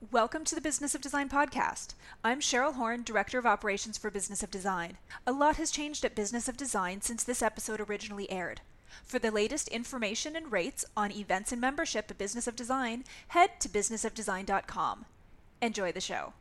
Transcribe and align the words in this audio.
Welcome 0.00 0.44
to 0.44 0.54
the 0.54 0.60
Business 0.60 0.94
of 0.94 1.00
Design 1.00 1.28
podcast. 1.28 1.94
I'm 2.22 2.38
Cheryl 2.38 2.74
Horn, 2.74 3.02
Director 3.02 3.36
of 3.36 3.44
Operations 3.44 3.98
for 3.98 4.12
Business 4.12 4.44
of 4.44 4.50
Design. 4.50 4.96
A 5.26 5.32
lot 5.32 5.56
has 5.56 5.72
changed 5.72 6.04
at 6.04 6.14
Business 6.14 6.48
of 6.48 6.56
Design 6.56 7.00
since 7.00 7.24
this 7.24 7.42
episode 7.42 7.80
originally 7.80 8.30
aired. 8.30 8.60
For 9.02 9.18
the 9.18 9.32
latest 9.32 9.66
information 9.66 10.36
and 10.36 10.52
rates 10.52 10.84
on 10.96 11.10
events 11.10 11.50
and 11.50 11.60
membership 11.60 12.12
at 12.12 12.16
Business 12.16 12.46
of 12.46 12.54
Design, 12.54 13.02
head 13.26 13.58
to 13.58 13.68
businessofdesign.com. 13.68 15.04
Enjoy 15.60 15.90
the 15.90 16.00
show. 16.00 16.32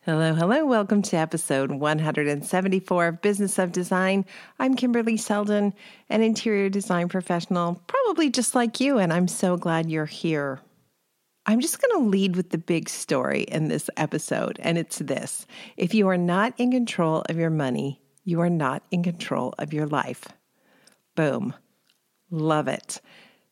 Hello, 0.00 0.34
hello. 0.34 0.64
Welcome 0.64 1.02
to 1.02 1.16
episode 1.18 1.72
174 1.72 3.06
of 3.06 3.20
Business 3.20 3.58
of 3.58 3.70
Design. 3.72 4.24
I'm 4.58 4.76
Kimberly 4.76 5.18
Seldon, 5.18 5.74
an 6.08 6.22
interior 6.22 6.70
design 6.70 7.10
professional, 7.10 7.82
probably 7.86 8.30
just 8.30 8.54
like 8.54 8.80
you, 8.80 8.96
and 8.96 9.12
I'm 9.12 9.28
so 9.28 9.58
glad 9.58 9.90
you're 9.90 10.06
here. 10.06 10.62
I'm 11.44 11.60
just 11.60 11.80
going 11.80 12.02
to 12.02 12.08
lead 12.08 12.36
with 12.36 12.50
the 12.50 12.58
big 12.58 12.88
story 12.88 13.42
in 13.42 13.68
this 13.68 13.90
episode, 13.96 14.58
and 14.62 14.78
it's 14.78 14.98
this 14.98 15.46
if 15.76 15.92
you 15.92 16.08
are 16.08 16.18
not 16.18 16.54
in 16.56 16.70
control 16.70 17.24
of 17.28 17.36
your 17.36 17.50
money, 17.50 18.00
you 18.24 18.40
are 18.40 18.50
not 18.50 18.84
in 18.90 19.02
control 19.02 19.54
of 19.58 19.72
your 19.72 19.86
life. 19.86 20.28
Boom. 21.16 21.54
Love 22.30 22.68
it. 22.68 23.00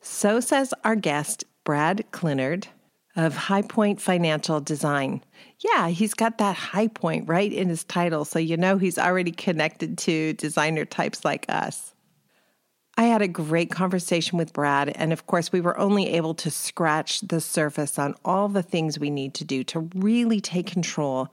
So 0.01 0.41
says 0.41 0.73
our 0.85 0.97
guest, 0.97 1.45
Brad 1.65 2.05
Clinard 2.13 2.69
of 3.17 3.35
High 3.37 3.63
Point 3.63 4.01
Financial 4.01 4.61
Design. 4.61 5.23
Yeah, 5.59 5.89
he's 5.89 6.15
got 6.15 6.39
that 6.39 6.57
high 6.57 6.87
point 6.87 7.29
right 7.29 7.53
in 7.53 7.69
his 7.69 7.85
title, 7.85 8.25
so 8.25 8.39
you 8.39 8.57
know 8.57 8.79
he's 8.79 8.99
already 8.99 9.33
connected 9.33 9.99
to 9.99 10.33
designer 10.35 10.85
types 10.85 11.25
like 11.25 11.45
us. 11.49 11.93
I 13.01 13.05
had 13.05 13.23
a 13.23 13.29
great 13.29 13.71
conversation 13.71 14.37
with 14.37 14.53
Brad, 14.53 14.91
and 14.91 15.11
of 15.11 15.27
course, 15.27 15.51
we 15.51 15.63
were 15.63 15.79
only 15.79 16.11
able 16.11 16.35
to 16.35 16.51
scratch 16.51 17.23
the 17.23 17.41
surface 17.41 17.99
on 17.99 18.15
all 18.27 18.47
the 18.47 18.63
things 18.63 18.99
we 18.99 19.09
need 19.09 19.33
to 19.37 19.45
do 19.45 19.65
to 19.65 19.89
really 19.95 20.39
take 20.39 20.67
control 20.67 21.33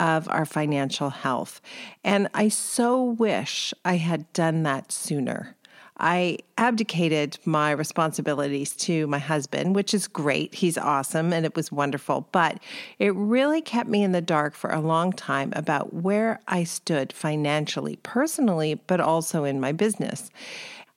of 0.00 0.28
our 0.28 0.44
financial 0.44 1.10
health. 1.10 1.60
And 2.02 2.26
I 2.34 2.48
so 2.48 3.00
wish 3.00 3.72
I 3.84 3.94
had 3.94 4.32
done 4.32 4.64
that 4.64 4.90
sooner. 4.90 5.54
I 6.00 6.38
abdicated 6.56 7.38
my 7.44 7.72
responsibilities 7.72 8.74
to 8.76 9.06
my 9.08 9.18
husband, 9.18 9.74
which 9.74 9.92
is 9.92 10.06
great. 10.06 10.54
He's 10.54 10.78
awesome 10.78 11.32
and 11.32 11.44
it 11.44 11.56
was 11.56 11.72
wonderful. 11.72 12.28
But 12.30 12.60
it 12.98 13.14
really 13.14 13.60
kept 13.60 13.88
me 13.88 14.04
in 14.04 14.12
the 14.12 14.20
dark 14.20 14.54
for 14.54 14.70
a 14.70 14.80
long 14.80 15.12
time 15.12 15.52
about 15.56 15.92
where 15.92 16.40
I 16.46 16.62
stood 16.64 17.12
financially, 17.12 17.96
personally, 18.02 18.74
but 18.74 19.00
also 19.00 19.42
in 19.42 19.58
my 19.58 19.72
business. 19.72 20.30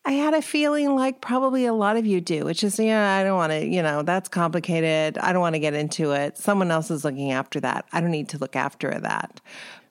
I 0.03 0.13
had 0.13 0.33
a 0.33 0.41
feeling 0.41 0.95
like 0.95 1.21
probably 1.21 1.65
a 1.65 1.73
lot 1.73 1.95
of 1.95 2.07
you 2.07 2.21
do, 2.21 2.43
which 2.43 2.63
is, 2.63 2.79
yeah, 2.79 3.17
I 3.17 3.23
don't 3.23 3.37
want 3.37 3.51
to, 3.51 3.65
you 3.65 3.83
know, 3.83 4.01
that's 4.01 4.29
complicated. 4.29 5.19
I 5.19 5.31
don't 5.31 5.41
want 5.41 5.53
to 5.53 5.59
get 5.59 5.75
into 5.75 6.11
it. 6.11 6.37
Someone 6.37 6.71
else 6.71 6.89
is 6.89 7.05
looking 7.05 7.31
after 7.31 7.59
that. 7.59 7.85
I 7.93 8.01
don't 8.01 8.09
need 8.09 8.29
to 8.29 8.39
look 8.39 8.55
after 8.55 8.99
that. 8.99 9.41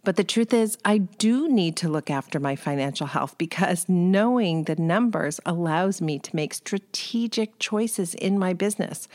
But 0.02 0.16
the 0.16 0.24
truth 0.24 0.52
is, 0.52 0.78
I 0.84 0.98
do 0.98 1.48
need 1.48 1.76
to 1.76 1.88
look 1.88 2.10
after 2.10 2.40
my 2.40 2.56
financial 2.56 3.06
health 3.06 3.36
because 3.38 3.88
knowing 3.88 4.64
the 4.64 4.76
numbers 4.76 5.38
allows 5.46 6.00
me 6.00 6.18
to 6.18 6.34
make 6.34 6.54
strategic 6.54 7.58
choices 7.58 8.14
in 8.14 8.38
my 8.38 8.52
business 8.52 9.06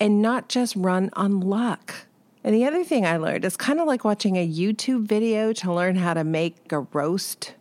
and 0.00 0.22
not 0.22 0.48
just 0.48 0.76
run 0.76 1.10
on 1.14 1.40
luck. 1.40 2.06
And 2.44 2.54
the 2.54 2.64
other 2.64 2.84
thing 2.84 3.04
I 3.04 3.16
learned 3.16 3.44
is 3.44 3.56
kind 3.56 3.80
of 3.80 3.86
like 3.86 4.04
watching 4.04 4.36
a 4.36 4.48
YouTube 4.48 5.06
video 5.06 5.52
to 5.54 5.72
learn 5.72 5.96
how 5.96 6.14
to 6.14 6.24
make 6.24 6.72
a 6.72 6.80
roast 6.80 7.54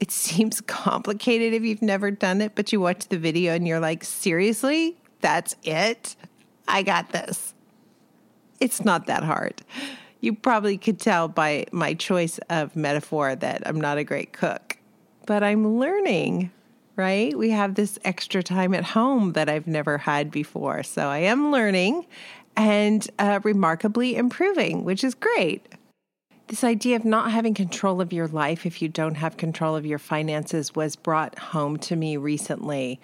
it 0.00 0.10
seems 0.10 0.60
complicated 0.66 1.54
if 1.54 1.62
you've 1.62 1.82
never 1.82 2.10
done 2.10 2.40
it, 2.40 2.54
but 2.54 2.72
you 2.72 2.80
watch 2.80 3.08
the 3.08 3.18
video 3.18 3.54
and 3.54 3.66
you're 3.66 3.80
like, 3.80 4.04
seriously? 4.04 4.96
That's 5.20 5.56
it? 5.62 6.16
I 6.68 6.82
got 6.82 7.10
this. 7.10 7.54
It's 8.60 8.84
not 8.84 9.06
that 9.06 9.22
hard. 9.22 9.62
You 10.20 10.34
probably 10.34 10.78
could 10.78 10.98
tell 10.98 11.28
by 11.28 11.66
my 11.72 11.94
choice 11.94 12.38
of 12.48 12.74
metaphor 12.74 13.36
that 13.36 13.62
I'm 13.66 13.80
not 13.80 13.98
a 13.98 14.04
great 14.04 14.32
cook, 14.32 14.78
but 15.26 15.42
I'm 15.42 15.78
learning, 15.78 16.50
right? 16.96 17.36
We 17.36 17.50
have 17.50 17.74
this 17.74 17.98
extra 18.04 18.42
time 18.42 18.74
at 18.74 18.84
home 18.84 19.32
that 19.32 19.48
I've 19.48 19.66
never 19.66 19.98
had 19.98 20.30
before. 20.30 20.82
So 20.82 21.08
I 21.08 21.18
am 21.18 21.52
learning 21.52 22.06
and 22.56 23.06
uh, 23.18 23.40
remarkably 23.44 24.16
improving, 24.16 24.84
which 24.84 25.04
is 25.04 25.14
great. 25.14 25.66
This 26.48 26.62
idea 26.62 26.94
of 26.94 27.04
not 27.04 27.32
having 27.32 27.54
control 27.54 28.00
of 28.00 28.12
your 28.12 28.28
life 28.28 28.66
if 28.66 28.80
you 28.80 28.88
don't 28.88 29.16
have 29.16 29.36
control 29.36 29.74
of 29.74 29.84
your 29.84 29.98
finances 29.98 30.76
was 30.76 30.94
brought 30.94 31.36
home 31.38 31.76
to 31.78 31.96
me 31.96 32.16
recently. 32.16 33.00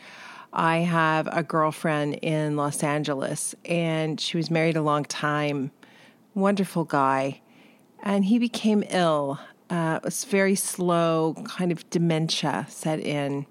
I 0.52 0.78
have 0.78 1.26
a 1.26 1.42
girlfriend 1.42 2.14
in 2.22 2.56
Los 2.56 2.84
Angeles, 2.84 3.56
and 3.64 4.20
she 4.20 4.36
was 4.36 4.48
married 4.48 4.76
a 4.76 4.82
long 4.82 5.04
time. 5.04 5.72
Wonderful 6.34 6.84
guy. 6.84 7.40
And 8.00 8.26
he 8.26 8.38
became 8.38 8.84
ill. 8.90 9.40
Uh, 9.68 9.98
it 10.00 10.04
was 10.04 10.24
very 10.24 10.54
slow, 10.54 11.34
kind 11.44 11.72
of 11.72 11.88
dementia 11.90 12.66
set 12.68 13.00
in. 13.00 13.46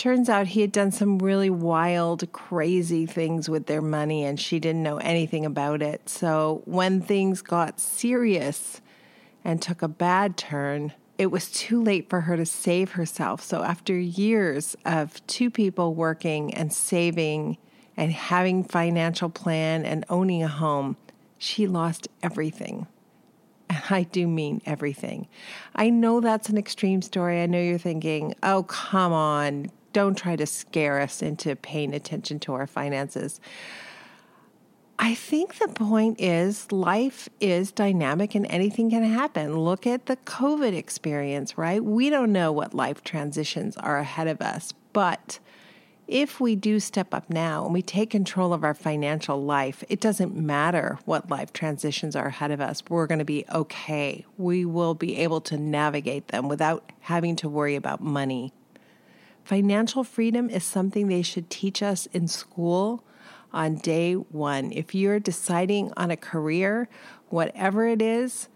Turns 0.00 0.30
out 0.30 0.46
he 0.46 0.62
had 0.62 0.72
done 0.72 0.92
some 0.92 1.18
really 1.18 1.50
wild, 1.50 2.32
crazy 2.32 3.04
things 3.04 3.50
with 3.50 3.66
their 3.66 3.82
money, 3.82 4.24
and 4.24 4.40
she 4.40 4.58
didn't 4.58 4.82
know 4.82 4.96
anything 4.96 5.44
about 5.44 5.82
it. 5.82 6.08
So 6.08 6.62
when 6.64 7.02
things 7.02 7.42
got 7.42 7.78
serious 7.78 8.80
and 9.44 9.60
took 9.60 9.82
a 9.82 9.88
bad 9.88 10.38
turn, 10.38 10.94
it 11.18 11.26
was 11.26 11.50
too 11.50 11.82
late 11.82 12.08
for 12.08 12.22
her 12.22 12.38
to 12.38 12.46
save 12.46 12.92
herself. 12.92 13.42
So 13.42 13.62
after 13.62 13.94
years 13.94 14.74
of 14.86 15.20
two 15.26 15.50
people 15.50 15.94
working 15.94 16.54
and 16.54 16.72
saving 16.72 17.58
and 17.94 18.10
having 18.10 18.64
financial 18.64 19.28
plan 19.28 19.84
and 19.84 20.06
owning 20.08 20.42
a 20.42 20.48
home, 20.48 20.96
she 21.36 21.66
lost 21.66 22.08
everything. 22.22 22.86
And 23.68 23.82
I 23.90 24.04
do 24.04 24.26
mean 24.26 24.62
everything. 24.64 25.28
I 25.74 25.90
know 25.90 26.22
that's 26.22 26.48
an 26.48 26.56
extreme 26.56 27.02
story. 27.02 27.42
I 27.42 27.44
know 27.44 27.60
you're 27.60 27.76
thinking, 27.76 28.34
oh, 28.42 28.62
come 28.62 29.12
on, 29.12 29.70
don't 29.92 30.16
try 30.16 30.36
to 30.36 30.46
scare 30.46 31.00
us 31.00 31.22
into 31.22 31.56
paying 31.56 31.94
attention 31.94 32.38
to 32.40 32.54
our 32.54 32.66
finances. 32.66 33.40
I 35.02 35.14
think 35.14 35.54
the 35.54 35.68
point 35.68 36.20
is 36.20 36.70
life 36.70 37.28
is 37.40 37.72
dynamic 37.72 38.34
and 38.34 38.46
anything 38.50 38.90
can 38.90 39.02
happen. 39.02 39.58
Look 39.58 39.86
at 39.86 40.06
the 40.06 40.16
COVID 40.16 40.74
experience, 40.74 41.56
right? 41.56 41.82
We 41.82 42.10
don't 42.10 42.32
know 42.32 42.52
what 42.52 42.74
life 42.74 43.02
transitions 43.02 43.78
are 43.78 43.96
ahead 43.96 44.28
of 44.28 44.42
us, 44.42 44.74
but 44.92 45.38
if 46.06 46.40
we 46.40 46.54
do 46.54 46.80
step 46.80 47.14
up 47.14 47.30
now 47.30 47.64
and 47.64 47.72
we 47.72 47.80
take 47.80 48.10
control 48.10 48.52
of 48.52 48.64
our 48.64 48.74
financial 48.74 49.42
life, 49.42 49.82
it 49.88 50.00
doesn't 50.00 50.34
matter 50.36 50.98
what 51.04 51.30
life 51.30 51.52
transitions 51.52 52.14
are 52.14 52.26
ahead 52.26 52.50
of 52.50 52.60
us. 52.60 52.82
We're 52.90 53.06
going 53.06 53.20
to 53.20 53.24
be 53.24 53.44
okay. 53.50 54.26
We 54.36 54.64
will 54.64 54.94
be 54.94 55.16
able 55.18 55.40
to 55.42 55.56
navigate 55.56 56.28
them 56.28 56.48
without 56.48 56.90
having 57.00 57.36
to 57.36 57.48
worry 57.48 57.76
about 57.76 58.02
money. 58.02 58.52
Financial 59.50 60.04
freedom 60.04 60.48
is 60.48 60.62
something 60.62 61.08
they 61.08 61.22
should 61.22 61.50
teach 61.50 61.82
us 61.82 62.06
in 62.12 62.28
school 62.28 63.02
on 63.52 63.74
day 63.74 64.14
one. 64.14 64.70
If 64.70 64.94
you're 64.94 65.18
deciding 65.18 65.92
on 65.96 66.12
a 66.12 66.16
career, 66.16 66.88
whatever 67.30 67.84
it 67.88 68.00
is, 68.00 68.48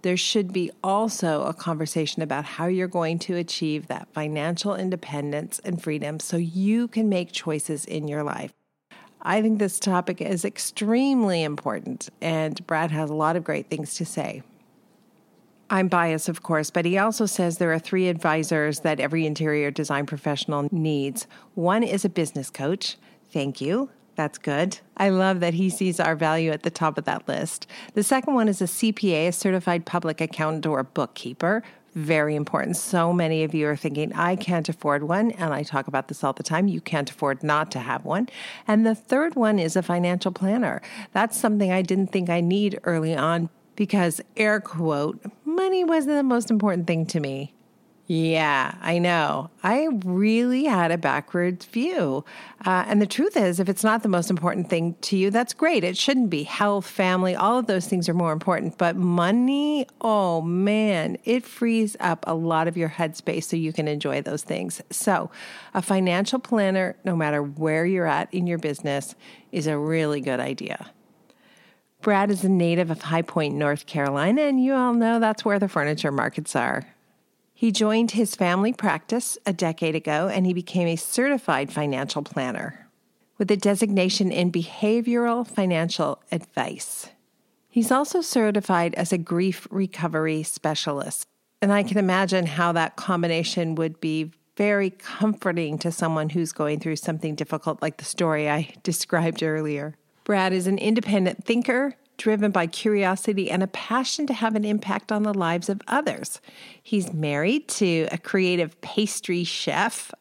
there 0.00 0.16
should 0.16 0.50
be 0.50 0.70
also 0.82 1.42
a 1.42 1.52
conversation 1.52 2.22
about 2.22 2.46
how 2.46 2.68
you're 2.68 2.88
going 2.88 3.18
to 3.18 3.36
achieve 3.36 3.88
that 3.88 4.08
financial 4.14 4.74
independence 4.74 5.60
and 5.62 5.82
freedom 5.82 6.18
so 6.18 6.38
you 6.38 6.88
can 6.88 7.10
make 7.10 7.32
choices 7.32 7.84
in 7.84 8.08
your 8.08 8.22
life. 8.22 8.54
I 9.20 9.42
think 9.42 9.58
this 9.58 9.78
topic 9.78 10.22
is 10.22 10.46
extremely 10.46 11.42
important, 11.42 12.08
and 12.22 12.66
Brad 12.66 12.92
has 12.92 13.10
a 13.10 13.14
lot 13.14 13.36
of 13.36 13.44
great 13.44 13.68
things 13.68 13.94
to 13.96 14.06
say. 14.06 14.42
I'm 15.72 15.86
biased, 15.86 16.28
of 16.28 16.42
course, 16.42 16.68
but 16.70 16.84
he 16.84 16.98
also 16.98 17.26
says 17.26 17.58
there 17.58 17.72
are 17.72 17.78
three 17.78 18.08
advisors 18.08 18.80
that 18.80 18.98
every 18.98 19.24
interior 19.24 19.70
design 19.70 20.04
professional 20.04 20.68
needs. 20.72 21.28
One 21.54 21.84
is 21.84 22.04
a 22.04 22.08
business 22.08 22.50
coach. 22.50 22.96
Thank 23.32 23.60
you. 23.60 23.88
That's 24.16 24.36
good. 24.36 24.80
I 24.96 25.10
love 25.10 25.38
that 25.38 25.54
he 25.54 25.70
sees 25.70 26.00
our 26.00 26.16
value 26.16 26.50
at 26.50 26.64
the 26.64 26.70
top 26.70 26.98
of 26.98 27.04
that 27.04 27.28
list. 27.28 27.68
The 27.94 28.02
second 28.02 28.34
one 28.34 28.48
is 28.48 28.60
a 28.60 28.64
CPA, 28.64 29.28
a 29.28 29.32
certified 29.32 29.86
public 29.86 30.20
accountant 30.20 30.66
or 30.66 30.82
bookkeeper. 30.82 31.62
Very 31.94 32.34
important. 32.34 32.76
So 32.76 33.12
many 33.12 33.44
of 33.44 33.54
you 33.54 33.68
are 33.68 33.76
thinking, 33.76 34.12
I 34.12 34.34
can't 34.34 34.68
afford 34.68 35.04
one. 35.04 35.30
And 35.32 35.54
I 35.54 35.62
talk 35.62 35.86
about 35.86 36.08
this 36.08 36.24
all 36.24 36.32
the 36.32 36.42
time. 36.42 36.66
You 36.66 36.80
can't 36.80 37.10
afford 37.10 37.44
not 37.44 37.70
to 37.70 37.78
have 37.78 38.04
one. 38.04 38.28
And 38.66 38.84
the 38.84 38.94
third 38.96 39.36
one 39.36 39.60
is 39.60 39.76
a 39.76 39.82
financial 39.82 40.32
planner. 40.32 40.82
That's 41.12 41.36
something 41.36 41.70
I 41.70 41.82
didn't 41.82 42.08
think 42.08 42.28
I 42.28 42.40
need 42.40 42.80
early 42.82 43.14
on 43.14 43.50
because, 43.80 44.20
air 44.36 44.60
quote, 44.60 45.24
money 45.46 45.84
wasn't 45.84 46.14
the 46.14 46.22
most 46.22 46.50
important 46.50 46.86
thing 46.86 47.06
to 47.06 47.18
me. 47.18 47.54
Yeah, 48.06 48.74
I 48.82 48.98
know. 48.98 49.48
I 49.62 49.88
really 50.04 50.64
had 50.64 50.90
a 50.90 50.98
backwards 50.98 51.64
view. 51.64 52.22
Uh, 52.66 52.84
and 52.86 53.00
the 53.00 53.06
truth 53.06 53.38
is, 53.38 53.58
if 53.58 53.70
it's 53.70 53.82
not 53.82 54.02
the 54.02 54.10
most 54.10 54.28
important 54.28 54.68
thing 54.68 54.96
to 55.00 55.16
you, 55.16 55.30
that's 55.30 55.54
great. 55.54 55.82
It 55.82 55.96
shouldn't 55.96 56.28
be. 56.28 56.42
Health, 56.42 56.86
family, 56.86 57.34
all 57.34 57.58
of 57.58 57.68
those 57.68 57.86
things 57.86 58.06
are 58.06 58.12
more 58.12 58.32
important. 58.32 58.76
But 58.76 58.96
money, 58.96 59.86
oh 60.02 60.42
man, 60.42 61.16
it 61.24 61.46
frees 61.46 61.96
up 62.00 62.22
a 62.26 62.34
lot 62.34 62.68
of 62.68 62.76
your 62.76 62.90
headspace 62.90 63.44
so 63.44 63.56
you 63.56 63.72
can 63.72 63.88
enjoy 63.88 64.20
those 64.20 64.42
things. 64.42 64.82
So, 64.90 65.30
a 65.72 65.80
financial 65.80 66.38
planner, 66.38 66.96
no 67.02 67.16
matter 67.16 67.42
where 67.42 67.86
you're 67.86 68.06
at 68.06 68.28
in 68.34 68.46
your 68.46 68.58
business, 68.58 69.14
is 69.52 69.66
a 69.66 69.78
really 69.78 70.20
good 70.20 70.38
idea. 70.38 70.90
Brad 72.02 72.30
is 72.30 72.44
a 72.44 72.48
native 72.48 72.90
of 72.90 73.02
High 73.02 73.22
Point, 73.22 73.54
North 73.54 73.86
Carolina, 73.86 74.42
and 74.42 74.62
you 74.62 74.74
all 74.74 74.94
know 74.94 75.18
that's 75.18 75.44
where 75.44 75.58
the 75.58 75.68
furniture 75.68 76.10
markets 76.10 76.56
are. 76.56 76.86
He 77.52 77.72
joined 77.72 78.12
his 78.12 78.34
family 78.34 78.72
practice 78.72 79.36
a 79.44 79.52
decade 79.52 79.94
ago 79.94 80.28
and 80.28 80.46
he 80.46 80.54
became 80.54 80.88
a 80.88 80.96
certified 80.96 81.70
financial 81.70 82.22
planner 82.22 82.88
with 83.36 83.50
a 83.50 83.56
designation 83.56 84.32
in 84.32 84.50
behavioral 84.50 85.46
financial 85.46 86.22
advice. 86.32 87.10
He's 87.68 87.90
also 87.90 88.22
certified 88.22 88.94
as 88.94 89.12
a 89.12 89.18
grief 89.18 89.68
recovery 89.70 90.42
specialist. 90.42 91.26
And 91.60 91.70
I 91.70 91.82
can 91.82 91.98
imagine 91.98 92.46
how 92.46 92.72
that 92.72 92.96
combination 92.96 93.74
would 93.74 94.00
be 94.00 94.32
very 94.56 94.90
comforting 94.90 95.78
to 95.78 95.92
someone 95.92 96.30
who's 96.30 96.52
going 96.52 96.80
through 96.80 96.96
something 96.96 97.34
difficult 97.34 97.82
like 97.82 97.98
the 97.98 98.04
story 98.06 98.48
I 98.48 98.72
described 98.82 99.42
earlier. 99.42 99.96
Brad 100.24 100.52
is 100.52 100.66
an 100.66 100.78
independent 100.78 101.44
thinker 101.44 101.94
driven 102.20 102.50
by 102.50 102.66
curiosity 102.66 103.50
and 103.50 103.62
a 103.62 103.66
passion 103.68 104.26
to 104.26 104.34
have 104.34 104.54
an 104.54 104.64
impact 104.64 105.10
on 105.10 105.22
the 105.22 105.32
lives 105.32 105.70
of 105.70 105.80
others. 105.88 106.40
He's 106.82 107.14
married 107.14 107.66
to 107.68 108.08
a 108.12 108.18
creative 108.18 108.78
pastry 108.82 109.42
chef. 109.42 110.12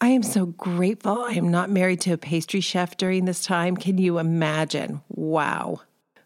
I 0.00 0.08
am 0.08 0.22
so 0.22 0.46
grateful 0.46 1.22
I 1.22 1.32
am 1.32 1.50
not 1.50 1.68
married 1.68 2.00
to 2.02 2.12
a 2.12 2.18
pastry 2.18 2.60
chef 2.60 2.96
during 2.96 3.24
this 3.24 3.44
time. 3.44 3.76
Can 3.76 3.98
you 3.98 4.18
imagine? 4.18 5.00
Wow. 5.08 5.80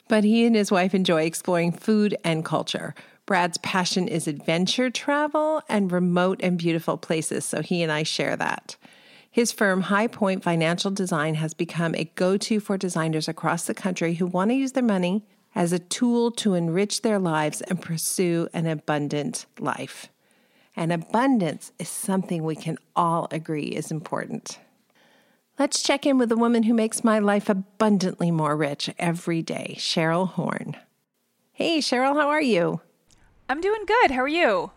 But 0.08 0.24
he 0.24 0.44
and 0.44 0.54
his 0.54 0.70
wife 0.70 0.94
enjoy 0.94 1.22
exploring 1.22 1.72
food 1.72 2.14
and 2.22 2.44
culture. 2.44 2.94
Brad's 3.24 3.56
passion 3.58 4.08
is 4.08 4.28
adventure 4.28 4.90
travel 4.90 5.62
and 5.70 5.90
remote 5.90 6.40
and 6.42 6.58
beautiful 6.58 6.98
places, 6.98 7.46
so 7.46 7.62
he 7.62 7.82
and 7.82 7.90
I 7.90 8.02
share 8.02 8.36
that. 8.36 8.76
His 9.32 9.50
firm, 9.50 9.80
High 9.80 10.08
Point 10.08 10.42
Financial 10.42 10.90
Design, 10.90 11.36
has 11.36 11.54
become 11.54 11.94
a 11.94 12.04
go 12.04 12.36
to 12.36 12.60
for 12.60 12.76
designers 12.76 13.28
across 13.28 13.64
the 13.64 13.72
country 13.72 14.14
who 14.14 14.26
want 14.26 14.50
to 14.50 14.54
use 14.54 14.72
their 14.72 14.82
money 14.82 15.24
as 15.54 15.72
a 15.72 15.78
tool 15.78 16.30
to 16.32 16.52
enrich 16.52 17.00
their 17.00 17.18
lives 17.18 17.62
and 17.62 17.80
pursue 17.80 18.46
an 18.52 18.66
abundant 18.66 19.46
life. 19.58 20.10
And 20.76 20.92
abundance 20.92 21.72
is 21.78 21.88
something 21.88 22.44
we 22.44 22.56
can 22.56 22.76
all 22.94 23.26
agree 23.30 23.68
is 23.68 23.90
important. 23.90 24.58
Let's 25.58 25.82
check 25.82 26.04
in 26.04 26.18
with 26.18 26.28
the 26.28 26.36
woman 26.36 26.64
who 26.64 26.74
makes 26.74 27.02
my 27.02 27.18
life 27.18 27.48
abundantly 27.48 28.30
more 28.30 28.54
rich 28.54 28.90
every 28.98 29.40
day, 29.40 29.76
Cheryl 29.78 30.28
Horn. 30.28 30.76
Hey, 31.52 31.78
Cheryl, 31.78 32.20
how 32.20 32.28
are 32.28 32.42
you? 32.42 32.82
I'm 33.48 33.62
doing 33.62 33.84
good. 33.86 34.10
How 34.10 34.20
are 34.20 34.28
you? 34.28 34.72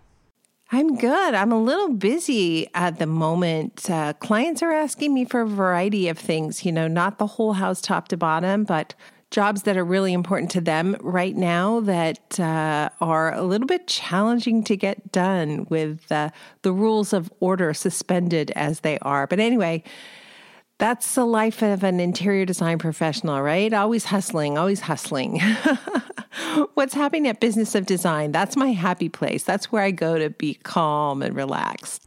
I'm 0.72 0.96
good. 0.96 1.36
I'm 1.36 1.52
a 1.52 1.62
little 1.62 1.90
busy 1.90 2.68
at 2.74 2.98
the 2.98 3.06
moment. 3.06 3.88
Uh, 3.88 4.14
clients 4.14 4.64
are 4.64 4.72
asking 4.72 5.14
me 5.14 5.24
for 5.24 5.42
a 5.42 5.48
variety 5.48 6.08
of 6.08 6.18
things, 6.18 6.66
you 6.66 6.72
know, 6.72 6.88
not 6.88 7.20
the 7.20 7.28
whole 7.28 7.54
house 7.54 7.82
top 7.82 8.08
to 8.08 8.18
bottom, 8.18 8.64
but 8.64 8.96
jobs 9.30 9.64
that 9.64 9.78
are 9.78 9.86
really 9.86 10.12
important 10.12 10.50
to 10.52 10.62
them 10.62 10.96
right 11.02 11.36
now 11.36 11.82
that 11.82 12.40
uh, 12.40 12.90
are 13.00 13.34
a 13.34 13.44
little 13.44 13.68
bit 13.68 13.86
challenging 13.88 14.64
to 14.64 14.76
get 14.76 15.12
done 15.12 15.68
with 15.70 16.12
uh, 16.12 16.30
the 16.64 16.72
rules 16.72 17.14
of 17.14 17.32
order 17.40 17.72
suspended 17.74 18.52
as 18.56 18.80
they 18.80 18.98
are. 19.00 19.28
But 19.28 19.40
anyway, 19.40 19.84
that's 20.78 21.16
the 21.16 21.26
life 21.26 21.62
of 21.62 21.84
an 21.84 22.00
interior 22.00 22.46
design 22.46 22.78
professional, 22.78 23.42
right? 23.42 23.72
Always 23.74 24.06
hustling, 24.06 24.58
always 24.58 24.82
hustling. 24.82 25.40
What's 26.74 26.94
happening 26.94 27.28
at 27.28 27.40
Business 27.40 27.76
of 27.76 27.86
Design? 27.86 28.32
That's 28.32 28.58
my 28.58 28.74
happy 28.74 29.10
place. 29.10 29.44
That's 29.44 29.72
where 29.72 29.84
I 29.84 29.92
go 29.92 30.18
to 30.18 30.30
be 30.30 30.56
calm 30.56 31.22
and 31.22 31.36
relaxed. 31.36 32.06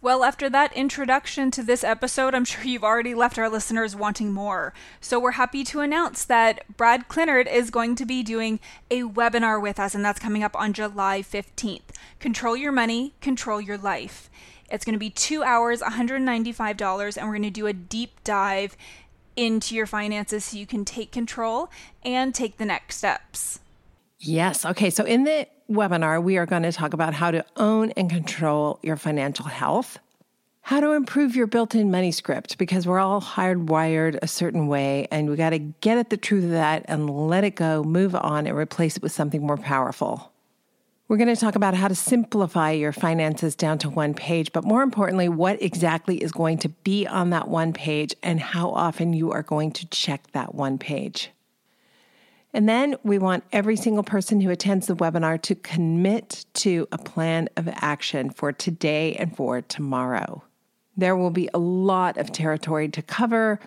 Well, 0.00 0.22
after 0.22 0.48
that 0.50 0.72
introduction 0.74 1.50
to 1.52 1.64
this 1.64 1.82
episode, 1.82 2.32
I'm 2.32 2.44
sure 2.44 2.62
you've 2.62 2.84
already 2.84 3.14
left 3.14 3.38
our 3.38 3.48
listeners 3.48 3.96
wanting 3.96 4.32
more. 4.32 4.72
So, 5.00 5.18
we're 5.18 5.32
happy 5.32 5.64
to 5.64 5.80
announce 5.80 6.24
that 6.26 6.64
Brad 6.76 7.08
Clinard 7.08 7.48
is 7.48 7.70
going 7.70 7.96
to 7.96 8.06
be 8.06 8.22
doing 8.22 8.60
a 8.88 9.02
webinar 9.02 9.60
with 9.60 9.80
us, 9.80 9.96
and 9.96 10.04
that's 10.04 10.20
coming 10.20 10.44
up 10.44 10.54
on 10.54 10.72
July 10.72 11.22
15th. 11.22 11.88
Control 12.20 12.56
Your 12.56 12.70
Money, 12.70 13.14
Control 13.20 13.60
Your 13.60 13.78
Life. 13.78 14.30
It's 14.70 14.84
going 14.84 14.94
to 14.94 14.98
be 14.98 15.10
two 15.10 15.42
hours, 15.42 15.80
$195, 15.80 17.16
and 17.16 17.26
we're 17.26 17.32
going 17.32 17.42
to 17.42 17.50
do 17.50 17.66
a 17.66 17.72
deep 17.72 18.22
dive 18.24 18.76
into 19.36 19.74
your 19.74 19.86
finances 19.86 20.46
so 20.46 20.56
you 20.56 20.66
can 20.66 20.84
take 20.84 21.12
control 21.12 21.70
and 22.04 22.34
take 22.34 22.56
the 22.56 22.64
next 22.64 22.96
steps. 22.96 23.60
Yes. 24.18 24.64
Okay. 24.64 24.90
So, 24.90 25.04
in 25.04 25.24
the 25.24 25.46
webinar, 25.70 26.22
we 26.22 26.38
are 26.38 26.46
going 26.46 26.62
to 26.62 26.72
talk 26.72 26.94
about 26.94 27.14
how 27.14 27.30
to 27.30 27.44
own 27.56 27.90
and 27.92 28.08
control 28.08 28.78
your 28.82 28.96
financial 28.96 29.44
health, 29.44 29.98
how 30.62 30.80
to 30.80 30.92
improve 30.92 31.36
your 31.36 31.46
built 31.46 31.74
in 31.74 31.90
money 31.90 32.10
script, 32.12 32.56
because 32.56 32.86
we're 32.86 32.98
all 32.98 33.20
hardwired 33.20 34.18
a 34.22 34.26
certain 34.26 34.68
way, 34.68 35.06
and 35.10 35.28
we 35.28 35.36
got 35.36 35.50
to 35.50 35.58
get 35.58 35.98
at 35.98 36.10
the 36.10 36.16
truth 36.16 36.44
of 36.44 36.50
that 36.50 36.84
and 36.88 37.10
let 37.10 37.44
it 37.44 37.56
go, 37.56 37.84
move 37.84 38.14
on, 38.14 38.46
and 38.46 38.56
replace 38.56 38.96
it 38.96 39.02
with 39.02 39.12
something 39.12 39.46
more 39.46 39.58
powerful. 39.58 40.32
We're 41.08 41.18
going 41.18 41.32
to 41.32 41.40
talk 41.40 41.54
about 41.54 41.74
how 41.74 41.86
to 41.86 41.94
simplify 41.94 42.72
your 42.72 42.90
finances 42.90 43.54
down 43.54 43.78
to 43.78 43.88
one 43.88 44.12
page, 44.12 44.52
but 44.52 44.64
more 44.64 44.82
importantly, 44.82 45.28
what 45.28 45.62
exactly 45.62 46.16
is 46.16 46.32
going 46.32 46.58
to 46.58 46.68
be 46.68 47.06
on 47.06 47.30
that 47.30 47.46
one 47.46 47.72
page 47.72 48.12
and 48.24 48.40
how 48.40 48.70
often 48.70 49.12
you 49.12 49.30
are 49.30 49.44
going 49.44 49.70
to 49.72 49.86
check 49.86 50.32
that 50.32 50.56
one 50.56 50.78
page. 50.78 51.30
And 52.52 52.68
then 52.68 52.96
we 53.04 53.18
want 53.18 53.44
every 53.52 53.76
single 53.76 54.02
person 54.02 54.40
who 54.40 54.50
attends 54.50 54.88
the 54.88 54.96
webinar 54.96 55.40
to 55.42 55.54
commit 55.54 56.44
to 56.54 56.88
a 56.90 56.98
plan 56.98 57.48
of 57.56 57.68
action 57.68 58.30
for 58.30 58.50
today 58.50 59.14
and 59.14 59.36
for 59.36 59.60
tomorrow. 59.60 60.42
There 60.96 61.14
will 61.14 61.30
be 61.30 61.48
a 61.54 61.58
lot 61.58 62.16
of 62.16 62.32
territory 62.32 62.88
to 62.88 63.02
cover. 63.02 63.60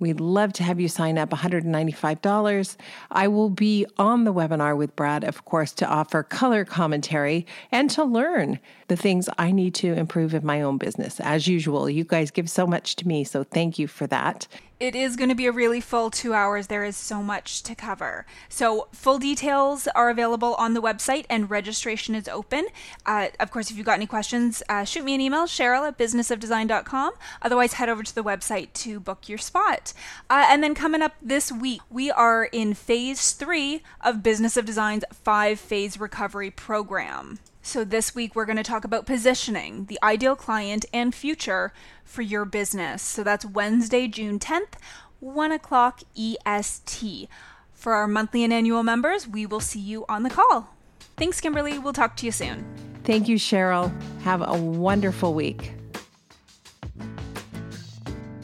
We'd 0.00 0.18
love 0.18 0.54
to 0.54 0.62
have 0.62 0.80
you 0.80 0.88
sign 0.88 1.18
up 1.18 1.28
$195. 1.28 2.76
I 3.10 3.28
will 3.28 3.50
be 3.50 3.86
on 3.98 4.24
the 4.24 4.32
webinar 4.32 4.74
with 4.74 4.96
Brad, 4.96 5.24
of 5.24 5.44
course, 5.44 5.72
to 5.72 5.86
offer 5.86 6.22
color 6.22 6.64
commentary 6.64 7.46
and 7.70 7.90
to 7.90 8.02
learn 8.02 8.58
the 8.90 8.96
things 8.96 9.28
I 9.38 9.52
need 9.52 9.74
to 9.76 9.92
improve 9.94 10.34
in 10.34 10.44
my 10.44 10.62
own 10.62 10.76
business. 10.76 11.20
As 11.20 11.46
usual, 11.46 11.88
you 11.88 12.02
guys 12.02 12.32
give 12.32 12.50
so 12.50 12.66
much 12.66 12.96
to 12.96 13.06
me, 13.06 13.22
so 13.22 13.44
thank 13.44 13.78
you 13.78 13.86
for 13.86 14.08
that 14.08 14.48
it 14.80 14.96
is 14.96 15.14
going 15.14 15.28
to 15.28 15.34
be 15.34 15.46
a 15.46 15.52
really 15.52 15.80
full 15.80 16.10
two 16.10 16.32
hours. 16.32 16.66
There 16.66 16.84
is 16.84 16.96
so 16.96 17.22
much 17.22 17.62
to 17.64 17.74
cover. 17.74 18.24
So, 18.48 18.88
full 18.92 19.18
details 19.18 19.86
are 19.88 20.08
available 20.08 20.54
on 20.54 20.72
the 20.72 20.80
website 20.80 21.26
and 21.28 21.50
registration 21.50 22.14
is 22.14 22.26
open. 22.26 22.66
Uh, 23.04 23.28
of 23.38 23.50
course, 23.50 23.70
if 23.70 23.76
you've 23.76 23.86
got 23.86 23.96
any 23.96 24.06
questions, 24.06 24.62
uh, 24.70 24.84
shoot 24.84 25.04
me 25.04 25.14
an 25.14 25.20
email, 25.20 25.44
Cheryl 25.44 25.86
at 25.86 25.98
businessofdesign.com. 25.98 27.12
Otherwise, 27.42 27.74
head 27.74 27.90
over 27.90 28.02
to 28.02 28.14
the 28.14 28.24
website 28.24 28.72
to 28.72 28.98
book 28.98 29.28
your 29.28 29.38
spot. 29.38 29.92
Uh, 30.30 30.46
and 30.48 30.64
then 30.64 30.74
coming 30.74 31.02
up 31.02 31.14
this 31.20 31.52
week, 31.52 31.82
we 31.90 32.10
are 32.10 32.44
in 32.44 32.72
phase 32.72 33.32
three 33.32 33.82
of 34.00 34.22
Business 34.22 34.56
of 34.56 34.64
Design's 34.64 35.04
five 35.12 35.60
phase 35.60 36.00
recovery 36.00 36.50
program. 36.50 37.38
So, 37.62 37.84
this 37.84 38.14
week 38.14 38.34
we're 38.34 38.46
going 38.46 38.56
to 38.56 38.62
talk 38.62 38.84
about 38.84 39.04
positioning, 39.04 39.84
the 39.84 39.98
ideal 40.02 40.34
client, 40.34 40.86
and 40.94 41.14
future 41.14 41.74
for 42.04 42.22
your 42.22 42.46
business. 42.46 43.02
So, 43.02 43.22
that's 43.22 43.44
Wednesday, 43.44 44.08
June 44.08 44.38
10th, 44.38 44.72
1 45.20 45.52
o'clock 45.52 46.00
EST. 46.16 47.28
For 47.74 47.92
our 47.92 48.08
monthly 48.08 48.44
and 48.44 48.52
annual 48.52 48.82
members, 48.82 49.28
we 49.28 49.44
will 49.44 49.60
see 49.60 49.78
you 49.78 50.06
on 50.08 50.22
the 50.22 50.30
call. 50.30 50.74
Thanks, 51.18 51.38
Kimberly. 51.38 51.78
We'll 51.78 51.92
talk 51.92 52.16
to 52.16 52.26
you 52.26 52.32
soon. 52.32 52.64
Thank 53.04 53.28
you, 53.28 53.36
Cheryl. 53.36 53.92
Have 54.22 54.40
a 54.40 54.56
wonderful 54.56 55.34
week. 55.34 55.74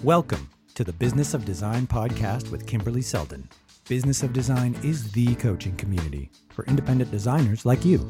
Welcome 0.03 0.51
to 0.75 0.85
the 0.85 0.93
Business 0.93 1.33
of 1.33 1.47
Design 1.47 1.87
podcast 1.87 2.51
with 2.51 2.67
Kimberly 2.67 3.03
Seldon. 3.03 3.49
Business 3.89 4.23
of 4.23 4.35
Design 4.35 4.77
is 4.83 5.11
the 5.13 5.35
coaching 5.37 5.75
community 5.77 6.31
for 6.51 6.67
independent 6.67 7.11
designers 7.11 7.65
like 7.65 7.83
you. 7.83 8.07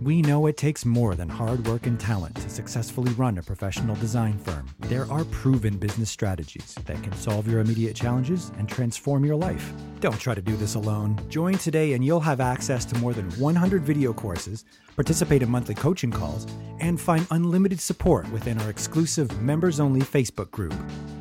We 0.00 0.22
know 0.22 0.46
it 0.46 0.56
takes 0.56 0.86
more 0.86 1.14
than 1.14 1.28
hard 1.28 1.66
work 1.66 1.86
and 1.86 2.00
talent 2.00 2.34
to 2.36 2.48
successfully 2.48 3.12
run 3.12 3.36
a 3.36 3.42
professional 3.42 3.94
design 3.96 4.38
firm. 4.38 4.66
There 4.78 5.04
are 5.12 5.26
proven 5.26 5.76
business 5.76 6.08
strategies 6.08 6.74
that 6.86 7.02
can 7.02 7.12
solve 7.12 7.46
your 7.46 7.60
immediate 7.60 7.96
challenges 7.96 8.50
and 8.56 8.66
transform 8.66 9.26
your 9.26 9.36
life. 9.36 9.74
Don't 10.00 10.18
try 10.18 10.34
to 10.34 10.40
do 10.40 10.56
this 10.56 10.74
alone. 10.74 11.20
Join 11.28 11.58
today 11.58 11.92
and 11.92 12.02
you'll 12.02 12.18
have 12.18 12.40
access 12.40 12.86
to 12.86 12.98
more 12.98 13.12
than 13.12 13.30
100 13.32 13.82
video 13.82 14.14
courses, 14.14 14.64
participate 14.96 15.42
in 15.42 15.50
monthly 15.50 15.74
coaching 15.74 16.10
calls, 16.10 16.46
and 16.78 16.98
find 16.98 17.26
unlimited 17.30 17.78
support 17.78 18.26
within 18.32 18.58
our 18.62 18.70
exclusive 18.70 19.38
members 19.42 19.80
only 19.80 20.00
Facebook 20.00 20.50
group. 20.50 20.74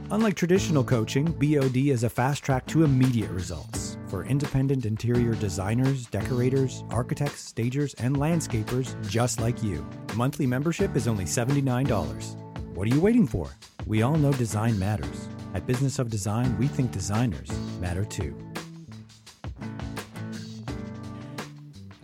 Unlike 0.10 0.36
traditional 0.36 0.86
coaching, 0.86 1.26
BOD 1.26 1.76
is 1.76 2.06
a 2.06 2.10
fast 2.10 2.44
track 2.44 2.66
to 2.68 2.86
immediate 2.86 3.32
results 3.32 3.99
for 4.10 4.26
independent 4.26 4.86
interior 4.86 5.36
designers, 5.36 6.08
decorators, 6.08 6.84
architects, 6.90 7.42
stagers, 7.42 7.94
and 7.96 8.16
landscapers 8.18 8.96
just 9.08 9.40
like 9.40 9.62
you. 9.62 9.88
Monthly 10.16 10.48
membership 10.48 10.96
is 10.96 11.08
only 11.08 11.26
$79. 11.26 12.36
What 12.76 12.88
are 12.88 12.96
you 12.96 13.02
waiting 13.02 13.28
for? 13.28 13.50
We 13.86 14.02
all 14.02 14.16
know 14.16 14.34
design 14.34 14.78
matters. 14.80 15.30
At 15.54 15.66
Business 15.66 16.00
of 16.00 16.10
Design, 16.10 16.58
we 16.58 16.68
think 16.68 16.92
designers 16.92 17.50
matter 17.80 18.06
too. 18.06 18.36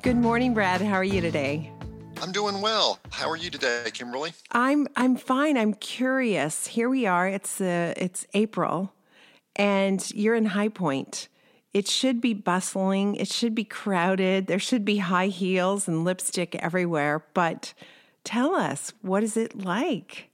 Good 0.02 0.18
morning, 0.18 0.54
Brad. 0.54 0.82
How 0.82 0.96
are 0.96 1.04
you 1.04 1.22
today? 1.22 1.72
I'm 2.22 2.32
doing 2.32 2.62
well. 2.62 3.00
How 3.12 3.30
are 3.30 3.36
you 3.36 3.50
today, 3.50 3.90
Kimberly? 3.94 4.34
I'm 4.52 4.88
I'm 4.96 5.16
fine. 5.16 5.58
I'm 5.58 5.74
curious. 5.74 6.68
Here 6.68 6.90
we 6.90 7.06
are. 7.06 7.28
It's 7.28 7.60
uh, 7.60 7.94
it's 7.98 8.26
April, 8.34 8.94
and 9.56 10.08
you're 10.12 10.36
in 10.36 10.46
High 10.46 10.70
Point 10.70 11.28
It 11.75 11.89
should 11.89 12.22
be 12.22 12.34
bustling, 12.34 13.15
it 13.15 13.27
should 13.27 13.53
be 13.53 13.65
crowded, 13.65 14.48
there 14.48 14.60
should 14.60 14.86
be 14.86 15.00
high 15.00 15.27
heels 15.27 15.89
and 15.89 16.05
lipstick 16.05 16.55
everywhere. 16.55 17.25
But 17.34 17.74
tell 18.24 18.55
us, 18.55 18.94
what 19.01 19.24
is 19.24 19.36
it 19.36 19.65
like? 19.65 20.29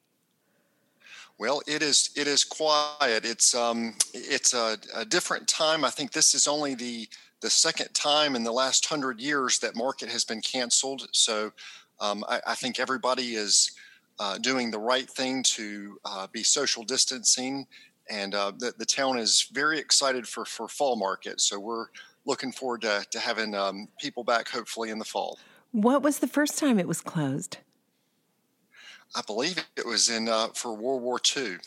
Well, 1.39 1.63
it 1.65 1.81
is 1.81 2.11
it 2.15 2.27
is 2.27 2.43
quiet. 2.43 3.25
It's 3.25 3.55
um 3.55 3.95
it's 4.13 4.53
a, 4.53 4.77
a 4.93 5.03
different 5.03 5.47
time. 5.47 5.83
I 5.83 5.89
think 5.89 6.11
this 6.11 6.35
is 6.35 6.47
only 6.47 6.75
the 6.75 7.09
the 7.39 7.49
second 7.49 7.91
time 7.95 8.35
in 8.35 8.43
the 8.43 8.51
last 8.51 8.85
hundred 8.85 9.19
years 9.19 9.57
that 9.61 9.75
market 9.75 10.09
has 10.09 10.23
been 10.23 10.41
canceled. 10.41 11.07
So 11.11 11.51
um, 11.99 12.23
I, 12.29 12.39
I, 12.45 12.53
think 12.53 12.79
everybody 12.79 13.33
is 13.33 13.71
uh, 14.19 14.37
doing 14.37 14.69
the 14.69 14.77
right 14.77 15.09
thing 15.09 15.41
to 15.41 15.97
uh, 16.05 16.27
be 16.31 16.43
social 16.43 16.83
distancing, 16.83 17.65
and 18.11 18.35
uh, 18.35 18.51
the, 18.57 18.73
the 18.77 18.85
town 18.85 19.17
is 19.17 19.47
very 19.51 19.79
excited 19.79 20.27
for 20.27 20.45
for 20.45 20.67
fall 20.67 20.95
market. 20.95 21.41
So 21.41 21.59
we're 21.59 21.87
looking 22.25 22.51
forward 22.51 22.81
to, 22.81 23.05
to 23.09 23.19
having 23.19 23.55
um, 23.55 23.87
people 23.99 24.23
back 24.23 24.49
hopefully 24.49 24.89
in 24.89 24.99
the 24.99 25.05
fall. 25.05 25.39
What 25.71 26.03
was 26.03 26.19
the 26.19 26.27
first 26.27 26.57
time 26.57 26.77
it 26.77 26.87
was 26.87 27.01
closed? 27.01 27.57
I 29.15 29.21
believe 29.25 29.65
it 29.75 29.85
was 29.85 30.09
in 30.09 30.29
uh, 30.29 30.49
for 30.49 30.73
World 30.75 31.01
War 31.01 31.19
II. 31.35 31.57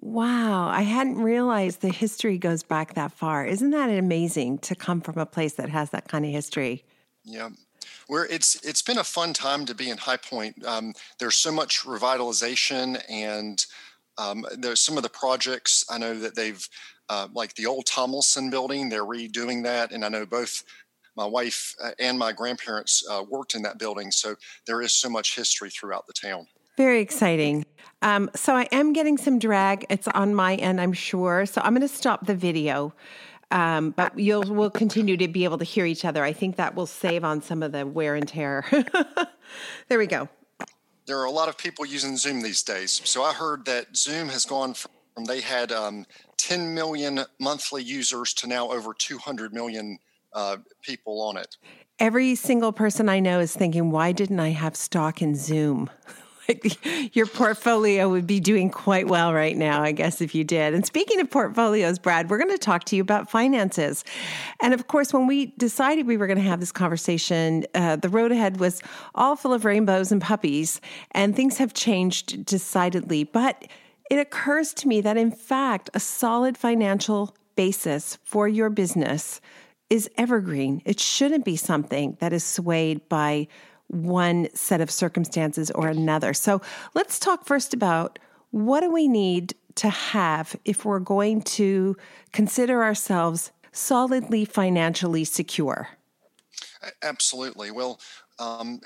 Wow, 0.00 0.68
I 0.68 0.82
hadn't 0.82 1.20
realized 1.20 1.80
the 1.80 1.88
history 1.88 2.36
goes 2.36 2.62
back 2.62 2.94
that 2.94 3.12
far. 3.12 3.46
Isn't 3.46 3.70
that 3.70 3.88
amazing 3.90 4.58
to 4.58 4.74
come 4.74 5.00
from 5.00 5.18
a 5.18 5.26
place 5.26 5.54
that 5.54 5.68
has 5.68 5.90
that 5.90 6.08
kind 6.08 6.24
of 6.24 6.32
history? 6.32 6.84
Yeah. 7.24 7.50
Where 8.08 8.26
it's 8.26 8.56
it's 8.64 8.82
been 8.82 8.98
a 8.98 9.04
fun 9.04 9.32
time 9.32 9.64
to 9.66 9.74
be 9.74 9.88
in 9.88 9.96
High 9.96 10.18
Point. 10.18 10.64
Um, 10.64 10.94
there's 11.18 11.36
so 11.36 11.52
much 11.52 11.84
revitalization, 11.84 13.02
and 13.08 13.64
um, 14.18 14.46
there's 14.58 14.80
some 14.80 14.96
of 14.96 15.02
the 15.02 15.08
projects 15.08 15.84
I 15.90 15.98
know 15.98 16.18
that 16.18 16.34
they've 16.34 16.66
uh, 17.08 17.28
like 17.34 17.54
the 17.54 17.66
old 17.66 17.86
Tomlinson 17.86 18.50
building. 18.50 18.88
They're 18.88 19.04
redoing 19.04 19.64
that, 19.64 19.92
and 19.92 20.04
I 20.04 20.08
know 20.08 20.26
both 20.26 20.64
my 21.16 21.26
wife 21.26 21.74
uh, 21.82 21.90
and 21.98 22.18
my 22.18 22.32
grandparents 22.32 23.04
uh, 23.08 23.22
worked 23.28 23.54
in 23.54 23.62
that 23.62 23.78
building. 23.78 24.10
So 24.10 24.34
there 24.66 24.82
is 24.82 24.92
so 24.92 25.08
much 25.08 25.36
history 25.36 25.70
throughout 25.70 26.06
the 26.06 26.12
town. 26.12 26.46
Very 26.76 27.00
exciting. 27.00 27.64
Um, 28.02 28.30
so 28.34 28.54
I 28.54 28.68
am 28.72 28.92
getting 28.92 29.16
some 29.16 29.38
drag. 29.38 29.86
It's 29.90 30.08
on 30.08 30.34
my 30.34 30.56
end, 30.56 30.80
I'm 30.80 30.92
sure. 30.92 31.46
So 31.46 31.60
I'm 31.62 31.72
going 31.72 31.86
to 31.86 31.94
stop 31.94 32.26
the 32.26 32.34
video. 32.34 32.94
Um, 33.50 33.90
but 33.90 34.18
you'll 34.18 34.42
we'll 34.42 34.70
continue 34.70 35.16
to 35.16 35.28
be 35.28 35.44
able 35.44 35.58
to 35.58 35.64
hear 35.64 35.86
each 35.86 36.04
other. 36.04 36.24
I 36.24 36.32
think 36.32 36.56
that 36.56 36.74
will 36.74 36.86
save 36.86 37.22
on 37.22 37.40
some 37.42 37.62
of 37.62 37.70
the 37.70 37.86
wear 37.86 38.16
and 38.16 38.26
tear. 38.26 38.64
there 39.88 39.98
we 39.98 40.08
go. 40.08 40.28
There 41.06 41.18
are 41.18 41.26
a 41.26 41.30
lot 41.30 41.48
of 41.48 41.58
people 41.58 41.84
using 41.84 42.16
Zoom 42.16 42.42
these 42.42 42.62
days. 42.62 43.02
So 43.04 43.22
I 43.22 43.32
heard 43.32 43.64
that 43.66 43.96
Zoom 43.96 44.28
has 44.28 44.44
gone 44.44 44.74
from 44.74 44.90
they 45.26 45.40
had 45.40 45.70
um, 45.70 46.06
10 46.38 46.74
million 46.74 47.20
monthly 47.38 47.82
users 47.82 48.34
to 48.34 48.48
now 48.48 48.70
over 48.70 48.92
200 48.92 49.52
million 49.52 49.98
uh, 50.32 50.56
people 50.82 51.22
on 51.22 51.36
it. 51.36 51.56
Every 52.00 52.34
single 52.34 52.72
person 52.72 53.08
I 53.08 53.20
know 53.20 53.38
is 53.38 53.54
thinking, 53.54 53.92
why 53.92 54.10
didn't 54.10 54.40
I 54.40 54.50
have 54.50 54.74
stock 54.74 55.22
in 55.22 55.36
Zoom? 55.36 55.88
like 56.48 57.14
your 57.14 57.26
portfolio 57.26 58.08
would 58.08 58.26
be 58.26 58.40
doing 58.40 58.70
quite 58.70 59.08
well 59.08 59.32
right 59.32 59.56
now, 59.56 59.82
I 59.82 59.92
guess, 59.92 60.20
if 60.20 60.34
you 60.34 60.44
did. 60.44 60.74
And 60.74 60.84
speaking 60.84 61.20
of 61.20 61.30
portfolios, 61.30 61.98
Brad, 61.98 62.30
we're 62.30 62.38
going 62.38 62.50
to 62.50 62.58
talk 62.58 62.84
to 62.84 62.96
you 62.96 63.02
about 63.02 63.30
finances. 63.30 64.04
And 64.60 64.74
of 64.74 64.86
course, 64.86 65.12
when 65.12 65.26
we 65.26 65.46
decided 65.56 66.06
we 66.06 66.16
were 66.16 66.26
going 66.26 66.38
to 66.38 66.44
have 66.44 66.60
this 66.60 66.72
conversation, 66.72 67.64
uh, 67.74 67.96
the 67.96 68.08
road 68.08 68.32
ahead 68.32 68.60
was 68.60 68.82
all 69.14 69.36
full 69.36 69.52
of 69.52 69.64
rainbows 69.64 70.12
and 70.12 70.20
puppies, 70.20 70.80
and 71.12 71.34
things 71.34 71.58
have 71.58 71.74
changed 71.74 72.44
decidedly. 72.44 73.24
But 73.24 73.66
it 74.10 74.18
occurs 74.18 74.74
to 74.74 74.88
me 74.88 75.00
that, 75.00 75.16
in 75.16 75.30
fact, 75.30 75.90
a 75.94 76.00
solid 76.00 76.58
financial 76.58 77.34
basis 77.56 78.18
for 78.24 78.48
your 78.48 78.68
business 78.68 79.40
is 79.90 80.10
evergreen. 80.16 80.82
It 80.84 80.98
shouldn't 80.98 81.44
be 81.44 81.56
something 81.56 82.16
that 82.20 82.32
is 82.32 82.44
swayed 82.44 83.08
by 83.08 83.48
one 83.94 84.48
set 84.54 84.80
of 84.80 84.90
circumstances 84.90 85.70
or 85.70 85.88
another. 85.88 86.34
So 86.34 86.60
let's 86.94 87.18
talk 87.18 87.46
first 87.46 87.72
about 87.72 88.18
what 88.50 88.80
do 88.80 88.92
we 88.92 89.08
need 89.08 89.54
to 89.76 89.88
have 89.88 90.56
if 90.64 90.84
we're 90.84 91.00
going 91.00 91.42
to 91.42 91.96
consider 92.32 92.82
ourselves 92.82 93.50
solidly 93.72 94.44
financially 94.44 95.24
secure? 95.24 95.88
Absolutely. 97.02 97.70
Well, 97.70 98.00
um, 98.38 98.80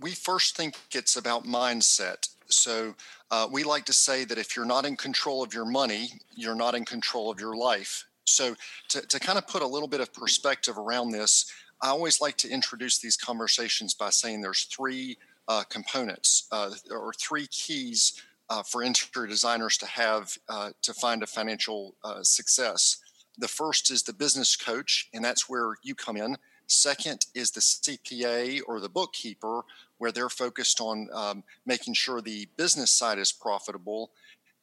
we 0.00 0.12
first 0.12 0.56
think 0.56 0.76
it's 0.92 1.16
about 1.16 1.44
mindset. 1.44 2.28
So 2.46 2.94
uh, 3.30 3.48
we 3.50 3.64
like 3.64 3.84
to 3.86 3.92
say 3.92 4.24
that 4.24 4.38
if 4.38 4.56
you're 4.56 4.64
not 4.64 4.84
in 4.84 4.96
control 4.96 5.42
of 5.42 5.54
your 5.54 5.64
money, 5.64 6.08
you're 6.34 6.54
not 6.54 6.74
in 6.74 6.84
control 6.84 7.30
of 7.30 7.40
your 7.40 7.56
life. 7.56 8.04
So, 8.26 8.56
to, 8.88 9.02
to 9.02 9.20
kind 9.20 9.36
of 9.36 9.46
put 9.46 9.60
a 9.60 9.66
little 9.66 9.88
bit 9.88 10.00
of 10.00 10.12
perspective 10.12 10.78
around 10.78 11.10
this, 11.10 11.44
I 11.84 11.88
always 11.88 12.22
like 12.22 12.38
to 12.38 12.48
introduce 12.48 12.96
these 12.98 13.18
conversations 13.18 13.92
by 13.92 14.08
saying 14.08 14.40
there's 14.40 14.64
three 14.64 15.18
uh, 15.48 15.64
components 15.64 16.48
uh, 16.50 16.70
or 16.90 17.12
three 17.12 17.46
keys 17.48 18.22
uh, 18.48 18.62
for 18.62 18.82
interior 18.82 19.28
designers 19.28 19.76
to 19.76 19.86
have 19.86 20.34
uh, 20.48 20.70
to 20.80 20.94
find 20.94 21.22
a 21.22 21.26
financial 21.26 21.94
uh, 22.02 22.22
success. 22.22 23.02
The 23.36 23.48
first 23.48 23.90
is 23.90 24.02
the 24.02 24.14
business 24.14 24.56
coach, 24.56 25.10
and 25.12 25.22
that's 25.22 25.46
where 25.46 25.74
you 25.82 25.94
come 25.94 26.16
in. 26.16 26.38
Second 26.68 27.26
is 27.34 27.50
the 27.50 27.60
CPA 27.60 28.62
or 28.66 28.80
the 28.80 28.88
bookkeeper, 28.88 29.60
where 29.98 30.10
they're 30.10 30.30
focused 30.30 30.80
on 30.80 31.10
um, 31.12 31.44
making 31.66 31.92
sure 31.92 32.22
the 32.22 32.48
business 32.56 32.92
side 32.92 33.18
is 33.18 33.30
profitable. 33.30 34.10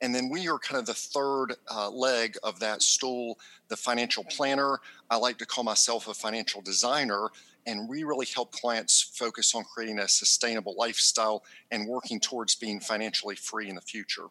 And 0.01 0.13
then 0.15 0.29
we 0.29 0.49
are 0.49 0.57
kind 0.57 0.79
of 0.79 0.85
the 0.85 0.93
third 0.93 1.55
uh, 1.69 1.89
leg 1.89 2.35
of 2.43 2.59
that 2.59 2.81
stool, 2.81 3.37
the 3.67 3.77
financial 3.77 4.23
planner. 4.23 4.79
I 5.09 5.17
like 5.17 5.37
to 5.37 5.45
call 5.45 5.63
myself 5.63 6.07
a 6.07 6.13
financial 6.13 6.61
designer. 6.61 7.27
And 7.67 7.87
we 7.87 8.03
really 8.03 8.25
help 8.33 8.51
clients 8.51 9.01
focus 9.01 9.53
on 9.53 9.63
creating 9.63 9.99
a 9.99 10.07
sustainable 10.07 10.73
lifestyle 10.75 11.43
and 11.69 11.87
working 11.87 12.19
towards 12.19 12.55
being 12.55 12.79
financially 12.79 13.35
free 13.35 13.69
in 13.69 13.75
the 13.75 13.81
future. 13.81 14.25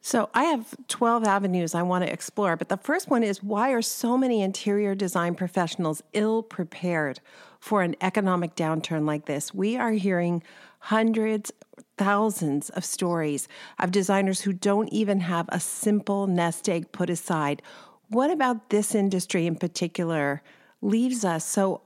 So, 0.00 0.30
I 0.34 0.44
have 0.44 0.72
12 0.86 1.24
avenues 1.24 1.74
I 1.74 1.82
want 1.82 2.04
to 2.04 2.12
explore, 2.12 2.56
but 2.56 2.68
the 2.68 2.76
first 2.76 3.10
one 3.10 3.24
is 3.24 3.42
why 3.42 3.70
are 3.70 3.82
so 3.82 4.16
many 4.16 4.40
interior 4.40 4.94
design 4.94 5.34
professionals 5.34 6.00
ill 6.12 6.44
prepared 6.44 7.18
for 7.58 7.82
an 7.82 7.96
economic 8.00 8.54
downturn 8.54 9.04
like 9.04 9.26
this? 9.26 9.52
We 9.52 9.76
are 9.76 9.90
hearing 9.90 10.44
hundreds 10.78 11.52
thousands 11.98 12.70
of 12.70 12.84
stories 12.84 13.48
of 13.78 13.90
designers 13.90 14.40
who 14.40 14.52
don't 14.52 14.88
even 14.92 15.20
have 15.20 15.46
a 15.48 15.60
simple 15.60 16.26
nest 16.26 16.68
egg 16.68 16.92
put 16.92 17.10
aside. 17.10 17.62
What 18.08 18.30
about 18.30 18.70
this 18.70 18.94
industry 18.94 19.46
in 19.46 19.56
particular 19.56 20.42
leaves 20.80 21.24
us 21.24 21.44
so 21.44 21.82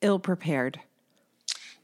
ill 0.00 0.18
prepared? 0.18 0.80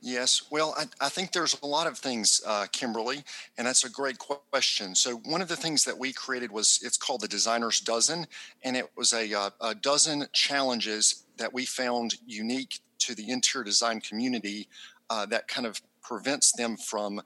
Yes, 0.00 0.42
well, 0.50 0.74
I, 0.78 0.84
I, 1.00 1.08
think 1.08 1.32
there's 1.32 1.60
a 1.60 1.66
lot 1.66 1.88
of 1.88 1.98
things, 1.98 2.40
uh, 2.46 2.66
Kimberly, 2.70 3.24
and 3.56 3.66
that's 3.66 3.84
a 3.84 3.90
great 3.90 4.16
question. 4.18 4.94
So, 4.94 5.16
one 5.24 5.42
of 5.42 5.48
the 5.48 5.56
things 5.56 5.84
that 5.84 5.98
we 5.98 6.12
created 6.12 6.52
was 6.52 6.78
it's 6.84 6.96
called 6.96 7.20
the 7.22 7.26
Designer's 7.26 7.80
Dozen, 7.80 8.28
and 8.62 8.76
it 8.76 8.88
was 8.96 9.12
a, 9.12 9.34
uh, 9.34 9.50
a 9.60 9.74
dozen 9.74 10.26
challenges 10.32 11.24
that 11.36 11.52
we 11.52 11.66
found 11.66 12.14
unique 12.26 12.78
to 13.00 13.14
the 13.16 13.28
interior 13.28 13.64
design 13.64 14.00
community 14.00 14.68
uh, 15.10 15.26
that 15.26 15.48
kind 15.48 15.66
of 15.66 15.80
prevents 16.00 16.52
them 16.52 16.76
from 16.76 17.20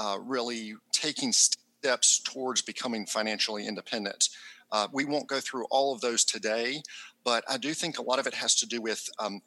uh, 0.00 0.18
really 0.18 0.74
taking 0.92 1.30
steps 1.30 2.20
towards 2.20 2.62
becoming 2.62 3.04
financially 3.04 3.66
independent. 3.66 4.30
Uh, 4.72 4.88
we 4.92 5.04
won't 5.04 5.28
go 5.28 5.40
through 5.40 5.66
all 5.70 5.92
of 5.92 6.00
those 6.00 6.24
today, 6.24 6.82
but 7.22 7.44
I 7.50 7.58
do 7.58 7.74
think 7.74 7.98
a 7.98 8.02
lot 8.02 8.18
of 8.18 8.26
it 8.26 8.32
has 8.34 8.54
to 8.56 8.66
do 8.66 8.80
with 8.80 9.06
um, 9.18 9.42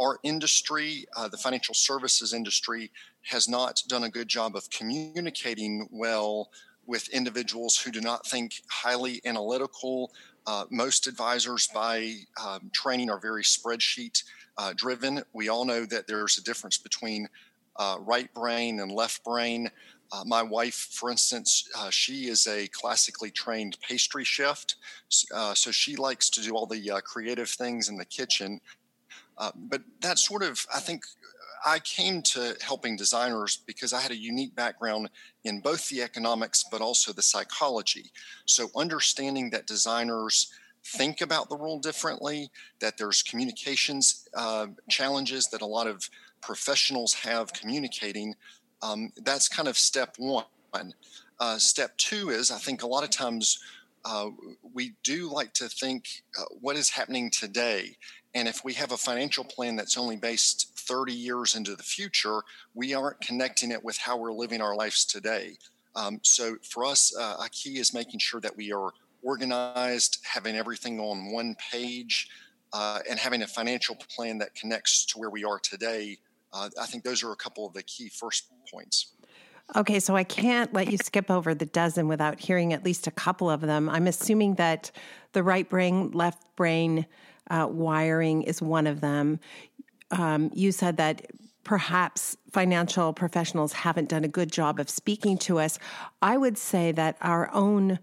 our 0.00 0.18
industry, 0.24 1.06
uh, 1.16 1.28
the 1.28 1.36
financial 1.36 1.74
services 1.74 2.32
industry, 2.32 2.90
has 3.22 3.48
not 3.48 3.82
done 3.86 4.04
a 4.04 4.10
good 4.10 4.26
job 4.26 4.56
of 4.56 4.68
communicating 4.70 5.88
well 5.92 6.50
with 6.86 7.08
individuals 7.10 7.78
who 7.78 7.92
do 7.92 8.00
not 8.00 8.26
think 8.26 8.62
highly 8.68 9.20
analytical. 9.24 10.12
Uh, 10.46 10.64
most 10.70 11.06
advisors, 11.06 11.68
by 11.68 12.16
um, 12.44 12.68
training, 12.72 13.10
are 13.10 13.20
very 13.20 13.44
spreadsheet 13.44 14.24
uh, 14.58 14.72
driven. 14.76 15.22
We 15.32 15.48
all 15.48 15.64
know 15.64 15.86
that 15.86 16.06
there's 16.06 16.36
a 16.36 16.42
difference 16.42 16.78
between 16.78 17.28
uh, 17.76 17.96
right 18.00 18.32
brain 18.34 18.80
and 18.80 18.92
left 18.92 19.24
brain. 19.24 19.70
Uh, 20.12 20.22
my 20.26 20.42
wife, 20.42 20.88
for 20.92 21.10
instance, 21.10 21.68
uh, 21.76 21.90
she 21.90 22.28
is 22.28 22.46
a 22.46 22.68
classically 22.68 23.30
trained 23.30 23.76
pastry 23.80 24.24
chef, 24.24 24.64
uh, 25.34 25.54
so 25.54 25.70
she 25.70 25.96
likes 25.96 26.28
to 26.30 26.40
do 26.40 26.52
all 26.54 26.66
the 26.66 26.90
uh, 26.90 27.00
creative 27.00 27.48
things 27.48 27.88
in 27.88 27.96
the 27.96 28.04
kitchen. 28.04 28.60
Uh, 29.38 29.50
but 29.56 29.82
that 30.00 30.18
sort 30.18 30.42
of, 30.42 30.64
I 30.72 30.78
think, 30.78 31.04
I 31.66 31.78
came 31.78 32.20
to 32.22 32.54
helping 32.60 32.94
designers 32.94 33.56
because 33.66 33.92
I 33.92 34.00
had 34.00 34.10
a 34.10 34.16
unique 34.16 34.54
background 34.54 35.08
in 35.44 35.60
both 35.60 35.88
the 35.88 36.02
economics 36.02 36.62
but 36.70 36.82
also 36.82 37.12
the 37.12 37.22
psychology. 37.22 38.12
So 38.44 38.68
understanding 38.76 39.48
that 39.50 39.66
designers 39.66 40.52
think 40.84 41.22
about 41.22 41.48
the 41.48 41.56
world 41.56 41.82
differently, 41.82 42.50
that 42.80 42.98
there's 42.98 43.22
communications 43.22 44.28
uh, 44.34 44.66
challenges 44.90 45.48
that 45.48 45.62
a 45.62 45.66
lot 45.66 45.86
of 45.86 46.08
professionals 46.44 47.14
have 47.14 47.52
communicating, 47.52 48.34
um, 48.82 49.12
that's 49.22 49.48
kind 49.48 49.68
of 49.68 49.78
step 49.78 50.16
one. 50.18 50.44
Uh, 51.40 51.58
step 51.58 51.96
two 51.96 52.30
is 52.30 52.50
I 52.50 52.58
think 52.58 52.82
a 52.82 52.86
lot 52.86 53.04
of 53.04 53.10
times 53.10 53.58
uh, 54.04 54.28
we 54.74 54.92
do 55.02 55.32
like 55.32 55.52
to 55.54 55.68
think 55.68 56.22
uh, 56.38 56.44
what 56.60 56.76
is 56.76 56.90
happening 56.90 57.30
today. 57.30 57.96
And 58.34 58.48
if 58.48 58.64
we 58.64 58.74
have 58.74 58.92
a 58.92 58.96
financial 58.96 59.44
plan 59.44 59.76
that's 59.76 59.96
only 59.96 60.16
based 60.16 60.72
30 60.76 61.12
years 61.12 61.54
into 61.54 61.74
the 61.76 61.82
future, 61.82 62.42
we 62.74 62.92
aren't 62.92 63.20
connecting 63.20 63.70
it 63.70 63.82
with 63.82 63.96
how 63.96 64.16
we're 64.16 64.32
living 64.32 64.60
our 64.60 64.74
lives 64.74 65.04
today. 65.04 65.56
Um, 65.96 66.18
so 66.22 66.56
for 66.68 66.84
us, 66.84 67.16
uh, 67.16 67.36
a 67.44 67.48
key 67.48 67.78
is 67.78 67.94
making 67.94 68.18
sure 68.18 68.40
that 68.40 68.56
we 68.56 68.72
are 68.72 68.90
organized, 69.22 70.18
having 70.24 70.56
everything 70.56 71.00
on 71.00 71.32
one 71.32 71.56
page, 71.72 72.28
uh, 72.72 72.98
and 73.08 73.18
having 73.18 73.42
a 73.42 73.46
financial 73.46 73.94
plan 73.94 74.38
that 74.38 74.54
connects 74.54 75.06
to 75.06 75.18
where 75.18 75.30
we 75.30 75.44
are 75.44 75.60
today. 75.60 76.18
Uh, 76.54 76.70
I 76.80 76.86
think 76.86 77.02
those 77.02 77.22
are 77.22 77.32
a 77.32 77.36
couple 77.36 77.66
of 77.66 77.74
the 77.74 77.82
key 77.82 78.08
first 78.08 78.48
points. 78.72 79.12
Okay, 79.74 79.98
so 79.98 80.14
I 80.14 80.24
can't 80.24 80.72
let 80.72 80.90
you 80.90 80.98
skip 80.98 81.30
over 81.30 81.54
the 81.54 81.66
dozen 81.66 82.06
without 82.06 82.38
hearing 82.38 82.72
at 82.72 82.84
least 82.84 83.06
a 83.06 83.10
couple 83.10 83.50
of 83.50 83.62
them. 83.62 83.88
I'm 83.88 84.06
assuming 84.06 84.54
that 84.56 84.90
the 85.32 85.42
right 85.42 85.68
brain, 85.68 86.10
left 86.12 86.54
brain 86.54 87.06
uh, 87.50 87.66
wiring 87.70 88.42
is 88.42 88.60
one 88.62 88.86
of 88.86 89.00
them. 89.00 89.40
Um, 90.10 90.50
you 90.54 90.70
said 90.70 90.98
that 90.98 91.26
perhaps 91.64 92.36
financial 92.52 93.12
professionals 93.14 93.72
haven't 93.72 94.10
done 94.10 94.22
a 94.22 94.28
good 94.28 94.52
job 94.52 94.78
of 94.78 94.90
speaking 94.90 95.38
to 95.38 95.58
us. 95.58 95.78
I 96.20 96.36
would 96.36 96.58
say 96.58 96.92
that 96.92 97.16
our 97.22 97.50
own 97.52 97.98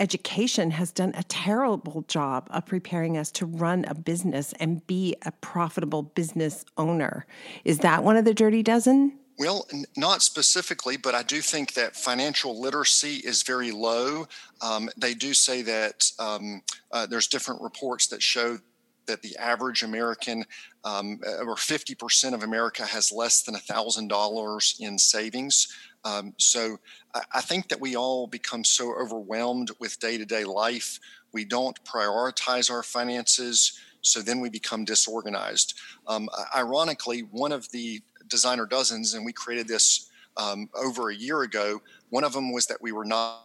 education 0.00 0.72
has 0.72 0.92
done 0.92 1.12
a 1.16 1.22
terrible 1.24 2.04
job 2.08 2.48
of 2.50 2.66
preparing 2.66 3.16
us 3.16 3.30
to 3.32 3.46
run 3.46 3.84
a 3.86 3.94
business 3.94 4.52
and 4.58 4.86
be 4.86 5.14
a 5.24 5.32
profitable 5.32 6.02
business 6.02 6.64
owner. 6.76 7.26
Is 7.64 7.78
that 7.78 8.02
one 8.02 8.16
of 8.16 8.24
the 8.24 8.34
dirty 8.34 8.62
dozen? 8.62 9.18
Well, 9.38 9.66
not 9.96 10.22
specifically, 10.22 10.96
but 10.96 11.14
I 11.14 11.22
do 11.24 11.40
think 11.40 11.74
that 11.74 11.96
financial 11.96 12.60
literacy 12.60 13.16
is 13.16 13.42
very 13.42 13.72
low. 13.72 14.26
Um, 14.60 14.88
they 14.96 15.14
do 15.14 15.34
say 15.34 15.62
that 15.62 16.10
um, 16.20 16.62
uh, 16.92 17.06
there's 17.06 17.26
different 17.26 17.60
reports 17.60 18.06
that 18.08 18.22
show 18.22 18.58
that 19.06 19.22
the 19.22 19.36
average 19.36 19.82
American, 19.82 20.44
um, 20.84 21.20
or 21.40 21.56
50% 21.56 22.32
of 22.32 22.42
America, 22.42 22.86
has 22.86 23.12
less 23.12 23.42
than 23.42 23.54
$1,000 23.54 24.80
in 24.80 24.98
savings. 24.98 25.68
Um, 26.04 26.34
so 26.38 26.78
I, 27.14 27.22
I, 27.36 27.40
think 27.40 27.68
that 27.68 27.80
we 27.80 27.96
all 27.96 28.26
become 28.26 28.62
so 28.62 28.94
overwhelmed 28.94 29.70
with 29.80 29.98
day 30.00 30.18
to 30.18 30.24
day 30.24 30.44
life. 30.44 31.00
We 31.32 31.44
don't 31.44 31.82
prioritize 31.84 32.70
our 32.70 32.82
finances. 32.82 33.78
So 34.02 34.20
then 34.20 34.40
we 34.40 34.50
become 34.50 34.84
disorganized. 34.84 35.74
Um, 36.06 36.28
ironically, 36.54 37.20
one 37.20 37.52
of 37.52 37.70
the 37.70 38.02
designer 38.28 38.66
dozens, 38.66 39.14
and 39.14 39.24
we 39.24 39.32
created 39.32 39.66
this 39.66 40.10
um, 40.36 40.68
over 40.74 41.08
a 41.08 41.14
year 41.14 41.42
ago, 41.42 41.80
one 42.10 42.24
of 42.24 42.32
them 42.32 42.52
was 42.52 42.66
that 42.66 42.82
we 42.82 42.92
were 42.92 43.04
not 43.04 43.40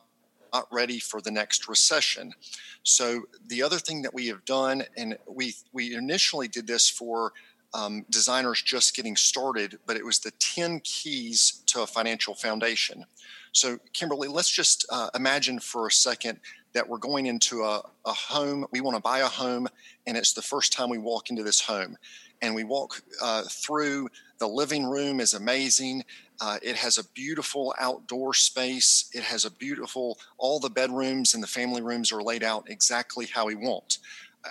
not 0.54 0.68
ready 0.72 1.00
for 1.00 1.22
the 1.22 1.32
next 1.32 1.68
recession. 1.68 2.34
So 2.84 3.24
the 3.48 3.62
other 3.62 3.78
thing 3.78 4.02
that 4.02 4.14
we 4.14 4.28
have 4.28 4.44
done, 4.46 4.84
and 4.98 5.18
we 5.28 5.54
we 5.74 5.96
initially 5.96 6.48
did 6.48 6.68
this 6.68 6.90
for 6.90 7.34
um, 7.74 8.06
designers 8.10 8.62
just 8.62 8.96
getting 8.96 9.16
started, 9.16 9.80
but 9.86 9.98
it 9.98 10.06
was 10.06 10.20
the 10.20 10.32
10 10.40 10.82
keys 10.84 11.62
to 11.68 11.82
a 11.82 11.88
financial 11.88 12.34
foundation. 12.34 13.06
So, 13.52 13.80
Kimberly, 13.94 14.28
let's 14.28 14.50
just 14.50 14.86
uh, 14.92 15.10
imagine 15.16 15.60
for 15.60 15.88
a 15.88 15.92
second 15.92 16.40
that 16.74 16.88
we're 16.88 16.98
going 16.98 17.26
into 17.26 17.64
a, 17.64 17.82
a 18.06 18.14
home. 18.14 18.66
We 18.72 18.82
want 18.82 18.96
to 18.96 19.02
buy 19.02 19.20
a 19.20 19.28
home, 19.28 19.68
and 20.06 20.18
it's 20.18 20.34
the 20.34 20.42
first 20.42 20.72
time 20.72 20.90
we 20.90 20.98
walk 20.98 21.30
into 21.30 21.44
this 21.44 21.62
home. 21.62 21.98
And 22.42 22.56
we 22.56 22.64
walk 22.64 23.02
uh, 23.22 23.44
through 23.50 24.10
the 24.40 24.48
living 24.48 24.86
room 24.86 25.20
is 25.20 25.34
amazing. 25.34 26.06
Uh, 26.40 26.58
it 26.62 26.78
has 26.78 26.98
a 26.98 27.04
beautiful 27.10 27.74
outdoor 27.80 28.34
space. 28.34 29.10
It 29.14 29.24
has 29.24 29.44
a 29.44 29.52
beautiful, 29.52 30.18
all 30.38 30.60
the 30.60 30.70
bedrooms 30.70 31.34
and 31.34 31.44
the 31.44 31.48
family 31.48 31.82
rooms 31.82 32.12
are 32.14 32.24
laid 32.24 32.44
out 32.44 32.70
exactly 32.70 33.26
how 33.26 33.48
we 33.48 33.56
want. 33.56 33.98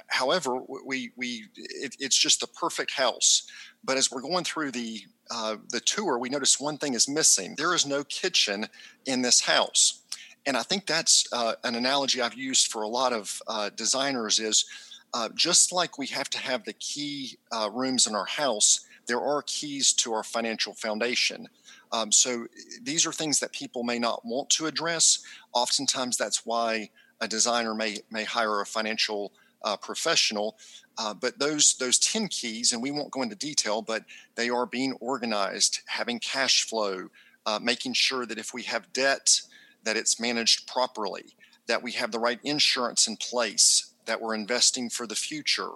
However, 0.09 0.61
we 0.85 1.13
we 1.17 1.45
it, 1.57 1.97
it's 1.99 2.17
just 2.17 2.41
the 2.41 2.47
perfect 2.47 2.93
house. 2.93 3.49
But 3.83 3.97
as 3.97 4.11
we're 4.11 4.23
going 4.23 4.45
through 4.45 4.73
the 4.73 5.03
uh, 5.31 5.57
the 5.71 5.81
tour, 5.81 6.19
we 6.19 6.29
notice 6.29 6.61
one 6.61 6.79
thing 6.79 6.95
is 6.95 7.09
missing. 7.09 7.55
There 7.57 7.75
is 7.75 7.87
no 7.87 8.05
kitchen 8.05 8.67
in 9.07 9.23
this 9.23 9.41
house, 9.41 10.03
and 10.47 10.57
I 10.57 10.63
think 10.63 10.87
that's 10.87 11.27
uh, 11.33 11.55
an 11.65 11.75
analogy 11.75 12.21
I've 12.21 12.35
used 12.35 12.71
for 12.71 12.83
a 12.83 12.89
lot 12.89 13.13
of 13.13 13.41
uh, 13.47 13.71
designers. 13.71 14.39
Is 14.39 14.67
uh, 15.15 15.31
just 15.35 15.73
like 15.73 15.99
we 15.99 16.07
have 16.09 16.29
to 16.31 16.39
have 16.39 16.65
the 16.65 16.75
key 16.75 17.39
uh, 17.51 17.71
rooms 17.73 18.07
in 18.07 18.15
our 18.15 18.27
house, 18.27 18.87
there 19.07 19.21
are 19.21 19.43
keys 19.43 19.93
to 19.95 20.13
our 20.13 20.23
financial 20.23 20.75
foundation. 20.75 21.49
Um, 21.93 22.13
so 22.13 22.47
these 22.83 23.07
are 23.07 23.13
things 23.13 23.41
that 23.41 23.53
people 23.53 23.83
may 23.83 23.99
not 23.99 24.21
want 24.25 24.51
to 24.51 24.67
address. 24.67 25.21
Oftentimes, 25.55 26.19
that's 26.19 26.45
why 26.45 26.91
a 27.21 27.27
designer 27.27 27.75
may 27.75 27.99
may 28.11 28.25
hire 28.25 28.61
a 28.61 28.67
financial 28.67 29.33
uh, 29.63 29.77
professional. 29.77 30.57
Uh, 30.97 31.15
but 31.15 31.39
those 31.39 31.75
those 31.77 31.99
ten 31.99 32.29
keys, 32.29 32.73
and 32.73 32.83
we 32.83 32.91
won't 32.91 33.11
go 33.11 33.23
into 33.23 33.37
detail, 33.37 33.83
but 33.83 34.05
they 34.35 34.49
are 34.49 34.67
being 34.67 34.93
organized, 34.95 35.81
having 35.87 36.19
cash 36.19 36.65
flow, 36.65 37.09
uh, 37.47 37.59
making 37.63 37.93
sure 37.93 38.27
that 38.27 38.39
if 38.39 38.53
we 38.53 38.63
have 38.63 38.93
debt, 38.93 39.41
that 39.85 39.97
it's 39.97 40.21
managed 40.21 40.67
properly, 40.67 41.37
that 41.67 41.83
we 41.83 41.93
have 41.93 42.11
the 42.11 42.19
right 42.19 42.41
insurance 42.45 43.07
in 43.07 43.17
place, 43.17 43.95
that 44.07 44.21
we're 44.21 44.35
investing 44.35 44.91
for 44.91 45.07
the 45.07 45.15
future, 45.15 45.71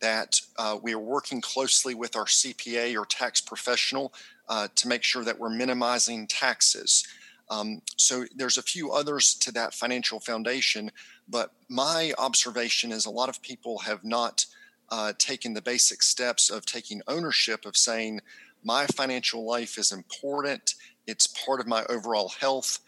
that 0.00 0.40
uh, 0.58 0.76
we 0.82 0.92
are 0.92 0.98
working 0.98 1.40
closely 1.40 1.94
with 1.94 2.16
our 2.16 2.24
CPA 2.24 2.96
or 3.00 3.06
tax 3.06 3.40
professional 3.40 4.12
uh, 4.48 4.68
to 4.74 4.88
make 4.88 5.02
sure 5.02 5.24
that 5.24 5.38
we're 5.38 5.48
minimizing 5.48 6.26
taxes. 6.26 7.06
Um, 7.50 7.82
so 7.96 8.24
there's 8.34 8.58
a 8.58 8.62
few 8.62 8.92
others 8.92 9.34
to 9.34 9.52
that 9.52 9.74
financial 9.74 10.20
foundation, 10.20 10.90
but 11.32 11.50
my 11.68 12.12
observation 12.18 12.92
is 12.92 13.06
a 13.06 13.10
lot 13.10 13.30
of 13.30 13.42
people 13.42 13.78
have 13.78 14.04
not 14.04 14.44
uh, 14.90 15.14
taken 15.18 15.54
the 15.54 15.62
basic 15.62 16.02
steps 16.02 16.50
of 16.50 16.66
taking 16.66 17.00
ownership 17.08 17.64
of 17.64 17.76
saying 17.76 18.20
my 18.62 18.86
financial 18.86 19.44
life 19.44 19.78
is 19.78 19.90
important. 19.90 20.74
It's 21.06 21.26
part 21.26 21.58
of 21.58 21.66
my 21.66 21.84
overall 21.88 22.28
health, 22.38 22.78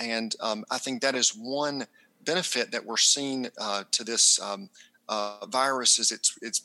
and 0.00 0.34
um, 0.40 0.64
I 0.70 0.78
think 0.78 1.02
that 1.02 1.14
is 1.14 1.36
one 1.36 1.86
benefit 2.24 2.72
that 2.72 2.84
we're 2.84 2.96
seeing 2.96 3.48
uh, 3.60 3.84
to 3.92 4.02
this 4.02 4.40
um, 4.40 4.70
uh, 5.08 5.46
virus 5.46 5.98
is 5.98 6.10
it's 6.10 6.38
it's 6.40 6.62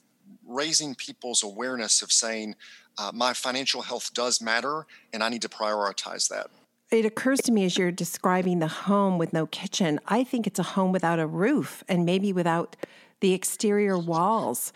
raising 0.48 0.96
people's 0.96 1.44
awareness 1.44 2.02
of 2.02 2.12
saying 2.12 2.56
uh, 2.98 3.12
my 3.14 3.34
financial 3.34 3.82
health 3.82 4.14
does 4.14 4.42
matter 4.42 4.86
and 5.14 5.22
I 5.22 5.30
need 5.30 5.42
to 5.42 5.50
prioritize 5.50 6.30
that. 6.30 6.50
It 6.96 7.04
occurs 7.04 7.42
to 7.42 7.52
me 7.52 7.66
as 7.66 7.78
you're 7.78 7.92
describing 7.92 8.60
the 8.60 8.70
home 8.70 9.18
with 9.18 9.34
no 9.34 9.48
kitchen, 9.48 10.00
I 10.08 10.24
think 10.24 10.48
it's 10.48 10.60
a 10.60 10.64
home 10.64 10.94
without 10.94 11.20
a 11.20 11.28
roof 11.28 11.84
and 11.90 12.06
maybe 12.06 12.32
without 12.32 12.78
the 13.20 13.34
exterior 13.34 13.98
walls. 13.98 14.72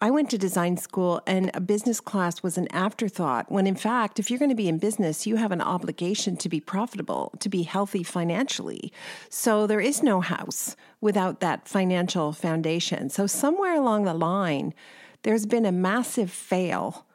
I 0.00 0.10
went 0.10 0.28
to 0.30 0.38
design 0.38 0.76
school 0.76 1.22
and 1.24 1.52
a 1.54 1.60
business 1.60 2.00
class 2.00 2.42
was 2.42 2.58
an 2.58 2.66
afterthought 2.72 3.52
when, 3.52 3.68
in 3.68 3.76
fact, 3.76 4.18
if 4.18 4.28
you're 4.28 4.40
going 4.40 4.48
to 4.48 4.56
be 4.56 4.68
in 4.68 4.78
business, 4.78 5.24
you 5.24 5.36
have 5.36 5.52
an 5.52 5.60
obligation 5.60 6.36
to 6.38 6.48
be 6.48 6.58
profitable, 6.58 7.32
to 7.38 7.48
be 7.48 7.62
healthy 7.62 8.02
financially. 8.02 8.92
So 9.28 9.68
there 9.68 9.80
is 9.80 10.02
no 10.02 10.20
house 10.20 10.74
without 11.00 11.38
that 11.38 11.68
financial 11.68 12.32
foundation. 12.32 13.08
So 13.08 13.28
somewhere 13.28 13.76
along 13.76 14.02
the 14.02 14.14
line, 14.14 14.74
there's 15.22 15.46
been 15.46 15.64
a 15.64 15.70
massive 15.70 16.32
fail. 16.32 17.06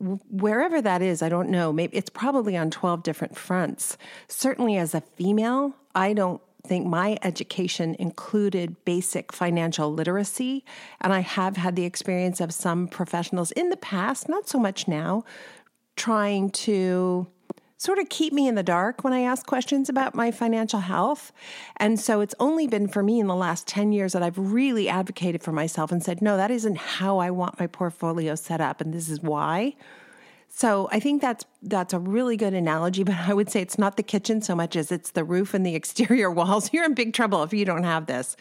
Wherever 0.00 0.80
that 0.80 1.02
is, 1.02 1.22
I 1.22 1.28
don't 1.28 1.50
know. 1.50 1.72
Maybe 1.72 1.96
it's 1.96 2.10
probably 2.10 2.56
on 2.56 2.70
12 2.70 3.02
different 3.02 3.36
fronts. 3.36 3.98
Certainly, 4.28 4.78
as 4.78 4.94
a 4.94 5.02
female, 5.02 5.74
I 5.94 6.14
don't 6.14 6.40
think 6.66 6.86
my 6.86 7.18
education 7.22 7.96
included 7.98 8.84
basic 8.84 9.32
financial 9.32 9.92
literacy. 9.92 10.64
And 11.00 11.12
I 11.12 11.20
have 11.20 11.56
had 11.56 11.76
the 11.76 11.84
experience 11.84 12.40
of 12.40 12.52
some 12.52 12.88
professionals 12.88 13.50
in 13.52 13.70
the 13.70 13.76
past, 13.76 14.28
not 14.28 14.48
so 14.48 14.58
much 14.58 14.88
now, 14.88 15.24
trying 15.96 16.50
to 16.50 17.26
sort 17.80 17.98
of 17.98 18.10
keep 18.10 18.30
me 18.30 18.46
in 18.46 18.56
the 18.56 18.62
dark 18.62 19.02
when 19.02 19.14
I 19.14 19.20
ask 19.20 19.46
questions 19.46 19.88
about 19.88 20.14
my 20.14 20.30
financial 20.30 20.80
health. 20.80 21.32
And 21.78 21.98
so 21.98 22.20
it's 22.20 22.34
only 22.38 22.66
been 22.66 22.88
for 22.88 23.02
me 23.02 23.18
in 23.18 23.26
the 23.26 23.34
last 23.34 23.66
10 23.66 23.90
years 23.92 24.12
that 24.12 24.22
I've 24.22 24.36
really 24.36 24.86
advocated 24.86 25.42
for 25.42 25.50
myself 25.50 25.90
and 25.90 26.02
said, 26.02 26.20
no, 26.20 26.36
that 26.36 26.50
isn't 26.50 26.76
how 26.76 27.16
I 27.16 27.30
want 27.30 27.58
my 27.58 27.66
portfolio 27.66 28.34
set 28.34 28.60
up. 28.60 28.82
And 28.82 28.92
this 28.92 29.08
is 29.08 29.22
why. 29.22 29.76
So 30.50 30.90
I 30.92 31.00
think 31.00 31.22
that's 31.22 31.46
that's 31.62 31.94
a 31.94 31.98
really 31.98 32.36
good 32.36 32.52
analogy, 32.52 33.02
but 33.04 33.14
I 33.14 33.32
would 33.32 33.48
say 33.48 33.62
it's 33.62 33.78
not 33.78 33.96
the 33.96 34.02
kitchen 34.02 34.42
so 34.42 34.54
much 34.54 34.76
as 34.76 34.92
it's 34.92 35.12
the 35.12 35.24
roof 35.24 35.54
and 35.54 35.64
the 35.64 35.74
exterior 35.80 36.30
walls. 36.30 36.74
You're 36.74 36.84
in 36.84 36.92
big 36.92 37.14
trouble 37.14 37.42
if 37.44 37.54
you 37.54 37.64
don't 37.64 37.84
have 37.84 38.04
this. 38.04 38.36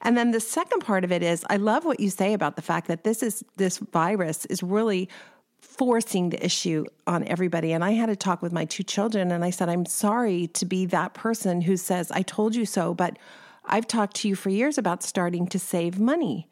And 0.00 0.16
then 0.16 0.30
the 0.30 0.40
second 0.40 0.80
part 0.80 1.04
of 1.04 1.12
it 1.12 1.22
is 1.22 1.44
I 1.50 1.58
love 1.58 1.84
what 1.84 2.00
you 2.00 2.08
say 2.08 2.32
about 2.32 2.56
the 2.56 2.62
fact 2.62 2.88
that 2.88 3.04
this 3.04 3.22
is 3.22 3.44
this 3.56 3.76
virus 3.76 4.46
is 4.46 4.62
really 4.62 5.10
forcing 5.60 6.30
the 6.30 6.44
issue 6.44 6.84
on 7.06 7.24
everybody. 7.24 7.72
And 7.72 7.84
I 7.84 7.92
had 7.92 8.08
a 8.08 8.16
talk 8.16 8.42
with 8.42 8.52
my 8.52 8.64
two 8.64 8.82
children 8.82 9.30
and 9.30 9.44
I 9.44 9.50
said, 9.50 9.68
I'm 9.68 9.86
sorry 9.86 10.48
to 10.48 10.64
be 10.64 10.86
that 10.86 11.14
person 11.14 11.62
who 11.62 11.76
says, 11.76 12.10
I 12.10 12.22
told 12.22 12.54
you 12.54 12.66
so, 12.66 12.94
but 12.94 13.18
I've 13.64 13.86
talked 13.86 14.16
to 14.16 14.28
you 14.28 14.34
for 14.34 14.50
years 14.50 14.78
about 14.78 15.02
starting 15.02 15.46
to 15.48 15.58
save 15.58 16.00
money. 16.00 16.48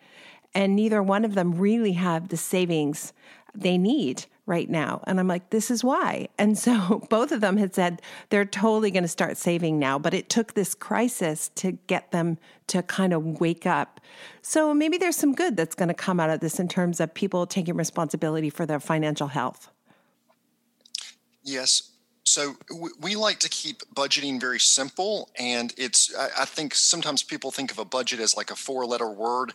And 0.54 0.76
neither 0.76 1.02
one 1.02 1.24
of 1.24 1.34
them 1.34 1.54
really 1.54 1.92
have 1.92 2.28
the 2.28 2.36
savings 2.36 3.12
they 3.54 3.78
need 3.78 4.26
right 4.46 4.70
now. 4.70 5.02
And 5.06 5.18
I'm 5.18 5.28
like, 5.28 5.50
this 5.50 5.70
is 5.70 5.82
why. 5.82 6.28
And 6.38 6.56
so 6.56 7.04
both 7.10 7.32
of 7.32 7.40
them 7.40 7.56
had 7.56 7.74
said 7.74 8.00
they're 8.30 8.44
totally 8.44 8.90
going 8.90 9.02
to 9.02 9.08
start 9.08 9.36
saving 9.36 9.78
now, 9.78 9.98
but 9.98 10.14
it 10.14 10.28
took 10.28 10.54
this 10.54 10.74
crisis 10.74 11.50
to 11.56 11.72
get 11.72 12.12
them 12.12 12.38
to 12.68 12.82
kind 12.82 13.12
of 13.12 13.40
wake 13.40 13.66
up. 13.66 14.00
So 14.42 14.72
maybe 14.72 14.98
there's 14.98 15.16
some 15.16 15.34
good 15.34 15.56
that's 15.56 15.74
going 15.74 15.88
to 15.88 15.94
come 15.94 16.20
out 16.20 16.30
of 16.30 16.40
this 16.40 16.58
in 16.58 16.68
terms 16.68 17.00
of 17.00 17.12
people 17.12 17.46
taking 17.46 17.76
responsibility 17.76 18.50
for 18.50 18.66
their 18.66 18.80
financial 18.80 19.28
health. 19.28 19.70
Yes. 21.42 21.92
So 22.24 22.56
we 23.00 23.14
like 23.14 23.38
to 23.40 23.48
keep 23.48 23.82
budgeting 23.94 24.40
very 24.40 24.58
simple, 24.58 25.30
and 25.38 25.72
it's. 25.76 26.12
I 26.16 26.44
think 26.44 26.74
sometimes 26.74 27.22
people 27.22 27.52
think 27.52 27.70
of 27.70 27.78
a 27.78 27.84
budget 27.84 28.18
as 28.18 28.36
like 28.36 28.50
a 28.50 28.56
four-letter 28.56 29.08
word, 29.08 29.52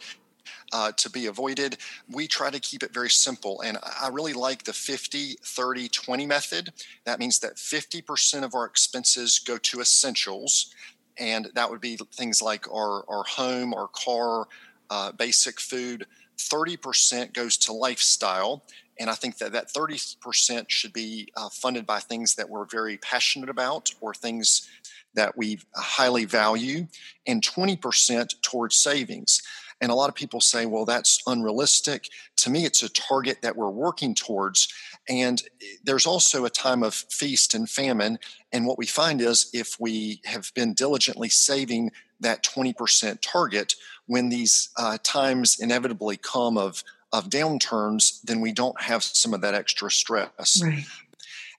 uh, 0.74 0.92
to 0.94 1.10
be 1.10 1.28
avoided. 1.28 1.78
We 2.10 2.28
try 2.28 2.50
to 2.50 2.60
keep 2.60 2.84
it 2.84 2.94
very 2.94 3.10
simple. 3.10 3.62
And 3.62 3.78
I 4.02 4.10
really 4.10 4.34
like 4.34 4.64
the 4.64 4.74
50, 4.74 5.38
30, 5.44 5.88
20 5.90 6.26
method. 6.26 6.74
That 7.06 7.20
means 7.20 7.40
that 7.40 7.56
50% 7.56 8.44
of 8.44 8.56
our 8.56 8.66
expenses 8.66 9.40
go 9.40 9.58
to 9.58 9.82
essentials. 9.82 10.74
And 11.18 11.50
that 11.56 11.70
would 11.70 11.82
be 11.82 11.98
things 12.14 12.42
like 12.42 12.72
our, 12.72 13.04
our 13.10 13.24
home, 13.24 13.74
our 13.74 13.88
car, 13.88 14.48
uh, 14.90 15.12
basic 15.12 15.60
food. 15.60 16.06
30% 16.38 17.34
goes 17.34 17.58
to 17.58 17.74
lifestyle. 17.74 18.64
And 19.00 19.10
I 19.10 19.14
think 19.14 19.38
that 19.38 19.52
that 19.54 19.74
30% 19.74 20.66
should 20.70 20.94
be 20.94 21.30
uh, 21.36 21.50
funded 21.50 21.86
by 21.86 22.00
things 22.00 22.36
that 22.36 22.50
we're 22.50 22.66
very 22.66 22.98
passionate 22.98 23.50
about 23.50 23.90
or 24.00 24.14
things 24.14 24.68
that 25.14 25.38
we 25.38 25.60
highly 25.76 26.26
value, 26.26 26.88
and 27.28 27.42
20% 27.42 28.42
towards 28.42 28.78
savings. 28.78 29.42
And 29.82 29.92
a 29.92 29.96
lot 29.96 30.10
of 30.10 30.16
people 30.16 30.40
say, 30.40 30.66
well, 30.66 30.86
that's 30.86 31.22
unrealistic. 31.26 32.08
To 32.38 32.50
me, 32.50 32.66
it's 32.66 32.84
a 32.84 32.90
target 32.90 33.42
that 33.42 33.56
we're 33.56 33.70
working 33.70 34.14
towards. 34.14 34.72
And 35.10 35.42
there's 35.84 36.06
also 36.06 36.46
a 36.46 36.50
time 36.50 36.84
of 36.84 36.94
feast 36.94 37.56
and 37.56 37.68
famine. 37.68 38.20
And 38.52 38.68
what 38.68 38.78
we 38.78 38.86
find 38.86 39.20
is 39.20 39.50
if 39.54 39.80
we 39.80 40.22
have 40.26 40.52
been 40.54 40.74
diligently 40.74 41.30
saving 41.30 41.92
that 42.20 42.44
20% 42.44 43.20
target, 43.22 43.76
when 44.06 44.30
these 44.30 44.70
uh, 44.78 45.00
times 45.04 45.60
inevitably 45.60 46.18
come 46.18 46.58
of, 46.58 46.84
of 47.12 47.30
downturns, 47.30 48.22
then 48.22 48.40
we 48.40 48.52
don't 48.52 48.80
have 48.80 49.04
some 49.04 49.34
of 49.34 49.42
that 49.42 49.56
extra 49.56 49.90
stress. 49.90 50.62
Right. 50.64 50.86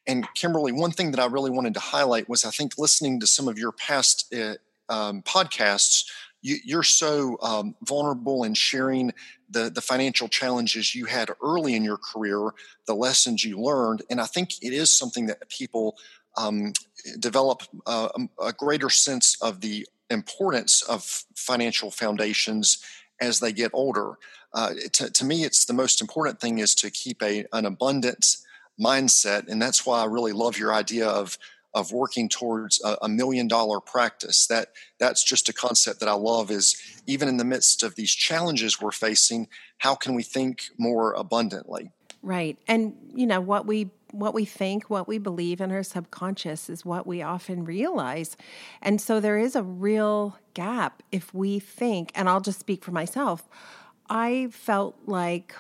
And 0.06 0.26
Kimberly, 0.34 0.72
one 0.72 0.90
thing 0.90 1.10
that 1.12 1.20
I 1.20 1.26
really 1.26 1.50
wanted 1.50 1.74
to 1.74 1.80
highlight 1.80 2.28
was 2.28 2.44
I 2.44 2.50
think 2.50 2.78
listening 2.78 3.20
to 3.20 3.26
some 3.26 3.48
of 3.48 3.58
your 3.58 3.72
past 3.72 4.32
uh, 4.34 4.54
um, 4.88 5.22
podcasts, 5.22 6.04
you, 6.42 6.78
are 6.78 6.82
so 6.82 7.38
um, 7.40 7.74
vulnerable 7.82 8.44
in 8.44 8.54
sharing 8.54 9.12
the, 9.48 9.70
the 9.70 9.80
financial 9.80 10.28
challenges 10.28 10.94
you 10.94 11.06
had 11.06 11.30
early 11.42 11.74
in 11.74 11.84
your 11.84 11.96
career, 11.98 12.50
the 12.86 12.94
lessons 12.94 13.44
you 13.44 13.60
learned. 13.60 14.02
And 14.10 14.20
I 14.20 14.26
think 14.26 14.62
it 14.62 14.72
is 14.72 14.90
something 14.90 15.26
that 15.26 15.48
people 15.48 15.96
um, 16.36 16.72
develop 17.18 17.62
um, 17.86 18.28
a 18.42 18.52
greater 18.52 18.90
sense 18.90 19.40
of 19.40 19.60
the 19.60 19.86
importance 20.10 20.82
of 20.82 21.24
financial 21.34 21.90
foundations 21.90 22.84
as 23.20 23.40
they 23.40 23.52
get 23.52 23.70
older. 23.72 24.18
Uh, 24.52 24.70
to, 24.92 25.10
to, 25.10 25.24
me, 25.24 25.44
it's 25.44 25.64
the 25.64 25.72
most 25.72 26.00
important 26.00 26.40
thing 26.40 26.58
is 26.58 26.74
to 26.74 26.90
keep 26.90 27.22
a, 27.22 27.46
an 27.52 27.64
abundant 27.64 28.36
mindset. 28.80 29.48
And 29.48 29.60
that's 29.60 29.86
why 29.86 30.02
I 30.02 30.06
really 30.06 30.32
love 30.32 30.58
your 30.58 30.74
idea 30.74 31.06
of 31.06 31.38
of 31.74 31.92
working 31.92 32.28
towards 32.28 32.82
a, 32.84 32.96
a, 33.02 33.08
million 33.08 33.48
dollar 33.48 33.80
practice. 33.80 34.46
That 34.46 34.68
that's 34.98 35.24
just 35.24 35.48
a 35.48 35.52
concept 35.52 36.00
that 36.00 36.08
I 36.08 36.12
love. 36.12 36.50
Is 36.50 36.76
even 37.06 37.28
in 37.28 37.36
the 37.36 37.44
midst 37.44 37.82
of 37.82 37.94
these 37.94 38.10
challenges 38.10 38.80
we're 38.80 38.92
facing, 38.92 39.48
how 39.78 39.94
can 39.94 40.14
we 40.14 40.22
think 40.22 40.64
more 40.78 41.12
abundantly? 41.14 41.90
Right, 42.22 42.58
and 42.68 42.94
you 43.14 43.26
know 43.26 43.40
what 43.40 43.66
we 43.66 43.90
what 44.12 44.34
we 44.34 44.44
think, 44.44 44.90
what 44.90 45.08
we 45.08 45.18
believe 45.18 45.60
in 45.60 45.72
our 45.72 45.82
subconscious 45.82 46.68
is 46.68 46.84
what 46.84 47.06
we 47.06 47.22
often 47.22 47.64
realize. 47.64 48.36
And 48.82 49.00
so 49.00 49.20
there 49.20 49.38
is 49.38 49.56
a 49.56 49.62
real 49.62 50.36
gap 50.54 51.02
if 51.10 51.32
we 51.32 51.58
think, 51.58 52.12
and 52.14 52.28
I'll 52.28 52.42
just 52.42 52.60
speak 52.60 52.84
for 52.84 52.92
myself, 52.92 53.48
I 54.10 54.48
felt 54.50 54.96
like 55.06 55.54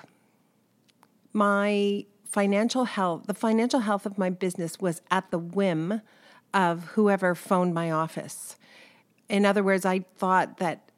my 1.32 2.04
financial 2.32 2.86
health, 2.86 3.26
the 3.26 3.34
financial 3.34 3.80
health 3.80 4.06
of 4.06 4.16
my 4.16 4.30
business 4.30 4.80
was 4.80 5.02
at 5.10 5.30
the 5.30 5.38
whim 5.38 6.00
of 6.54 6.84
whoever 6.94 7.34
phoned 7.34 7.74
my 7.74 7.90
office. 7.90 8.56
In 9.28 9.44
other 9.44 9.62
words, 9.62 9.84
I 9.84 10.00
thought 10.16 10.56
that 10.56 10.88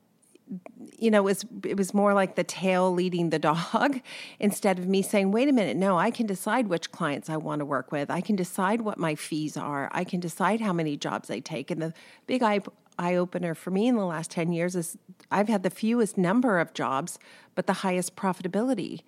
you 0.98 1.10
know, 1.10 1.20
it 1.20 1.24
was 1.24 1.44
it 1.64 1.76
was 1.76 1.94
more 1.94 2.12
like 2.12 2.34
the 2.36 2.44
tail 2.44 2.92
leading 2.92 3.30
the 3.30 3.38
dog 3.38 4.00
instead 4.38 4.78
of 4.78 4.86
me 4.86 5.00
saying, 5.00 5.32
"Wait 5.32 5.48
a 5.48 5.52
minute, 5.52 5.76
no, 5.76 5.98
I 5.98 6.10
can 6.10 6.26
decide 6.26 6.68
which 6.68 6.92
clients 6.92 7.30
I 7.30 7.38
want 7.38 7.60
to 7.60 7.64
work 7.64 7.90
with. 7.90 8.10
I 8.10 8.20
can 8.20 8.36
decide 8.36 8.82
what 8.82 8.98
my 8.98 9.14
fees 9.14 9.56
are. 9.56 9.88
I 9.92 10.04
can 10.04 10.20
decide 10.20 10.60
how 10.60 10.74
many 10.74 10.98
jobs 10.98 11.30
I 11.30 11.38
take." 11.38 11.70
And 11.70 11.80
the 11.80 11.94
big 12.26 12.42
eye 12.42 12.60
eye 12.98 13.14
opener 13.14 13.54
for 13.54 13.70
me 13.70 13.88
in 13.88 13.96
the 13.96 14.04
last 14.04 14.30
10 14.30 14.52
years 14.52 14.76
is 14.76 14.96
I've 15.30 15.48
had 15.48 15.62
the 15.62 15.70
fewest 15.70 16.16
number 16.16 16.60
of 16.60 16.74
jobs 16.74 17.18
but 17.54 17.66
the 17.66 17.72
highest 17.72 18.14
profitability. 18.14 19.00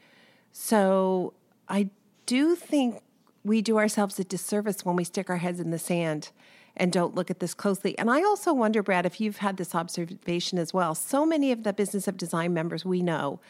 So 0.53 1.35
I 1.69 1.91
do 2.27 2.55
think 2.55 3.01
we 3.45 3.63
do 3.63 3.79
ourselves 3.79 4.19
a 4.19 4.25
disservice 4.25 4.85
when 4.85 4.97
we 4.97 5.05
stick 5.05 5.31
our 5.31 5.37
heads 5.37 5.61
in 5.61 5.71
the 5.71 5.79
sand 5.79 6.31
and 6.77 6.93
don't 6.93 7.15
look 7.15 7.31
at 7.31 7.41
this 7.41 7.55
closely. 7.55 7.99
And 7.99 8.11
I 8.11 8.23
also 8.23 8.53
wonder, 8.53 8.83
Brad, 8.83 9.07
if 9.07 9.21
you've 9.21 9.39
had 9.39 9.57
this 9.57 9.75
observation 9.75 10.59
as 10.59 10.75
well. 10.75 10.95
So 10.95 11.25
many 11.25 11.53
of 11.53 11.63
the 11.63 11.73
Business 11.73 12.07
of 12.07 12.17
Design 12.17 12.53
members 12.53 12.85
we 12.85 13.03
know 13.03 13.41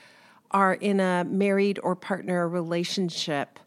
are 0.53 0.75
in 0.75 1.01
a 1.01 1.25
married 1.25 1.81
or 1.83 1.97
partner 1.97 2.49
relationship 2.49 3.59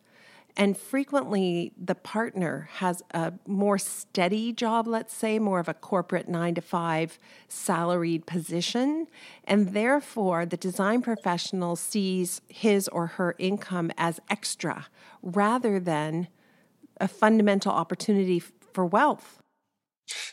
and 0.58 0.78
frequently, 0.78 1.72
the 1.78 1.96
partner 1.96 2.70
has 2.74 3.02
a 3.12 3.34
more 3.48 3.78
steady 3.78 4.52
job, 4.52 4.88
let's 4.88 5.14
say, 5.14 5.40
more 5.40 5.60
of 5.60 5.70
a 5.70 5.74
corporate 5.74 6.28
nine 6.28 6.56
to 6.56 6.62
five 6.62 7.20
salaried 7.48 8.26
position. 8.26 9.08
And 9.46 9.74
therefore, 9.74 10.46
the 10.46 10.58
design 10.58 11.02
professional 11.02 11.76
sees 11.76 12.42
his 12.48 12.88
or 12.90 13.08
her 13.08 13.36
income 13.38 13.92
as 13.98 14.20
extra 14.30 14.88
rather 15.22 15.80
than 15.80 16.28
a 17.00 17.08
fundamental 17.08 17.72
opportunity 17.72 18.40
for 18.40 18.86
wealth. 18.86 19.40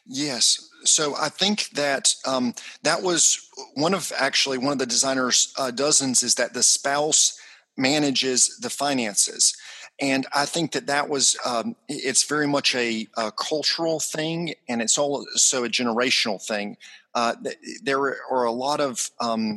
Yes. 0.06 0.70
So 0.84 1.14
I 1.16 1.28
think 1.28 1.70
that 1.70 2.14
um, 2.26 2.54
that 2.82 3.02
was 3.02 3.48
one 3.74 3.94
of 3.94 4.12
actually 4.16 4.58
one 4.58 4.72
of 4.72 4.78
the 4.78 4.86
designer's 4.86 5.52
uh, 5.58 5.70
dozens 5.70 6.22
is 6.22 6.36
that 6.36 6.54
the 6.54 6.62
spouse 6.62 7.38
manages 7.76 8.56
the 8.58 8.70
finances 8.70 9.54
and 10.00 10.26
I 10.34 10.44
think 10.44 10.72
that 10.72 10.86
that 10.88 11.08
was 11.08 11.38
um, 11.44 11.76
it's 11.88 12.24
very 12.24 12.46
much 12.46 12.74
a, 12.74 13.08
a, 13.16 13.32
cultural 13.32 13.98
thing, 13.98 14.54
and 14.68 14.82
it's 14.82 14.98
also 14.98 15.64
a 15.64 15.68
generational 15.68 16.44
thing. 16.44 16.76
Uh, 17.14 17.34
there 17.82 18.18
are 18.30 18.44
a 18.44 18.52
lot 18.52 18.80
of 18.80 19.10
um, 19.20 19.56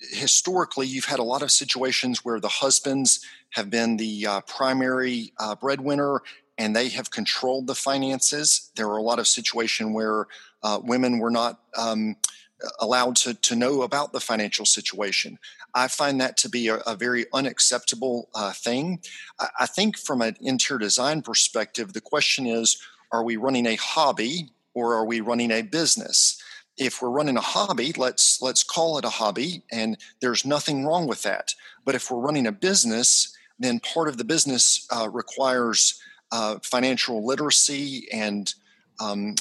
historically, 0.00 0.86
you've 0.86 1.06
had 1.06 1.18
a 1.18 1.24
lot 1.24 1.42
of 1.42 1.50
situations 1.50 2.24
where 2.24 2.40
the 2.40 2.48
husbands 2.48 3.24
have 3.50 3.70
been 3.70 3.96
the 3.96 4.26
uh, 4.26 4.40
primary 4.42 5.32
uh, 5.38 5.54
breadwinner 5.54 6.22
and 6.58 6.74
they 6.74 6.88
have 6.88 7.10
controlled 7.10 7.66
the 7.66 7.74
finances. 7.74 8.70
There 8.76 8.88
are 8.88 8.96
a 8.96 9.02
lot 9.02 9.18
of 9.18 9.26
situations 9.26 9.94
where 9.94 10.26
uh, 10.62 10.80
women 10.82 11.18
were 11.18 11.30
not 11.30 11.60
um, 11.76 12.16
allowed 12.80 13.16
to, 13.16 13.34
to 13.34 13.56
know 13.56 13.82
about 13.82 14.12
the 14.12 14.20
financial 14.20 14.64
situation. 14.64 15.38
I 15.76 15.88
find 15.88 16.20
that 16.20 16.38
to 16.38 16.48
be 16.48 16.68
a, 16.68 16.76
a 16.78 16.96
very 16.96 17.26
unacceptable 17.34 18.30
uh, 18.34 18.52
thing. 18.52 19.00
I, 19.38 19.48
I, 19.60 19.66
think 19.66 19.98
from 19.98 20.22
an 20.22 20.36
interior 20.40 20.80
design 20.80 21.20
perspective, 21.20 21.92
the 21.92 22.00
question 22.00 22.46
is 22.46 22.80
are 23.12 23.22
we 23.22 23.36
running 23.36 23.66
a 23.66 23.76
hobby 23.76 24.48
or 24.74 24.94
are 24.94 25.04
we 25.04 25.20
running 25.20 25.52
a 25.52 25.62
business? 25.62 26.42
If 26.78 27.00
we're 27.00 27.10
running 27.10 27.36
a 27.36 27.42
hobby, 27.42 27.92
let's 27.92 28.40
let's 28.40 28.62
call 28.62 28.98
it 28.98 29.04
a 29.04 29.10
hobby, 29.10 29.62
and 29.70 29.98
there's 30.20 30.44
nothing 30.44 30.84
wrong 30.84 31.06
with 31.06 31.22
that. 31.22 31.54
But 31.84 31.94
if 31.94 32.10
we're 32.10 32.18
running 32.18 32.46
a 32.46 32.52
business, 32.52 33.36
then 33.58 33.80
part 33.80 34.08
of 34.08 34.16
the 34.16 34.24
business 34.24 34.86
uh, 34.90 35.08
requires 35.10 36.00
uh, 36.32 36.56
financial 36.62 37.24
literacy 37.24 38.08
and 38.12 38.52
um, 38.98 39.34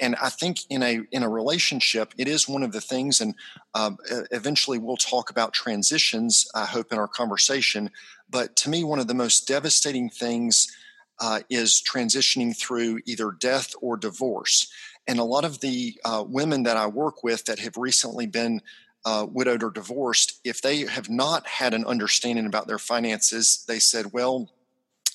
and 0.00 0.16
I 0.16 0.30
think 0.30 0.58
in 0.70 0.82
a 0.82 1.00
in 1.12 1.22
a 1.22 1.28
relationship, 1.28 2.14
it 2.16 2.28
is 2.28 2.48
one 2.48 2.62
of 2.62 2.72
the 2.72 2.80
things, 2.80 3.20
and 3.20 3.34
um, 3.74 3.98
eventually 4.30 4.78
we'll 4.78 4.96
talk 4.96 5.30
about 5.30 5.52
transitions. 5.52 6.46
I 6.54 6.64
hope 6.64 6.92
in 6.92 6.98
our 6.98 7.08
conversation, 7.08 7.90
but 8.30 8.56
to 8.56 8.70
me, 8.70 8.84
one 8.84 8.98
of 8.98 9.06
the 9.06 9.14
most 9.14 9.46
devastating 9.46 10.08
things 10.08 10.74
uh, 11.20 11.40
is 11.50 11.82
transitioning 11.82 12.56
through 12.56 13.00
either 13.04 13.30
death 13.30 13.74
or 13.80 13.96
divorce. 13.96 14.72
And 15.06 15.18
a 15.18 15.24
lot 15.24 15.44
of 15.44 15.60
the 15.60 15.94
uh, 16.04 16.24
women 16.26 16.62
that 16.62 16.76
I 16.76 16.86
work 16.86 17.22
with 17.22 17.44
that 17.44 17.58
have 17.58 17.76
recently 17.76 18.26
been 18.26 18.62
uh, 19.04 19.26
widowed 19.30 19.62
or 19.62 19.70
divorced, 19.70 20.40
if 20.44 20.62
they 20.62 20.86
have 20.86 21.10
not 21.10 21.46
had 21.46 21.74
an 21.74 21.84
understanding 21.84 22.46
about 22.46 22.66
their 22.66 22.78
finances, 22.78 23.64
they 23.68 23.78
said, 23.78 24.12
"Well." 24.12 24.50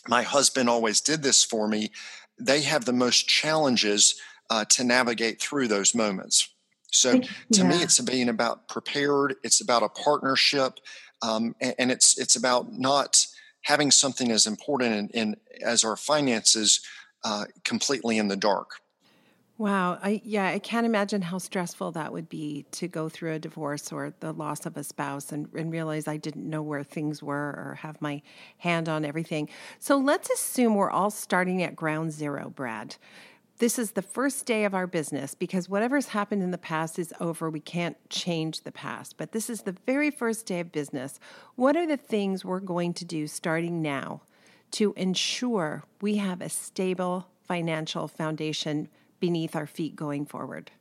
My 0.08 0.24
husband 0.24 0.70
always 0.70 1.02
did 1.02 1.24
this 1.24 1.44
for 1.44 1.68
me 1.68 1.92
they 2.40 2.62
have 2.62 2.86
the 2.86 2.94
most 2.94 3.28
challenges 3.28 4.20
uh, 4.50 4.66
to 4.66 4.84
navigate 4.84 5.42
through 5.42 5.68
those 5.68 5.94
moments. 5.94 6.50
So 6.92 7.20
to 7.20 7.28
yeah. 7.52 7.64
me, 7.64 7.76
it's 7.78 8.00
being 8.00 8.30
about 8.30 8.68
prepared. 8.68 9.36
It's 9.44 9.62
about 9.62 9.84
a 9.84 9.90
partnership, 9.90 10.80
um, 11.22 11.56
and, 11.62 11.76
and, 11.78 11.92
it's 11.92 12.18
it's 12.18 12.36
about 12.36 12.74
not 12.74 13.28
having 13.62 13.92
something 13.92 14.32
as 14.32 14.48
important 14.48 14.96
in, 14.96 15.10
in 15.10 15.36
as 15.64 15.84
our 15.84 15.96
finances 15.96 16.82
uh, 17.24 17.46
completely 17.64 18.18
in 18.18 18.28
the 18.28 18.38
dark. 18.38 18.72
Wow. 19.60 20.00
I 20.02 20.22
yeah, 20.24 20.48
I 20.48 20.60
can't 20.60 20.86
imagine 20.86 21.22
how 21.22 21.38
stressful 21.38 21.92
that 21.92 22.14
would 22.14 22.30
be 22.30 22.66
to 22.72 22.88
go 22.88 23.10
through 23.10 23.34
a 23.34 23.40
divorce 23.40 23.92
or 23.92 24.14
the 24.22 24.32
loss 24.32 24.66
of 24.66 24.78
a 24.78 24.86
spouse 24.86 25.34
and, 25.34 25.50
and 25.54 25.70
realize 25.70 26.08
I 26.08 26.16
didn't 26.16 26.50
know 26.50 26.62
where 26.62 26.82
things 26.82 27.22
were 27.22 27.36
or 27.36 27.78
have 27.82 28.02
my 28.02 28.22
hand 28.60 28.88
on 28.88 29.04
everything. 29.04 29.50
So 29.78 29.98
let's 29.98 30.30
assume 30.30 30.76
we're 30.76 30.90
all 30.90 31.12
starting 31.12 31.62
at 31.62 31.76
ground 31.76 32.14
zero, 32.14 32.54
Brad. 32.56 32.96
This 33.58 33.78
is 33.78 33.92
the 33.92 34.02
first 34.02 34.46
day 34.46 34.64
of 34.64 34.74
our 34.74 34.88
business 34.88 35.36
because 35.36 35.68
whatever's 35.68 36.08
happened 36.08 36.42
in 36.42 36.52
the 36.52 36.58
past 36.58 36.98
is 36.98 37.14
over. 37.20 37.50
We 37.50 37.60
can't 37.60 37.98
change 38.10 38.62
the 38.62 38.72
past. 38.72 39.18
But 39.18 39.34
this 39.34 39.50
is 39.50 39.64
the 39.64 39.76
very 39.86 40.10
first 40.10 40.46
day 40.46 40.62
of 40.62 40.72
business. 40.72 41.20
What 41.56 41.76
are 41.76 41.86
the 41.86 41.98
things 41.98 42.46
we're 42.46 42.62
going 42.62 42.94
to 42.94 43.04
do 43.04 43.28
starting 43.28 43.82
now 43.82 44.22
to 44.72 44.94
ensure 44.96 45.84
we 46.00 46.16
have 46.16 46.40
a 46.40 46.48
stable 46.48 47.28
financial 47.44 48.08
foundation 48.08 48.88
beneath 49.20 49.56
our 49.56 49.68
feet 49.68 49.96
going 49.96 50.26
forward? 50.26 50.72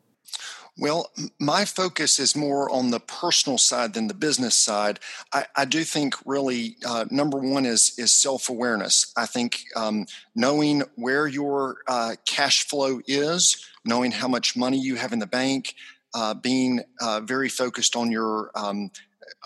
Well, 0.77 1.11
my 1.41 1.65
focus 1.65 2.21
is 2.21 2.37
more 2.37 2.71
on 2.71 2.91
the 2.91 3.01
personal 3.01 3.59
side 3.59 3.95
than 3.95 4.07
the 4.07 4.15
business 4.15 4.55
side. 4.55 5.01
I, 5.33 5.47
I 5.57 5.65
do 5.65 5.83
think 5.83 6.15
really 6.25 6.77
uh, 6.87 7.07
number 7.11 7.39
one 7.39 7.67
is 7.67 7.99
is 7.99 8.13
self 8.13 8.49
awareness. 8.49 9.13
I 9.17 9.27
think 9.27 9.65
um, 9.75 10.07
knowing 10.37 10.85
where 10.95 11.27
your 11.27 11.79
uh, 11.89 12.15
cash 12.27 12.65
flow 12.69 13.01
is, 13.09 13.69
knowing 13.85 14.13
how 14.13 14.29
much 14.29 14.57
money 14.57 14.79
you 14.79 14.95
have 14.95 15.13
in 15.13 15.19
the 15.19 15.27
bank, 15.27 15.75
uh, 16.15 16.35
being 16.35 16.83
uh, 17.01 17.21
very 17.25 17.49
focused 17.49 17.97
on 17.97 18.13
your 18.13 18.53
um, 18.55 18.91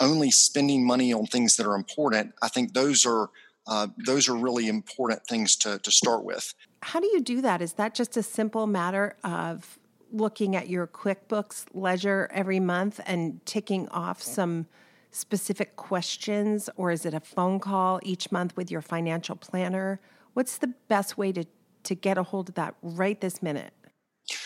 only 0.00 0.30
spending 0.30 0.86
money 0.86 1.14
on 1.14 1.26
things 1.26 1.56
that 1.56 1.66
are 1.66 1.74
important. 1.74 2.34
I 2.42 2.48
think 2.48 2.74
those 2.74 3.06
are 3.06 3.30
uh, 3.66 3.86
those 4.04 4.28
are 4.28 4.36
really 4.36 4.68
important 4.68 5.26
things 5.26 5.56
to 5.56 5.78
to 5.78 5.90
start 5.90 6.24
with. 6.24 6.52
How 6.82 6.98
do 7.00 7.06
you 7.06 7.20
do 7.20 7.40
that? 7.42 7.62
Is 7.62 7.74
that 7.74 7.94
just 7.94 8.16
a 8.16 8.22
simple 8.22 8.66
matter 8.66 9.16
of 9.22 9.78
looking 10.10 10.56
at 10.56 10.68
your 10.68 10.86
QuickBooks 10.86 11.66
ledger 11.72 12.28
every 12.32 12.60
month 12.60 13.00
and 13.06 13.44
ticking 13.46 13.88
off 13.88 14.20
some 14.20 14.66
specific 15.12 15.76
questions, 15.76 16.68
or 16.76 16.90
is 16.90 17.06
it 17.06 17.14
a 17.14 17.20
phone 17.20 17.60
call 17.60 18.00
each 18.02 18.32
month 18.32 18.56
with 18.56 18.70
your 18.70 18.82
financial 18.82 19.36
planner? 19.36 20.00
What's 20.34 20.58
the 20.58 20.74
best 20.88 21.16
way 21.16 21.32
to, 21.32 21.44
to 21.84 21.94
get 21.94 22.18
a 22.18 22.22
hold 22.22 22.48
of 22.48 22.56
that 22.56 22.74
right 22.82 23.20
this 23.20 23.42
minute? 23.42 23.72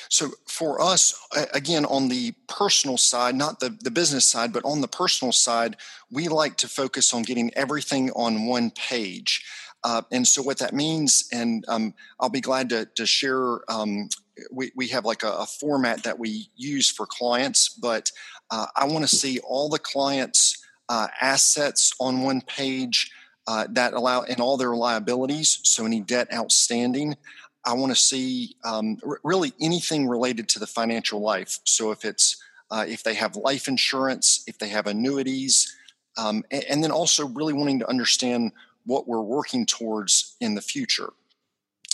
So 0.09 0.31
for 0.47 0.81
us, 0.81 1.19
again, 1.53 1.85
on 1.85 2.09
the 2.09 2.33
personal 2.49 2.97
side, 2.97 3.35
not 3.35 3.61
the, 3.61 3.77
the 3.81 3.91
business 3.91 4.25
side, 4.25 4.53
but 4.53 4.65
on 4.65 4.81
the 4.81 4.89
personal 4.89 5.33
side, 5.33 5.77
we 6.11 6.29
like 6.29 6.57
to 6.59 6.69
focus 6.69 7.13
on 7.13 7.23
getting 7.23 7.53
everything 7.55 8.11
on 8.13 8.47
one 8.47 8.71
page. 8.71 9.45
Uh, 9.85 10.03
and 10.11 10.27
so 10.27 10.43
what 10.43 10.59
that 10.59 10.75
means, 10.75 11.29
and 11.33 11.65
um, 11.69 11.95
I'll 12.19 12.29
be 12.29 12.41
glad 12.41 12.69
to, 12.71 12.87
to 12.97 13.07
share 13.07 13.61
um, 13.71 14.09
we, 14.51 14.73
we 14.75 14.89
have 14.89 15.05
like 15.05 15.23
a, 15.23 15.31
a, 15.31 15.47
format 15.47 16.03
that 16.03 16.19
we 16.19 16.51
use 16.57 16.91
for 16.91 17.07
clients, 17.07 17.69
but 17.69 18.11
uh, 18.51 18.67
I 18.77 18.87
want 18.87 19.09
to 19.09 19.17
see 19.17 19.39
all 19.41 19.69
the 19.69 19.79
clients' 19.79 20.63
uh, 20.89 21.09
assets 21.21 21.93
on 22.01 22.23
one 22.23 22.41
page 22.43 23.11
uh, 23.47 23.67
that 23.71 23.93
allow 23.95 24.23
and 24.23 24.41
all 24.41 24.57
their 24.57 24.75
liabilities. 24.75 25.61
So 25.63 25.87
any 25.87 26.01
debt 26.01 26.29
outstanding. 26.33 27.17
I 27.65 27.73
want 27.73 27.93
to 27.93 28.01
see 28.01 28.57
um, 28.65 28.99
r- 29.07 29.21
really 29.25 29.53
anything 29.61 30.09
related 30.09 30.49
to 30.51 30.59
the 30.59 30.67
financial 30.67 31.21
life. 31.21 31.59
So 31.65 31.91
if 31.91 32.05
it's 32.05 32.37
uh, 32.71 32.85
if 32.89 33.05
they 33.05 33.15
have 33.15 33.37
life 33.37 33.69
insurance, 33.69 34.43
if 34.47 34.59
they 34.59 34.69
have 34.69 34.87
annuities, 34.87 35.73
um, 36.19 36.45
and, 36.51 36.65
and 36.65 36.85
then 36.85 36.91
also 36.91 37.29
really 37.29 37.53
wanting 37.53 37.79
to 37.79 37.89
understand 37.89 38.53
what 38.87 39.07
we're 39.07 39.21
working 39.21 39.67
towards 39.67 40.37
in 40.41 40.55
the 40.55 40.63
future 40.63 41.13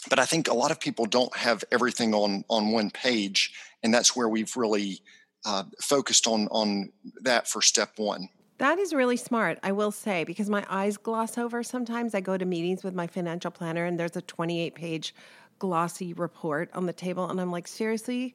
but 0.08 0.18
I 0.18 0.24
think 0.24 0.48
a 0.48 0.54
lot 0.54 0.70
of 0.70 0.80
people 0.80 1.06
don't 1.06 1.34
have 1.36 1.64
everything 1.70 2.14
on 2.14 2.44
on 2.48 2.72
one 2.72 2.90
page, 2.90 3.52
and 3.82 3.92
that's 3.92 4.16
where 4.16 4.28
we've 4.28 4.56
really 4.56 5.00
uh, 5.44 5.64
focused 5.80 6.26
on 6.26 6.48
on 6.48 6.92
that 7.20 7.48
for 7.48 7.62
step 7.62 7.92
one. 7.96 8.28
That 8.58 8.78
is 8.78 8.94
really 8.94 9.16
smart, 9.16 9.58
I 9.62 9.72
will 9.72 9.90
say, 9.90 10.24
because 10.24 10.48
my 10.48 10.64
eyes 10.68 10.96
gloss 10.96 11.36
over 11.36 11.62
sometimes. 11.62 12.14
I 12.14 12.20
go 12.20 12.36
to 12.36 12.44
meetings 12.44 12.84
with 12.84 12.94
my 12.94 13.06
financial 13.06 13.50
planner, 13.50 13.84
and 13.84 13.98
there's 13.98 14.16
a 14.16 14.22
28 14.22 14.74
page 14.74 15.14
glossy 15.58 16.12
report 16.12 16.70
on 16.74 16.86
the 16.86 16.92
table, 16.92 17.28
and 17.28 17.40
I'm 17.40 17.50
like, 17.50 17.68
seriously, 17.68 18.34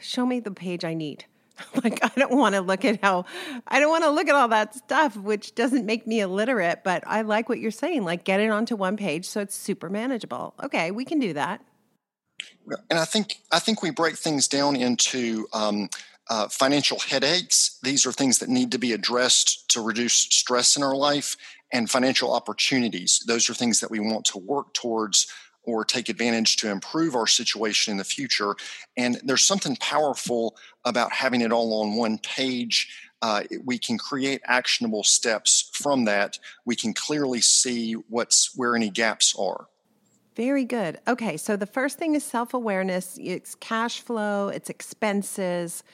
show 0.00 0.26
me 0.26 0.40
the 0.40 0.50
page 0.50 0.84
I 0.84 0.94
need. 0.94 1.24
like 1.84 2.00
I 2.02 2.10
don't 2.16 2.36
want 2.36 2.54
to 2.54 2.60
look 2.60 2.84
at 2.84 3.02
how 3.02 3.24
I 3.66 3.80
don't 3.80 3.90
want 3.90 4.04
to 4.04 4.10
look 4.10 4.28
at 4.28 4.34
all 4.34 4.48
that 4.48 4.74
stuff 4.74 5.16
which 5.16 5.54
doesn't 5.54 5.86
make 5.86 6.06
me 6.06 6.20
illiterate, 6.20 6.84
but 6.84 7.04
I 7.06 7.22
like 7.22 7.48
what 7.48 7.58
you're 7.58 7.70
saying. 7.70 8.04
Like 8.04 8.24
get 8.24 8.40
it 8.40 8.50
onto 8.50 8.76
one 8.76 8.96
page 8.96 9.26
so 9.26 9.40
it's 9.40 9.54
super 9.54 9.88
manageable. 9.88 10.54
Okay, 10.62 10.90
we 10.90 11.04
can 11.04 11.18
do 11.18 11.32
that. 11.34 11.62
And 12.90 12.98
I 12.98 13.04
think 13.04 13.36
I 13.50 13.58
think 13.58 13.82
we 13.82 13.90
break 13.90 14.16
things 14.16 14.48
down 14.48 14.76
into 14.76 15.46
um, 15.52 15.88
uh, 16.30 16.48
financial 16.48 16.98
headaches. 16.98 17.78
These 17.82 18.06
are 18.06 18.12
things 18.12 18.38
that 18.38 18.48
need 18.48 18.72
to 18.72 18.78
be 18.78 18.92
addressed 18.92 19.68
to 19.70 19.80
reduce 19.80 20.14
stress 20.14 20.76
in 20.76 20.82
our 20.82 20.94
life, 20.94 21.36
and 21.72 21.90
financial 21.90 22.32
opportunities. 22.32 23.20
Those 23.26 23.50
are 23.50 23.54
things 23.54 23.80
that 23.80 23.90
we 23.90 24.00
want 24.00 24.24
to 24.26 24.38
work 24.38 24.72
towards 24.74 25.26
or 25.68 25.84
take 25.84 26.08
advantage 26.08 26.56
to 26.56 26.70
improve 26.70 27.14
our 27.14 27.26
situation 27.26 27.90
in 27.90 27.98
the 27.98 28.04
future. 28.04 28.56
And 28.96 29.20
there's 29.22 29.44
something 29.44 29.76
powerful 29.76 30.56
about 30.86 31.12
having 31.12 31.42
it 31.42 31.52
all 31.52 31.82
on 31.82 31.94
one 31.94 32.16
page. 32.16 33.10
Uh, 33.20 33.42
we 33.66 33.78
can 33.78 33.98
create 33.98 34.40
actionable 34.46 35.04
steps 35.04 35.70
from 35.74 36.06
that. 36.06 36.38
We 36.64 36.74
can 36.74 36.94
clearly 36.94 37.42
see 37.42 37.92
what's 37.92 38.56
where 38.56 38.74
any 38.74 38.88
gaps 38.88 39.36
are. 39.38 39.66
Very 40.34 40.64
good. 40.64 41.00
Okay, 41.06 41.36
so 41.36 41.54
the 41.54 41.66
first 41.66 41.98
thing 41.98 42.14
is 42.14 42.24
self 42.24 42.54
awareness. 42.54 43.18
It's 43.20 43.54
cash 43.54 44.00
flow, 44.00 44.48
it's 44.48 44.70
expenses, 44.70 45.84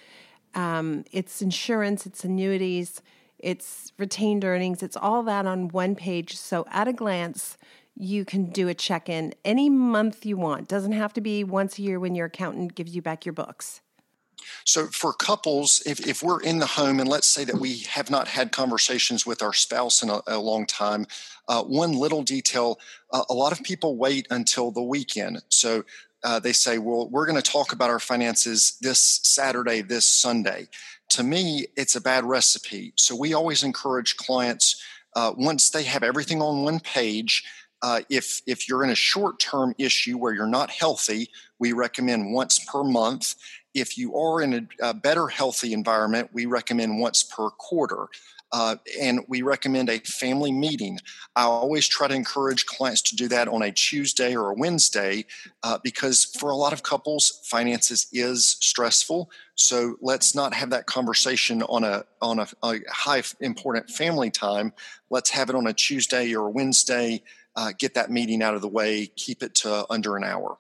um, 0.55 1.05
it's 1.11 1.43
insurance, 1.43 2.07
it's 2.07 2.23
annuities, 2.23 3.03
it's 3.41 3.93
retained 3.99 4.45
earnings. 4.45 4.85
It's 4.85 4.97
all 4.97 5.25
that 5.25 5.47
on 5.47 5.69
one 5.69 5.97
page. 5.97 6.37
So 6.37 6.65
at 6.71 6.87
a 6.87 6.93
glance, 6.93 7.59
you 7.97 8.25
can 8.25 8.47
do 8.47 8.69
a 8.69 8.75
check 8.75 9.09
in 9.09 9.35
any 9.45 9.71
month 9.71 10.27
you 10.27 10.37
want. 10.37 10.69
Doesn't 10.69 10.93
have 10.93 11.13
to 11.15 11.21
be 11.21 11.45
once 11.45 11.79
a 11.79 11.83
year 11.83 12.01
when 12.01 12.15
your 12.15 12.27
accountant 12.27 12.75
gives 12.75 12.95
you 12.95 13.03
back 13.03 13.25
your 13.25 13.33
books. 13.33 13.81
So, 14.65 14.87
for 14.89 15.13
couples, 15.13 15.83
if, 15.87 16.07
if 16.07 16.23
we're 16.23 16.41
in 16.41 16.59
the 16.59 16.67
home 16.67 17.01
and 17.01 17.09
let's 17.09 17.29
say 17.29 17.45
that 17.45 17.57
we 17.57 17.79
have 17.91 18.11
not 18.11 18.29
had 18.29 18.53
conversations 18.53 19.25
with 19.25 19.43
our 19.43 19.53
spouse 19.53 20.03
in 20.03 20.11
a, 20.11 20.21
a 20.27 20.39
long 20.39 20.67
time, 20.67 21.07
uh, 21.49 21.63
one 21.63 21.93
little 21.93 22.23
detail 22.23 22.79
uh, 23.11 23.23
a 23.31 23.35
lot 23.35 23.53
of 23.53 23.63
people 23.63 23.97
wait 23.97 24.27
until 24.31 24.71
the 24.71 24.83
weekend. 24.83 25.43
So, 25.49 25.85
uh, 26.25 26.41
they 26.41 26.53
say, 26.53 26.79
Well, 26.79 27.09
we're 27.09 27.27
going 27.27 27.41
to 27.41 27.51
talk 27.51 27.73
about 27.73 27.91
our 27.91 28.01
finances 28.01 28.77
this 28.81 29.21
Saturday, 29.23 29.81
this 29.81 30.05
Sunday. 30.05 30.69
To 31.11 31.23
me, 31.23 31.67
it's 31.77 31.97
a 31.97 32.01
bad 32.01 32.25
recipe. 32.25 32.93
So, 32.97 33.17
we 33.17 33.33
always 33.33 33.63
encourage 33.63 34.17
clients 34.17 34.83
uh, 35.15 35.33
once 35.37 35.71
they 35.71 35.85
have 35.85 36.03
everything 36.03 36.43
on 36.43 36.65
one 36.65 36.81
page 36.81 37.45
uh, 37.85 38.01
if 38.09 38.41
if 38.47 38.67
you're 38.67 38.83
in 38.83 38.89
a 38.89 38.95
short 38.95 39.39
term 39.39 39.75
issue 39.77 40.17
where 40.17 40.33
you're 40.33 40.47
not 40.47 40.71
healthy, 40.71 41.29
we 41.59 41.73
recommend 41.73 42.33
once 42.33 42.59
per 42.59 42.83
month. 42.83 43.35
If 43.75 43.99
you 43.99 44.17
are 44.17 44.41
in 44.41 44.55
a, 44.55 44.89
a 44.89 44.95
better 44.95 45.29
healthy 45.29 45.75
environment, 45.75 46.31
we 46.33 46.47
recommend 46.47 46.99
once 46.99 47.23
per 47.23 47.51
quarter. 47.51 48.07
Uh, 48.53 48.77
and 49.01 49.21
we 49.29 49.43
recommend 49.43 49.91
a 49.91 49.99
family 49.99 50.53
meeting. 50.53 50.99
I 51.35 51.43
always 51.43 51.87
try 51.89 52.07
to 52.07 52.15
encourage 52.15 52.67
clients 52.67 53.03
to 53.03 53.17
do 53.17 53.27
that 53.29 53.49
on 53.49 53.63
a 53.63 53.73
Tuesday 53.73 54.35
or 54.37 54.51
a 54.51 54.55
Wednesday 54.55 55.27
uh, 55.65 55.79
because 55.83 56.25
for 56.25 56.51
a 56.51 56.57
lot 56.57 56.73
of 56.73 56.85
couples, 56.85 57.41
finances 57.43 58.07
is 58.13 58.57
stressful. 58.61 59.29
So 59.57 59.97
let's 60.01 60.35
not 60.35 60.55
have 60.55 60.71
that 60.71 60.87
conversation 60.87 61.63
on 61.65 61.85
a 61.85 62.05
on 62.23 62.39
a, 62.39 62.49
a 62.63 62.79
high 62.91 63.25
important 63.41 63.91
family 63.91 64.31
time. 64.31 64.73
Let's 65.11 65.31
have 65.31 65.51
it 65.51 65.57
on 65.57 65.67
a 65.67 65.75
Tuesday 65.75 66.33
or 66.35 66.47
a 66.47 66.51
Wednesday 66.51 67.23
uh, 67.57 67.73
get 67.79 67.95
that 67.95 68.11
meeting 68.11 68.43
out 68.43 68.55
of 68.55 68.61
the 68.61 68.69
way, 68.69 69.07
keep 69.17 69.43
it 69.43 69.55
to 69.57 69.87
under 69.91 70.17
an 70.17 70.25
hour. 70.25 70.59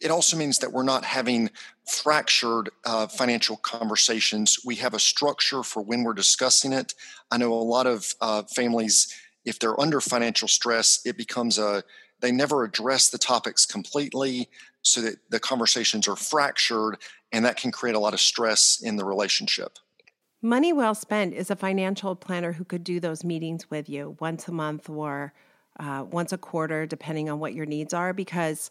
It 0.00 0.10
also 0.10 0.36
means 0.36 0.58
that 0.58 0.72
we're 0.72 0.82
not 0.82 1.04
having 1.04 1.50
fractured 1.86 2.70
uh, 2.84 3.06
financial 3.06 3.56
conversations. 3.56 4.58
We 4.64 4.76
have 4.76 4.94
a 4.94 4.98
structure 4.98 5.62
for 5.62 5.82
when 5.82 6.02
we're 6.02 6.14
discussing 6.14 6.72
it. 6.72 6.94
I 7.30 7.38
know 7.38 7.52
a 7.52 7.54
lot 7.54 7.86
of 7.86 8.12
uh, 8.20 8.42
families, 8.54 9.14
if 9.44 9.58
they're 9.58 9.80
under 9.80 10.00
financial 10.00 10.48
stress, 10.48 11.00
it 11.04 11.16
becomes 11.16 11.58
a 11.58 11.82
they 12.20 12.32
never 12.32 12.64
address 12.64 13.10
the 13.10 13.18
topics 13.18 13.64
completely 13.64 14.48
so 14.82 15.00
that 15.02 15.18
the 15.30 15.38
conversations 15.38 16.08
are 16.08 16.16
fractured 16.16 16.98
and 17.32 17.44
that 17.44 17.56
can 17.56 17.70
create 17.70 17.94
a 17.94 17.98
lot 17.98 18.12
of 18.12 18.20
stress 18.20 18.80
in 18.82 18.96
the 18.96 19.04
relationship. 19.04 19.78
Money 20.42 20.72
well 20.72 20.94
spent 20.94 21.34
is 21.34 21.50
a 21.50 21.56
financial 21.56 22.14
planner 22.16 22.52
who 22.52 22.64
could 22.64 22.84
do 22.84 23.00
those 23.00 23.24
meetings 23.24 23.70
with 23.70 23.88
you 23.88 24.16
once 24.20 24.48
a 24.48 24.52
month 24.52 24.88
or 24.88 25.32
uh, 25.78 26.04
once 26.10 26.32
a 26.32 26.38
quarter, 26.38 26.86
depending 26.86 27.28
on 27.28 27.38
what 27.38 27.54
your 27.54 27.66
needs 27.66 27.94
are, 27.94 28.12
because 28.12 28.70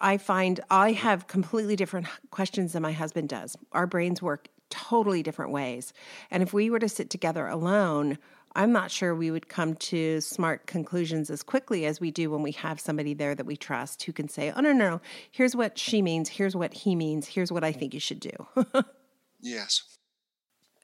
I 0.00 0.18
find 0.18 0.60
I 0.70 0.92
have 0.92 1.26
completely 1.26 1.76
different 1.76 2.06
questions 2.30 2.72
than 2.72 2.82
my 2.82 2.92
husband 2.92 3.28
does. 3.28 3.56
Our 3.72 3.86
brains 3.86 4.20
work 4.20 4.48
totally 4.68 5.22
different 5.22 5.52
ways. 5.52 5.92
And 6.30 6.42
if 6.42 6.52
we 6.52 6.70
were 6.70 6.78
to 6.78 6.88
sit 6.88 7.10
together 7.10 7.46
alone, 7.46 8.18
I'm 8.54 8.72
not 8.72 8.90
sure 8.90 9.14
we 9.14 9.30
would 9.30 9.48
come 9.48 9.74
to 9.76 10.20
smart 10.20 10.66
conclusions 10.66 11.30
as 11.30 11.42
quickly 11.42 11.86
as 11.86 12.00
we 12.00 12.10
do 12.10 12.30
when 12.30 12.42
we 12.42 12.52
have 12.52 12.80
somebody 12.80 13.14
there 13.14 13.34
that 13.34 13.46
we 13.46 13.56
trust 13.56 14.02
who 14.02 14.12
can 14.12 14.28
say, 14.28 14.52
oh, 14.54 14.60
no, 14.60 14.72
no, 14.72 14.90
no, 14.90 15.00
here's 15.30 15.56
what 15.56 15.78
she 15.78 16.02
means, 16.02 16.28
here's 16.28 16.56
what 16.56 16.74
he 16.74 16.94
means, 16.94 17.28
here's 17.28 17.52
what 17.52 17.64
I 17.64 17.72
think 17.72 17.94
you 17.94 18.00
should 18.00 18.20
do. 18.20 18.32
yes. 19.40 19.82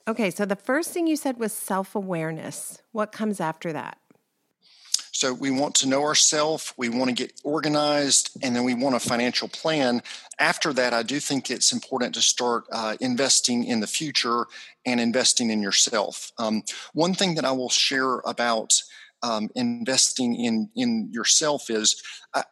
Okay, 0.07 0.31
so 0.31 0.47
the 0.47 0.57
first 0.57 0.93
thing 0.93 1.07
you 1.07 1.17
said 1.17 1.39
was 1.39 1.53
self 1.53 1.95
awareness. 1.95 2.81
What 2.93 3.13
comes 3.13 3.41
after 3.41 3.73
that? 3.75 3.99
So 5.19 5.33
we 5.33 5.51
want 5.51 5.75
to 5.77 5.89
know 5.89 6.05
ourselves, 6.05 6.73
we 6.77 6.89
want 6.89 7.09
to 7.09 7.13
get 7.13 7.33
organized, 7.43 8.31
and 8.41 8.55
then 8.55 8.63
we 8.63 8.75
want 8.75 8.95
a 8.95 9.01
financial 9.01 9.49
plan. 9.49 10.01
After 10.39 10.73
that, 10.75 10.95
I 10.95 11.03
do 11.03 11.19
think 11.19 11.51
it's 11.51 11.73
important 11.73 12.15
to 12.15 12.21
start 12.21 12.67
uh, 12.71 12.97
investing 13.01 13.65
in 13.65 13.81
the 13.81 13.89
future 13.89 14.47
and 14.87 15.01
investing 15.01 15.51
in 15.51 15.61
yourself. 15.61 16.31
Um, 16.39 16.63
one 16.93 17.15
thing 17.15 17.35
that 17.35 17.45
I 17.45 17.51
will 17.51 17.69
share 17.69 18.21
about 18.21 18.81
um, 19.25 19.51
investing 19.57 20.37
in 20.37 20.71
in 20.77 21.09
yourself 21.11 21.69
is, 21.69 22.01
uh, 22.35 22.45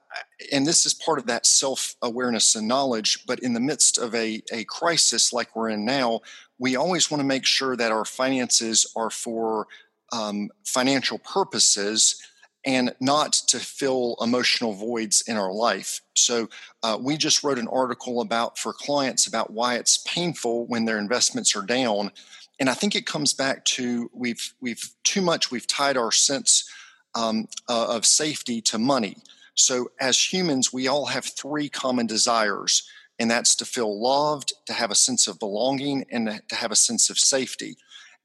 and 0.53 0.67
this 0.67 0.87
is 0.87 0.93
part 0.93 1.21
of 1.21 1.27
that 1.27 1.47
self 1.47 1.95
awareness 2.03 2.57
and 2.57 2.67
knowledge. 2.67 3.27
But 3.29 3.39
in 3.39 3.53
the 3.53 3.61
midst 3.61 3.97
of 3.97 4.13
a 4.13 4.43
a 4.53 4.65
crisis 4.65 5.33
like 5.33 5.55
we're 5.55 5.69
in 5.69 5.85
now, 5.85 6.23
we 6.59 6.75
always 6.75 7.13
want 7.13 7.21
to 7.21 7.29
make 7.29 7.47
sure 7.47 7.77
that 7.77 7.93
our 7.93 8.05
finances 8.05 8.93
are 8.97 9.11
for 9.11 9.69
um, 10.13 10.51
financial 10.65 11.21
purposes 11.21 12.21
and 12.67 12.93
not 13.01 13.33
to 13.33 13.59
fill 13.61 14.17
emotional 14.21 14.73
voids 14.73 15.23
in 15.29 15.37
our 15.37 15.53
life. 15.53 16.01
So 16.15 16.51
uh, 16.83 16.99
we 17.01 17.17
just 17.17 17.45
wrote 17.45 17.59
an 17.59 17.69
article 17.69 18.21
about 18.21 18.59
for 18.59 18.73
clients 18.73 19.29
about 19.29 19.53
why 19.53 19.77
it's 19.77 19.99
painful 19.99 20.67
when 20.67 20.85
their 20.85 20.99
investments 20.99 21.55
are 21.57 21.63
down, 21.63 22.11
and 22.59 22.69
I 22.69 22.75
think 22.75 22.95
it 22.95 23.07
comes 23.07 23.33
back 23.33 23.65
to 23.77 24.11
we've 24.13 24.53
we've 24.61 24.91
too 25.05 25.23
much 25.23 25.51
we've 25.51 25.67
tied 25.67 25.97
our 25.97 26.13
sense 26.13 26.69
um, 27.15 27.49
uh, 27.69 27.87
of 27.97 28.05
safety 28.05 28.61
to 28.63 28.79
money. 28.79 29.17
So 29.55 29.91
as 30.01 30.33
humans, 30.33 30.73
we 30.73 30.87
all 30.87 31.07
have 31.07 31.25
three 31.25 31.69
common 31.69 32.07
desires, 32.07 32.87
and 33.19 33.31
that's 33.31 33.55
to 33.57 33.65
feel 33.65 34.03
loved, 34.03 34.53
to 34.67 34.73
have 34.73 34.91
a 34.91 34.95
sense 34.95 35.27
of 35.29 35.39
belonging, 35.39 36.05
and 36.11 36.43
to 36.49 36.55
have 36.55 36.73
a 36.73 36.77
sense 36.77 37.11
of 37.11 37.19
safety. 37.19 37.77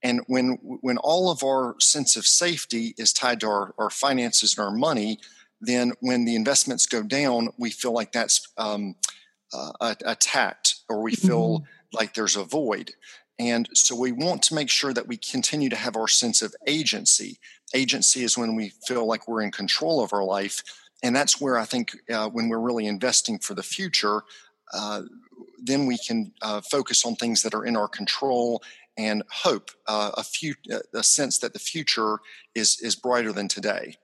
And 0.04 0.22
when 0.28 0.58
when 0.62 0.98
all 0.98 1.30
of 1.30 1.44
our 1.44 1.76
sense 1.80 2.16
of 2.16 2.26
safety 2.26 2.96
is 2.98 3.14
tied 3.14 3.40
to 3.42 3.48
our, 3.48 3.74
our 3.78 3.90
finances 3.90 4.58
and 4.58 4.66
our 4.66 4.74
money, 4.74 5.20
then 5.60 5.94
when 6.00 6.26
the 6.26 6.36
investments 6.36 6.86
go 6.86 7.04
down, 7.04 7.50
we 7.58 7.70
feel 7.70 7.94
like 7.94 8.12
that's 8.12 8.48
um, 8.58 8.96
uh, 9.54 9.96
attacked, 10.06 10.76
or 10.90 11.02
we 11.02 11.16
feel 11.16 11.60
mm-hmm. 11.60 11.98
like 11.98 12.14
there's 12.14 12.36
a 12.36 12.44
void. 12.44 12.92
And 13.38 13.70
so 13.74 13.96
we 13.96 14.12
want 14.12 14.44
to 14.44 14.56
make 14.56 14.70
sure 14.70 14.94
that 14.94 15.08
we 15.08 15.18
continue 15.18 15.70
to 15.70 15.76
have 15.76 15.96
our 15.96 16.08
sense 16.08 16.42
of 16.42 16.56
agency. 16.68 17.40
Agency 17.74 18.24
is 18.24 18.38
when 18.38 18.56
we 18.56 18.74
feel 18.88 19.08
like 19.08 19.28
we're 19.28 19.42
in 19.42 19.52
control 19.52 20.04
of 20.04 20.14
our 20.14 20.24
life. 20.24 20.64
And 21.02 21.16
that's 21.16 21.42
where 21.42 21.58
I 21.58 21.66
think 21.66 21.96
uh, 22.14 22.30
when 22.30 22.50
we're 22.50 22.60
really 22.60 22.86
investing 22.86 23.40
for 23.40 23.56
the 23.56 23.64
future, 23.64 24.22
uh, 24.74 25.04
then 25.58 25.88
we 25.88 25.98
can 25.98 26.34
uh, 26.42 26.62
focus 26.62 27.04
on 27.06 27.16
things 27.16 27.42
that 27.42 27.56
are 27.56 27.66
in 27.66 27.76
our 27.76 27.88
control 27.88 28.62
and 29.06 29.24
hope, 29.30 29.72
uh, 29.88 30.12
a, 30.16 30.24
few, 30.24 30.54
uh, 30.72 30.80
a 30.94 31.04
sense 31.04 31.40
that 31.40 31.54
the 31.54 31.60
future 31.60 32.20
is, 32.54 32.80
is 32.82 32.96
brighter 32.96 33.34
than 33.34 33.48
today. 33.48 33.98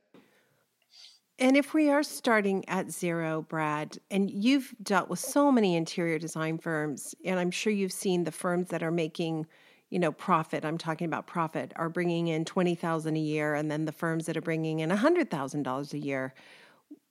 And 1.40 1.56
if 1.56 1.74
we 1.74 1.90
are 1.90 2.02
starting 2.02 2.68
at 2.68 2.90
zero, 2.90 3.46
Brad, 3.48 4.00
and 4.10 4.32
you've 4.32 4.74
dealt 4.82 5.08
with 5.08 5.20
so 5.20 5.52
many 5.52 5.76
interior 5.76 6.18
design 6.18 6.58
firms, 6.58 7.14
and 7.24 7.40
I'm 7.40 7.52
sure 7.52 7.72
you've 7.72 7.92
seen 7.92 8.24
the 8.24 8.32
firms 8.32 8.70
that 8.70 8.82
are 8.82 8.92
making, 8.92 9.46
you 9.92 10.00
know, 10.00 10.12
profit. 10.12 10.66
I'm 10.66 10.80
talking 10.80 11.06
about 11.06 11.28
profit 11.28 11.74
are 11.76 11.90
bringing 11.90 12.28
in 12.28 12.44
twenty 12.44 12.74
thousand 12.74 13.18
a 13.18 13.20
year, 13.20 13.54
and 13.54 13.70
then 13.70 13.86
the 13.86 13.92
firms 13.92 14.26
that 14.26 14.36
are 14.36 14.42
bringing 14.42 14.80
in 14.80 14.90
hundred 14.90 15.30
thousand 15.30 15.62
dollars 15.62 15.94
a 15.94 16.00
year. 16.00 16.34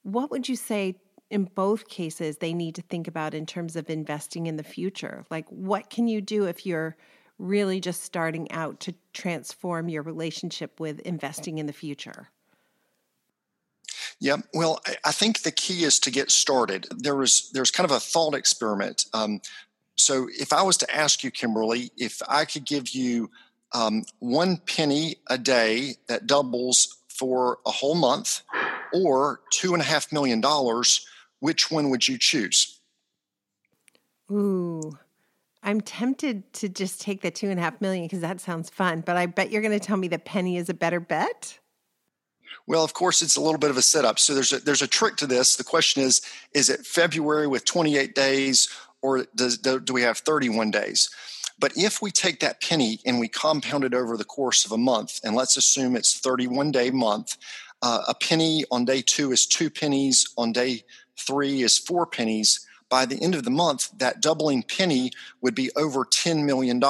What 0.02 0.32
would 0.32 0.48
you 0.48 0.56
say 0.56 0.96
in 1.30 1.44
both 1.44 1.86
cases 1.88 2.38
they 2.38 2.52
need 2.52 2.74
to 2.74 2.82
think 2.82 3.06
about 3.06 3.32
in 3.32 3.46
terms 3.46 3.76
of 3.76 3.88
investing 3.88 4.48
in 4.48 4.56
the 4.56 4.64
future? 4.64 5.24
Like, 5.30 5.46
what 5.50 5.88
can 5.88 6.08
you 6.08 6.20
do 6.20 6.46
if 6.46 6.66
you're 6.66 6.96
really 7.38 7.80
just 7.80 8.02
starting 8.02 8.50
out 8.50 8.80
to 8.80 8.94
transform 9.12 9.88
your 9.88 10.02
relationship 10.02 10.80
with 10.80 11.00
investing 11.00 11.58
in 11.58 11.66
the 11.66 11.72
future? 11.72 12.30
Yeah, 14.18 14.38
well, 14.54 14.80
I 15.04 15.12
think 15.12 15.42
the 15.42 15.50
key 15.50 15.84
is 15.84 15.98
to 16.00 16.10
get 16.10 16.30
started. 16.30 16.86
There 16.90 17.16
was 17.16 17.50
there's 17.52 17.70
kind 17.70 17.88
of 17.88 17.94
a 17.94 18.00
thought 18.00 18.34
experiment. 18.34 19.04
Um, 19.12 19.40
so 19.96 20.28
if 20.30 20.52
I 20.52 20.62
was 20.62 20.76
to 20.78 20.94
ask 20.94 21.22
you, 21.22 21.30
Kimberly, 21.30 21.90
if 21.96 22.22
I 22.26 22.46
could 22.46 22.64
give 22.64 22.90
you 22.90 23.30
um, 23.72 24.04
one 24.18 24.58
penny 24.58 25.16
a 25.26 25.36
day 25.36 25.96
that 26.08 26.26
doubles 26.26 26.96
for 27.08 27.58
a 27.66 27.70
whole 27.70 27.94
month, 27.94 28.42
or 28.92 29.40
two 29.50 29.72
and 29.72 29.82
a 29.82 29.84
half 29.84 30.12
million 30.12 30.40
dollars, 30.40 31.06
which 31.40 31.70
one 31.70 31.90
would 31.90 32.06
you 32.08 32.18
choose? 32.18 32.80
Ooh, 34.30 34.98
I'm 35.66 35.80
tempted 35.80 36.52
to 36.54 36.68
just 36.68 37.00
take 37.00 37.22
the 37.22 37.30
two 37.30 37.50
and 37.50 37.58
a 37.58 37.62
half 37.62 37.80
million 37.80 38.04
because 38.04 38.20
that 38.20 38.40
sounds 38.40 38.70
fun, 38.70 39.00
but 39.00 39.16
I 39.16 39.26
bet 39.26 39.50
you're 39.50 39.62
going 39.62 39.78
to 39.78 39.84
tell 39.84 39.96
me 39.96 40.06
the 40.06 40.18
penny 40.18 40.56
is 40.56 40.68
a 40.68 40.74
better 40.74 41.00
bet. 41.00 41.58
Well, 42.68 42.84
of 42.84 42.94
course, 42.94 43.20
it's 43.20 43.34
a 43.34 43.40
little 43.40 43.58
bit 43.58 43.70
of 43.70 43.76
a 43.76 43.82
setup. 43.82 44.20
So 44.20 44.32
there's 44.32 44.52
a, 44.52 44.60
there's 44.60 44.82
a 44.82 44.86
trick 44.86 45.16
to 45.16 45.26
this. 45.26 45.56
The 45.56 45.64
question 45.64 46.02
is, 46.02 46.22
is 46.54 46.70
it 46.70 46.86
February 46.86 47.48
with 47.48 47.64
28 47.64 48.14
days 48.14 48.68
or 49.02 49.26
does, 49.34 49.58
do, 49.58 49.80
do 49.80 49.92
we 49.92 50.02
have 50.02 50.18
31 50.18 50.70
days? 50.70 51.10
But 51.58 51.72
if 51.76 52.00
we 52.00 52.12
take 52.12 52.38
that 52.40 52.60
penny 52.60 53.00
and 53.04 53.18
we 53.18 53.26
compound 53.26 53.82
it 53.82 53.92
over 53.92 54.16
the 54.16 54.24
course 54.24 54.64
of 54.64 54.70
a 54.70 54.78
month, 54.78 55.20
and 55.24 55.34
let's 55.34 55.56
assume 55.56 55.96
it's 55.96 56.18
31 56.18 56.70
day 56.70 56.90
month, 56.90 57.36
uh, 57.82 58.02
a 58.06 58.14
penny 58.14 58.64
on 58.70 58.84
day 58.84 59.02
two 59.02 59.32
is 59.32 59.46
two 59.46 59.68
pennies, 59.68 60.28
on 60.38 60.52
day 60.52 60.84
three 61.18 61.62
is 61.62 61.76
four 61.76 62.06
pennies. 62.06 62.66
By 62.88 63.06
the 63.06 63.20
end 63.22 63.34
of 63.34 63.44
the 63.44 63.50
month, 63.50 63.90
that 63.98 64.20
doubling 64.20 64.62
penny 64.62 65.10
would 65.40 65.54
be 65.54 65.70
over 65.76 66.04
$10 66.04 66.44
million. 66.44 66.80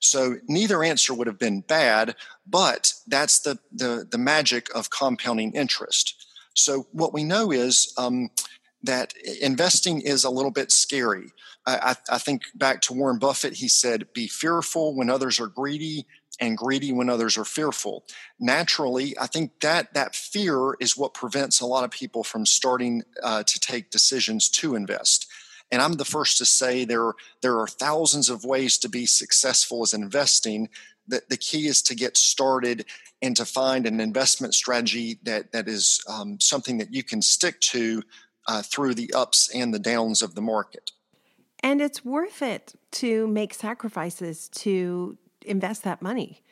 So 0.00 0.36
neither 0.46 0.84
answer 0.84 1.14
would 1.14 1.26
have 1.26 1.38
been 1.38 1.60
bad, 1.62 2.14
but 2.46 2.92
that's 3.06 3.40
the, 3.40 3.58
the, 3.72 4.06
the 4.08 4.18
magic 4.18 4.68
of 4.74 4.90
compounding 4.90 5.52
interest. 5.52 6.26
So 6.54 6.86
what 6.92 7.14
we 7.14 7.24
know 7.24 7.50
is 7.52 7.92
um, 7.96 8.30
that 8.82 9.14
investing 9.40 10.00
is 10.00 10.24
a 10.24 10.30
little 10.30 10.50
bit 10.50 10.70
scary. 10.70 11.32
I, 11.66 11.96
I, 12.10 12.18
think 12.18 12.44
back 12.54 12.80
to 12.82 12.94
Warren 12.94 13.18
Buffett, 13.18 13.54
he 13.54 13.68
said, 13.68 14.12
be 14.14 14.26
fearful 14.26 14.94
when 14.94 15.10
others 15.10 15.38
are 15.38 15.48
greedy 15.48 16.06
and 16.40 16.56
greedy 16.56 16.92
when 16.92 17.08
others 17.08 17.36
are 17.36 17.44
fearful. 17.44 18.04
Naturally, 18.38 19.18
I 19.18 19.26
think 19.26 19.60
that 19.60 19.94
that 19.94 20.14
fear 20.14 20.74
is 20.80 20.96
what 20.96 21.14
prevents 21.14 21.60
a 21.60 21.66
lot 21.66 21.84
of 21.84 21.90
people 21.90 22.24
from 22.24 22.46
starting 22.46 23.02
uh, 23.22 23.42
to 23.42 23.60
take 23.60 23.90
decisions 23.90 24.48
to 24.50 24.76
invest. 24.76 25.26
And 25.70 25.82
I'm 25.82 25.94
the 25.94 26.04
first 26.04 26.38
to 26.38 26.44
say 26.46 26.84
there, 26.84 27.12
there 27.42 27.58
are 27.58 27.66
thousands 27.66 28.30
of 28.30 28.44
ways 28.44 28.78
to 28.78 28.88
be 28.88 29.06
successful 29.06 29.82
as 29.82 29.92
investing. 29.92 30.68
That 31.08 31.28
the 31.28 31.36
key 31.36 31.66
is 31.66 31.82
to 31.82 31.94
get 31.94 32.16
started 32.16 32.84
and 33.22 33.36
to 33.36 33.44
find 33.44 33.86
an 33.86 34.00
investment 34.00 34.54
strategy 34.54 35.18
that, 35.22 35.52
that 35.52 35.66
is 35.66 36.02
um, 36.08 36.38
something 36.38 36.78
that 36.78 36.92
you 36.92 37.02
can 37.02 37.22
stick 37.22 37.60
to 37.60 38.02
uh, 38.46 38.62
through 38.62 38.94
the 38.94 39.12
ups 39.14 39.50
and 39.54 39.72
the 39.72 39.78
downs 39.78 40.22
of 40.22 40.34
the 40.34 40.42
market. 40.42 40.92
And 41.60 41.80
it's 41.80 42.04
worth 42.04 42.40
it 42.40 42.74
to 42.92 43.26
make 43.26 43.52
sacrifices 43.52 44.48
to 44.50 45.18
invest 45.44 45.84
that 45.84 46.02
money 46.02 46.42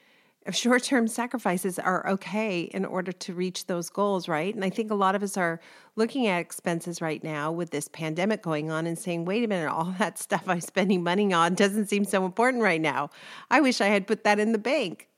short 0.53 0.83
term 0.83 1.09
sacrifices 1.09 1.79
are 1.79 2.07
okay 2.09 2.61
in 2.61 2.85
order 2.85 3.13
to 3.13 3.35
reach 3.35 3.67
those 3.67 3.89
goals, 3.89 4.29
right? 4.29 4.55
And 4.55 4.65
I 4.65 4.71
think 4.71 4.91
a 4.91 4.95
lot 4.95 5.15
of 5.15 5.23
us 5.23 5.37
are 5.37 5.61
looking 5.97 6.27
at 6.27 6.41
expenses 6.41 7.01
right 7.01 7.23
now 7.23 7.51
with 7.51 7.71
this 7.71 7.89
pandemic 7.89 8.43
going 8.43 8.71
on 8.71 8.87
and 8.87 8.99
saying, 8.99 9.25
wait 9.25 9.45
a 9.45 9.49
minute, 9.49 9.71
all 9.71 9.95
that 9.99 10.19
stuff 10.27 10.45
I'm 10.47 10.61
spending 10.61 11.03
money 11.03 11.33
on 11.33 11.55
doesn't 11.55 11.87
seem 11.87 12.05
so 12.05 12.25
important 12.25 12.63
right 12.63 12.81
now. 12.81 13.11
I 13.51 13.61
wish 13.61 13.81
I 13.81 13.87
had 13.87 14.07
put 14.07 14.25
that 14.25 14.39
in 14.39 14.53
the 14.53 14.59
bank. 14.59 15.09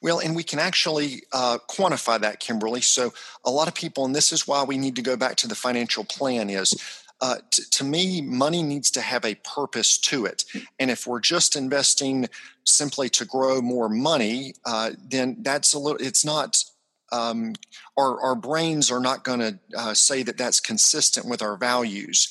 Well, 0.00 0.18
and 0.18 0.34
we 0.34 0.42
can 0.42 0.58
actually 0.58 1.22
uh, 1.32 1.58
quantify 1.68 2.20
that, 2.20 2.40
Kimberly. 2.40 2.80
So, 2.80 3.12
a 3.44 3.50
lot 3.50 3.68
of 3.68 3.74
people, 3.74 4.04
and 4.04 4.14
this 4.14 4.32
is 4.32 4.48
why 4.48 4.64
we 4.64 4.76
need 4.76 4.96
to 4.96 5.02
go 5.02 5.16
back 5.16 5.36
to 5.36 5.48
the 5.48 5.54
financial 5.54 6.04
plan, 6.04 6.50
is 6.50 7.01
uh, 7.22 7.36
t- 7.52 7.62
to 7.70 7.84
me, 7.84 8.20
money 8.20 8.64
needs 8.64 8.90
to 8.90 9.00
have 9.00 9.24
a 9.24 9.36
purpose 9.36 9.96
to 9.96 10.26
it. 10.26 10.44
And 10.80 10.90
if 10.90 11.06
we're 11.06 11.20
just 11.20 11.54
investing 11.54 12.28
simply 12.64 13.08
to 13.10 13.24
grow 13.24 13.62
more 13.62 13.88
money, 13.88 14.54
uh, 14.66 14.90
then 15.08 15.36
that's 15.40 15.72
a 15.72 15.78
little, 15.78 16.04
it's 16.04 16.24
not, 16.24 16.62
um, 17.12 17.54
our, 17.96 18.20
our 18.20 18.34
brains 18.34 18.90
are 18.90 18.98
not 18.98 19.22
going 19.22 19.38
to 19.38 19.58
uh, 19.78 19.94
say 19.94 20.24
that 20.24 20.36
that's 20.36 20.58
consistent 20.58 21.28
with 21.28 21.42
our 21.42 21.56
values. 21.56 22.28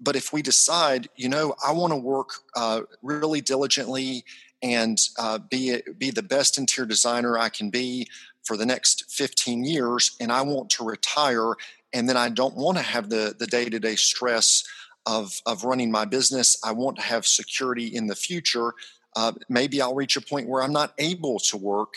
But 0.00 0.16
if 0.16 0.32
we 0.32 0.40
decide, 0.40 1.10
you 1.16 1.28
know, 1.28 1.54
I 1.64 1.72
want 1.72 1.92
to 1.92 1.98
work 1.98 2.30
uh, 2.56 2.82
really 3.02 3.42
diligently 3.42 4.24
and 4.62 4.98
uh, 5.18 5.38
be, 5.38 5.82
be 5.98 6.10
the 6.10 6.22
best 6.22 6.56
interior 6.56 6.88
designer 6.88 7.36
I 7.36 7.50
can 7.50 7.68
be 7.68 8.08
for 8.42 8.56
the 8.56 8.66
next 8.66 9.10
15 9.10 9.64
years, 9.64 10.16
and 10.18 10.32
I 10.32 10.42
want 10.42 10.70
to 10.70 10.84
retire 10.84 11.54
and 11.92 12.08
then 12.08 12.16
I 12.16 12.28
don't 12.28 12.56
want 12.56 12.78
to 12.78 12.84
have 12.84 13.08
the 13.10 13.34
the 13.38 13.46
day 13.46 13.68
to 13.68 13.78
day 13.80 13.96
stress 13.96 14.64
of 15.06 15.40
of 15.46 15.64
running 15.64 15.90
my 15.90 16.04
business. 16.04 16.58
I 16.64 16.72
want 16.72 16.96
to 16.96 17.02
have 17.02 17.26
security 17.26 17.86
in 17.86 18.06
the 18.06 18.16
future. 18.16 18.72
Uh, 19.16 19.32
maybe 19.48 19.82
I'll 19.82 19.94
reach 19.94 20.16
a 20.16 20.20
point 20.20 20.48
where 20.48 20.62
I'm 20.62 20.72
not 20.72 20.94
able 20.98 21.38
to 21.40 21.56
work. 21.56 21.94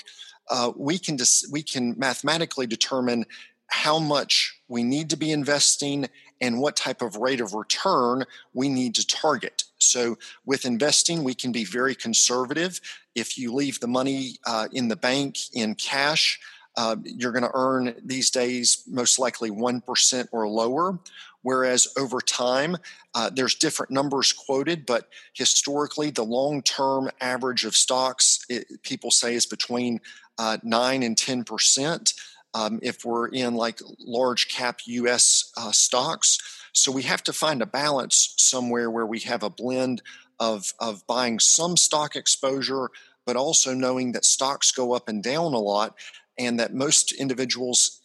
uh, 0.49 0.71
we 0.75 0.97
can 0.97 1.15
dis- 1.15 1.47
we 1.51 1.63
can 1.63 1.95
mathematically 1.97 2.67
determine 2.67 3.25
how 3.67 3.97
much 3.99 4.59
we 4.67 4.83
need 4.83 5.09
to 5.09 5.17
be 5.17 5.31
investing 5.31 6.07
and 6.41 6.59
what 6.59 6.75
type 6.75 7.01
of 7.01 7.15
rate 7.15 7.41
of 7.41 7.53
return 7.53 8.25
we 8.53 8.69
need 8.69 8.93
to 8.95 9.07
target. 9.07 9.63
So, 9.79 10.17
with 10.45 10.65
investing, 10.65 11.23
we 11.23 11.33
can 11.33 11.51
be 11.51 11.65
very 11.65 11.95
conservative. 11.95 12.79
If 13.15 13.37
you 13.37 13.53
leave 13.53 13.79
the 13.79 13.87
money 13.87 14.37
uh, 14.45 14.67
in 14.71 14.87
the 14.87 14.95
bank 14.95 15.37
in 15.53 15.75
cash, 15.75 16.39
uh, 16.75 16.95
you're 17.03 17.31
going 17.31 17.43
to 17.43 17.51
earn 17.53 17.95
these 18.03 18.29
days 18.29 18.83
most 18.87 19.19
likely 19.19 19.51
1% 19.51 20.27
or 20.31 20.47
lower. 20.47 20.99
Whereas 21.43 21.87
over 21.97 22.21
time, 22.21 22.77
uh, 23.13 23.29
there's 23.29 23.55
different 23.55 23.91
numbers 23.91 24.31
quoted, 24.31 24.85
but 24.85 25.09
historically, 25.33 26.09
the 26.09 26.23
long 26.23 26.61
term 26.61 27.11
average 27.19 27.65
of 27.65 27.75
stocks, 27.75 28.45
it, 28.49 28.81
people 28.81 29.11
say, 29.11 29.35
is 29.35 29.45
between 29.45 29.99
uh, 30.37 30.57
9 30.63 31.03
and 31.03 31.15
10%. 31.15 32.13
Um, 32.55 32.79
if 32.83 33.03
we're 33.03 33.27
in 33.27 33.55
like 33.55 33.79
large 33.99 34.47
cap 34.47 34.81
US 34.85 35.51
uh, 35.57 35.71
stocks. 35.71 36.37
So 36.71 36.91
we 36.91 37.01
have 37.03 37.23
to 37.23 37.33
find 37.33 37.61
a 37.63 37.67
balance 37.67 38.35
somewhere 38.37 38.91
where 38.91 39.07
we 39.07 39.19
have 39.21 39.41
a 39.41 39.49
blend 39.49 40.03
of, 40.39 40.73
of 40.79 41.05
buying 41.07 41.39
some 41.39 41.77
stock 41.77 42.15
exposure, 42.15 42.89
but 43.25 43.35
also 43.35 43.73
knowing 43.73 44.11
that 44.11 44.23
stocks 44.23 44.71
go 44.71 44.93
up 44.93 45.09
and 45.09 45.23
down 45.23 45.53
a 45.53 45.59
lot 45.59 45.95
and 46.37 46.59
that 46.59 46.73
most 46.73 47.11
individuals 47.11 47.99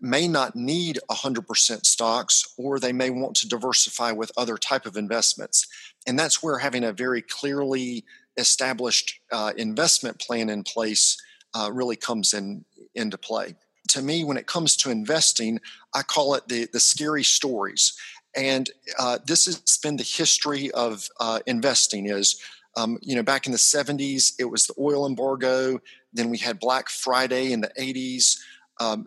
may 0.00 0.26
not 0.26 0.56
need 0.56 0.98
100% 1.10 1.86
stocks 1.86 2.54
or 2.56 2.78
they 2.78 2.92
may 2.92 3.10
want 3.10 3.36
to 3.36 3.48
diversify 3.48 4.12
with 4.12 4.32
other 4.36 4.56
type 4.56 4.86
of 4.86 4.96
investments. 4.96 5.66
And 6.06 6.18
that's 6.18 6.42
where 6.42 6.58
having 6.58 6.84
a 6.84 6.92
very 6.92 7.22
clearly 7.22 8.04
established 8.36 9.20
uh, 9.30 9.52
investment 9.56 10.18
plan 10.20 10.48
in 10.48 10.62
place 10.62 11.20
uh, 11.54 11.70
really 11.72 11.96
comes 11.96 12.34
in 12.34 12.64
into 12.94 13.18
play. 13.18 13.54
To 13.90 14.02
me 14.02 14.24
when 14.24 14.36
it 14.36 14.46
comes 14.46 14.76
to 14.78 14.90
investing 14.90 15.60
i 15.94 16.02
call 16.02 16.34
it 16.34 16.48
the, 16.48 16.66
the 16.72 16.80
scary 16.80 17.22
stories. 17.22 17.96
And 18.36 18.68
uh, 18.98 19.18
this 19.24 19.46
has 19.46 19.78
been 19.78 19.96
the 19.96 20.02
history 20.02 20.70
of 20.72 21.08
uh, 21.20 21.40
investing 21.46 22.06
is 22.06 22.40
um, 22.76 22.98
you 23.02 23.14
know 23.14 23.22
back 23.22 23.46
in 23.46 23.52
the 23.52 23.58
70s 23.58 24.32
it 24.38 24.46
was 24.46 24.66
the 24.66 24.74
oil 24.78 25.06
embargo 25.06 25.80
then 26.14 26.30
we 26.30 26.38
had 26.38 26.58
Black 26.58 26.88
Friday 26.88 27.52
in 27.52 27.60
the 27.60 27.70
80s. 27.78 28.38
Um, 28.80 29.06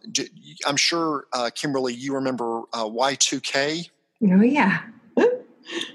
I'm 0.65 0.77
sure, 0.77 1.25
uh, 1.33 1.49
Kimberly, 1.53 1.93
you 1.93 2.13
remember 2.13 2.63
uh, 2.73 2.85
Y2K? 2.85 3.89
Oh, 4.31 4.41
yeah. 4.41 4.81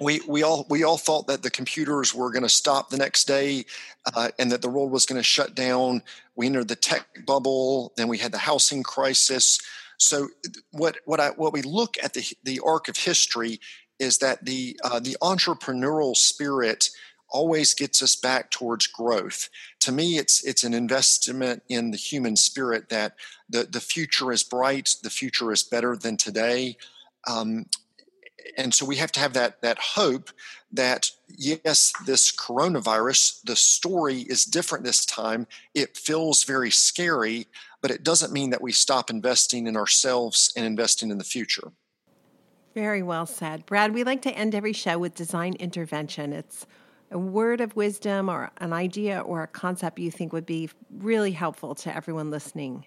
we, 0.00 0.20
we 0.28 0.42
all 0.42 0.66
we 0.68 0.84
all 0.84 0.98
thought 0.98 1.26
that 1.28 1.42
the 1.42 1.50
computers 1.50 2.14
were 2.14 2.30
going 2.30 2.42
to 2.42 2.48
stop 2.48 2.90
the 2.90 2.96
next 2.96 3.26
day 3.26 3.64
uh, 4.14 4.30
and 4.38 4.52
that 4.52 4.62
the 4.62 4.68
world 4.68 4.90
was 4.90 5.06
going 5.06 5.18
to 5.18 5.22
shut 5.22 5.54
down. 5.54 6.02
We 6.36 6.46
entered 6.46 6.68
the 6.68 6.76
tech 6.76 7.06
bubble, 7.26 7.92
then 7.96 8.08
we 8.08 8.18
had 8.18 8.32
the 8.32 8.38
housing 8.38 8.82
crisis. 8.82 9.60
So 9.98 10.28
what 10.72 10.96
what 11.04 11.20
I 11.20 11.28
what 11.30 11.52
we 11.52 11.62
look 11.62 11.96
at 12.02 12.14
the 12.14 12.24
the 12.42 12.60
arc 12.64 12.88
of 12.88 12.96
history 12.96 13.60
is 13.98 14.18
that 14.18 14.44
the 14.44 14.78
uh, 14.84 15.00
the 15.00 15.16
entrepreneurial 15.22 16.16
spirit 16.16 16.90
always 17.32 17.74
gets 17.74 18.02
us 18.02 18.14
back 18.14 18.50
towards 18.50 18.86
growth. 18.86 19.48
To 19.80 19.92
me, 19.92 20.18
it's 20.18 20.44
it's 20.44 20.64
an 20.64 20.74
investment 20.74 21.62
in 21.68 21.90
the 21.90 21.96
human 21.96 22.36
spirit 22.36 22.88
that 22.90 23.16
the, 23.48 23.64
the 23.64 23.80
future 23.80 24.30
is 24.30 24.44
bright, 24.44 24.96
the 25.02 25.10
future 25.10 25.50
is 25.52 25.62
better 25.62 25.96
than 25.96 26.16
today. 26.16 26.76
Um, 27.28 27.66
and 28.56 28.74
so 28.74 28.84
we 28.84 28.96
have 28.96 29.12
to 29.12 29.20
have 29.20 29.32
that 29.32 29.60
that 29.62 29.78
hope 29.78 30.30
that 30.72 31.10
yes 31.28 31.92
this 32.06 32.34
coronavirus 32.34 33.42
the 33.44 33.56
story 33.56 34.20
is 34.22 34.44
different 34.44 34.84
this 34.84 35.04
time 35.04 35.46
it 35.74 35.96
feels 35.96 36.44
very 36.44 36.70
scary 36.70 37.46
but 37.80 37.90
it 37.90 38.02
doesn't 38.02 38.32
mean 38.32 38.50
that 38.50 38.62
we 38.62 38.72
stop 38.72 39.10
investing 39.10 39.66
in 39.66 39.76
ourselves 39.76 40.52
and 40.56 40.66
investing 40.66 41.10
in 41.10 41.18
the 41.18 41.24
future 41.24 41.72
very 42.74 43.02
well 43.02 43.26
said 43.26 43.64
brad 43.66 43.94
we 43.94 44.04
like 44.04 44.22
to 44.22 44.30
end 44.30 44.54
every 44.54 44.72
show 44.72 44.98
with 44.98 45.14
design 45.14 45.54
intervention 45.54 46.32
it's 46.32 46.66
a 47.12 47.18
word 47.18 47.60
of 47.60 47.76
wisdom 47.76 48.28
or 48.28 48.50
an 48.58 48.72
idea 48.72 49.20
or 49.20 49.42
a 49.42 49.46
concept 49.46 49.98
you 49.98 50.10
think 50.10 50.32
would 50.32 50.46
be 50.46 50.70
really 50.90 51.32
helpful 51.32 51.74
to 51.76 51.94
everyone 51.94 52.30
listening? 52.30 52.86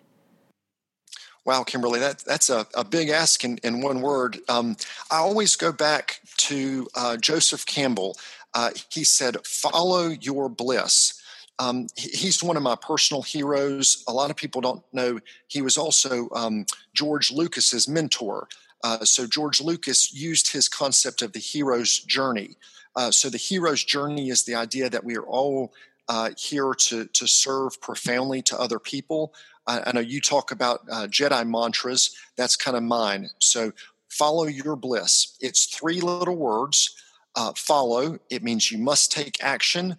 Wow, 1.45 1.63
Kimberly, 1.63 1.99
that, 1.99 2.23
that's 2.26 2.49
a, 2.49 2.65
a 2.73 2.84
big 2.84 3.09
ask 3.09 3.43
in, 3.43 3.59
in 3.63 3.82
one 3.82 4.01
word. 4.01 4.39
Um, 4.49 4.76
I 5.11 5.17
always 5.17 5.55
go 5.55 5.71
back 5.71 6.19
to 6.38 6.88
uh, 6.95 7.17
Joseph 7.17 7.67
Campbell. 7.67 8.17
Uh, 8.55 8.71
he 8.89 9.03
said, 9.03 9.45
Follow 9.45 10.07
your 10.07 10.49
bliss. 10.49 11.21
Um, 11.59 11.88
he's 11.95 12.43
one 12.43 12.57
of 12.57 12.63
my 12.63 12.76
personal 12.76 13.21
heroes. 13.21 14.03
A 14.07 14.11
lot 14.11 14.32
of 14.32 14.36
people 14.36 14.59
don't 14.59 14.84
know 14.91 15.19
he 15.47 15.61
was 15.61 15.78
also 15.78 16.30
um, 16.36 16.65
George 16.93 17.32
Lucas's 17.32 17.88
mentor. 17.88 18.47
Uh, 18.84 19.05
so 19.05 19.26
George 19.26 19.61
Lucas 19.61 20.13
used 20.13 20.51
his 20.51 20.67
concept 20.67 21.21
of 21.21 21.32
the 21.32 21.39
hero's 21.39 21.99
journey. 21.99 22.57
Uh, 22.95 23.11
so 23.11 23.29
the 23.29 23.37
hero's 23.37 23.83
journey 23.83 24.29
is 24.29 24.43
the 24.43 24.55
idea 24.55 24.89
that 24.89 25.03
we 25.03 25.17
are 25.17 25.25
all 25.25 25.73
uh, 26.07 26.31
here 26.37 26.73
to 26.73 27.05
to 27.05 27.27
serve 27.27 27.79
profoundly 27.81 28.41
to 28.43 28.59
other 28.59 28.79
people. 28.79 29.33
I, 29.67 29.91
know 29.93 29.99
you 29.99 30.21
talk 30.21 30.51
about 30.51 30.81
uh, 30.91 31.07
Jedi 31.07 31.47
mantras. 31.47 32.15
That's 32.37 32.55
kind 32.55 32.77
of 32.77 32.83
mine. 32.83 33.31
So 33.39 33.71
follow 34.09 34.45
your 34.45 34.75
bliss. 34.75 35.35
It's 35.41 35.65
three 35.65 36.01
little 36.01 36.35
words. 36.35 36.95
Uh, 37.35 37.51
follow. 37.55 38.19
It 38.29 38.43
means 38.43 38.71
you 38.71 38.77
must 38.77 39.11
take 39.11 39.43
action. 39.43 39.97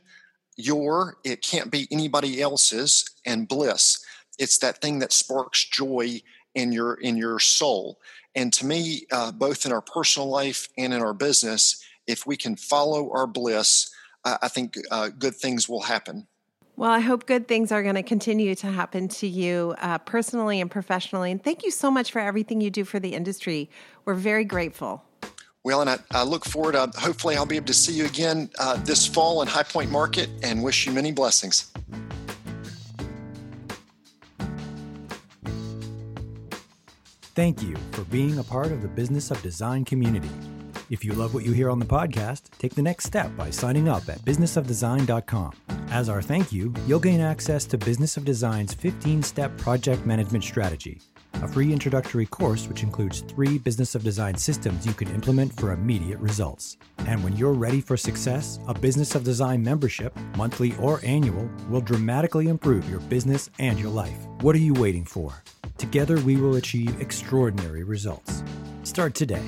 Your. 0.57 1.17
It 1.25 1.43
can't 1.43 1.73
be 1.73 1.89
anybody 1.91 2.41
else's. 2.41 3.11
And 3.27 3.49
bliss. 3.49 4.05
It's 4.39 4.59
that 4.59 4.81
thing 4.81 5.01
that 5.01 5.13
sparks 5.13 5.65
joy 5.65 6.23
in 6.55 6.71
your 6.71 6.95
in 6.95 7.17
your 7.17 7.41
soul. 7.41 7.99
And 8.37 8.53
to 8.53 8.67
me, 8.67 9.07
both 9.35 9.67
in 9.67 9.73
our 9.73 9.81
personal 9.83 10.29
life 10.29 10.69
and 10.79 10.95
in 10.95 11.03
our 11.03 11.15
business, 11.15 11.83
if 12.07 12.27
we 12.27 12.37
can 12.37 12.57
follow 12.57 13.11
our 13.13 13.27
bliss, 13.27 13.91
uh, 14.25 14.39
I 14.43 14.49
think 14.49 14.77
uh, 14.91 15.09
good 15.09 15.35
things 15.35 15.69
will 15.69 15.83
happen. 15.83 16.27
Well, 16.77 16.91
I 16.91 17.01
hope 17.01 17.25
good 17.25 17.49
things 17.49 17.73
are 17.73 17.83
going 17.83 17.95
to 17.95 18.03
continue 18.03 18.55
to 18.57 18.67
happen 18.67 19.09
to 19.09 19.27
you 19.27 19.75
uh, 19.79 19.97
personally 19.99 20.61
and 20.61 20.71
professionally. 20.71 21.31
And 21.31 21.43
thank 21.43 21.65
you 21.65 21.71
so 21.71 21.91
much 21.91 22.13
for 22.13 22.19
everything 22.19 22.61
you 22.61 22.71
do 22.71 22.85
for 22.85 23.01
the 23.01 23.15
industry. 23.15 23.71
We're 24.05 24.15
very 24.15 24.45
grateful. 24.45 25.03
Well, 25.65 25.81
and 25.81 25.89
I, 25.89 25.99
I 26.11 26.23
look 26.23 26.45
forward. 26.45 26.77
Uh, 26.77 26.89
hopefully, 26.97 27.35
I'll 27.35 27.47
be 27.47 27.57
able 27.57 27.67
to 27.67 27.75
see 27.75 27.95
you 27.95 28.05
again 28.05 28.51
uh, 28.59 28.77
this 28.85 29.07
fall 29.07 29.41
in 29.43 29.49
High 29.49 29.63
Point 29.63 29.91
Market 29.91 30.29
and 30.43 30.63
wish 30.63 30.87
you 30.87 30.93
many 30.93 31.13
blessings. 31.13 31.73
Thank 37.35 37.63
you 37.63 37.75
for 37.93 38.03
being 38.05 38.39
a 38.39 38.45
part 38.45 38.71
of 38.71 38.83
the 38.83 38.89
Business 38.89 39.31
of 39.31 39.43
Design 39.43 39.85
community. 39.85 40.31
If 40.89 41.05
you 41.05 41.15
love 41.15 41.35
what 41.35 41.45
you 41.45 41.53
hear 41.53 41.69
on 41.69 41.81
the 41.81 41.85
podcast, 41.85 42.51
take 42.59 42.77
the 42.77 42.83
next 42.83 43.07
step 43.07 43.37
by 43.37 43.51
signing 43.51 43.89
up 43.89 44.09
at 44.09 44.21
businessofdesign.com. 44.21 45.53
As 45.89 46.09
our 46.09 46.23
thank 46.23 46.53
you, 46.53 46.73
you'll 46.87 47.01
gain 47.01 47.21
access 47.21 47.65
to 47.67 47.79
Business 47.79 48.17
of 48.17 48.25
Design's 48.25 48.73
15 48.73 49.25
step 49.25 49.57
project 49.59 50.07
management 50.07 50.45
strategy, 50.45 51.01
a 51.43 51.49
free 51.49 51.73
introductory 51.73 52.27
course 52.27 52.69
which 52.69 52.85
includes 52.85 53.23
three 53.23 53.59
Business 53.59 53.97
of 53.97 54.05
Design 54.05 54.37
systems 54.37 54.87
you 54.87 54.93
can 54.93 55.09
implement 55.09 55.53
for 55.59 55.73
immediate 55.73 56.21
results. 56.21 56.77
And 56.99 57.25
when 57.25 57.37
you're 57.37 57.53
ready 57.53 57.81
for 57.81 57.97
success, 57.97 58.61
a 58.69 58.75
Business 58.75 59.17
of 59.17 59.25
Design 59.25 59.65
membership, 59.65 60.17
monthly 60.37 60.77
or 60.77 61.01
annual, 61.03 61.51
will 61.69 61.81
dramatically 61.81 62.47
improve 62.47 62.89
your 62.89 63.01
business 63.01 63.51
and 63.59 63.77
your 63.77 63.91
life. 63.91 64.25
What 64.41 64.55
are 64.55 64.61
you 64.61 64.75
waiting 64.75 65.05
for? 65.05 65.43
Together, 65.79 66.21
we 66.21 66.37
will 66.37 66.55
achieve 66.55 67.01
extraordinary 67.01 67.83
results. 67.83 68.45
Start 68.85 69.17
today 69.17 69.43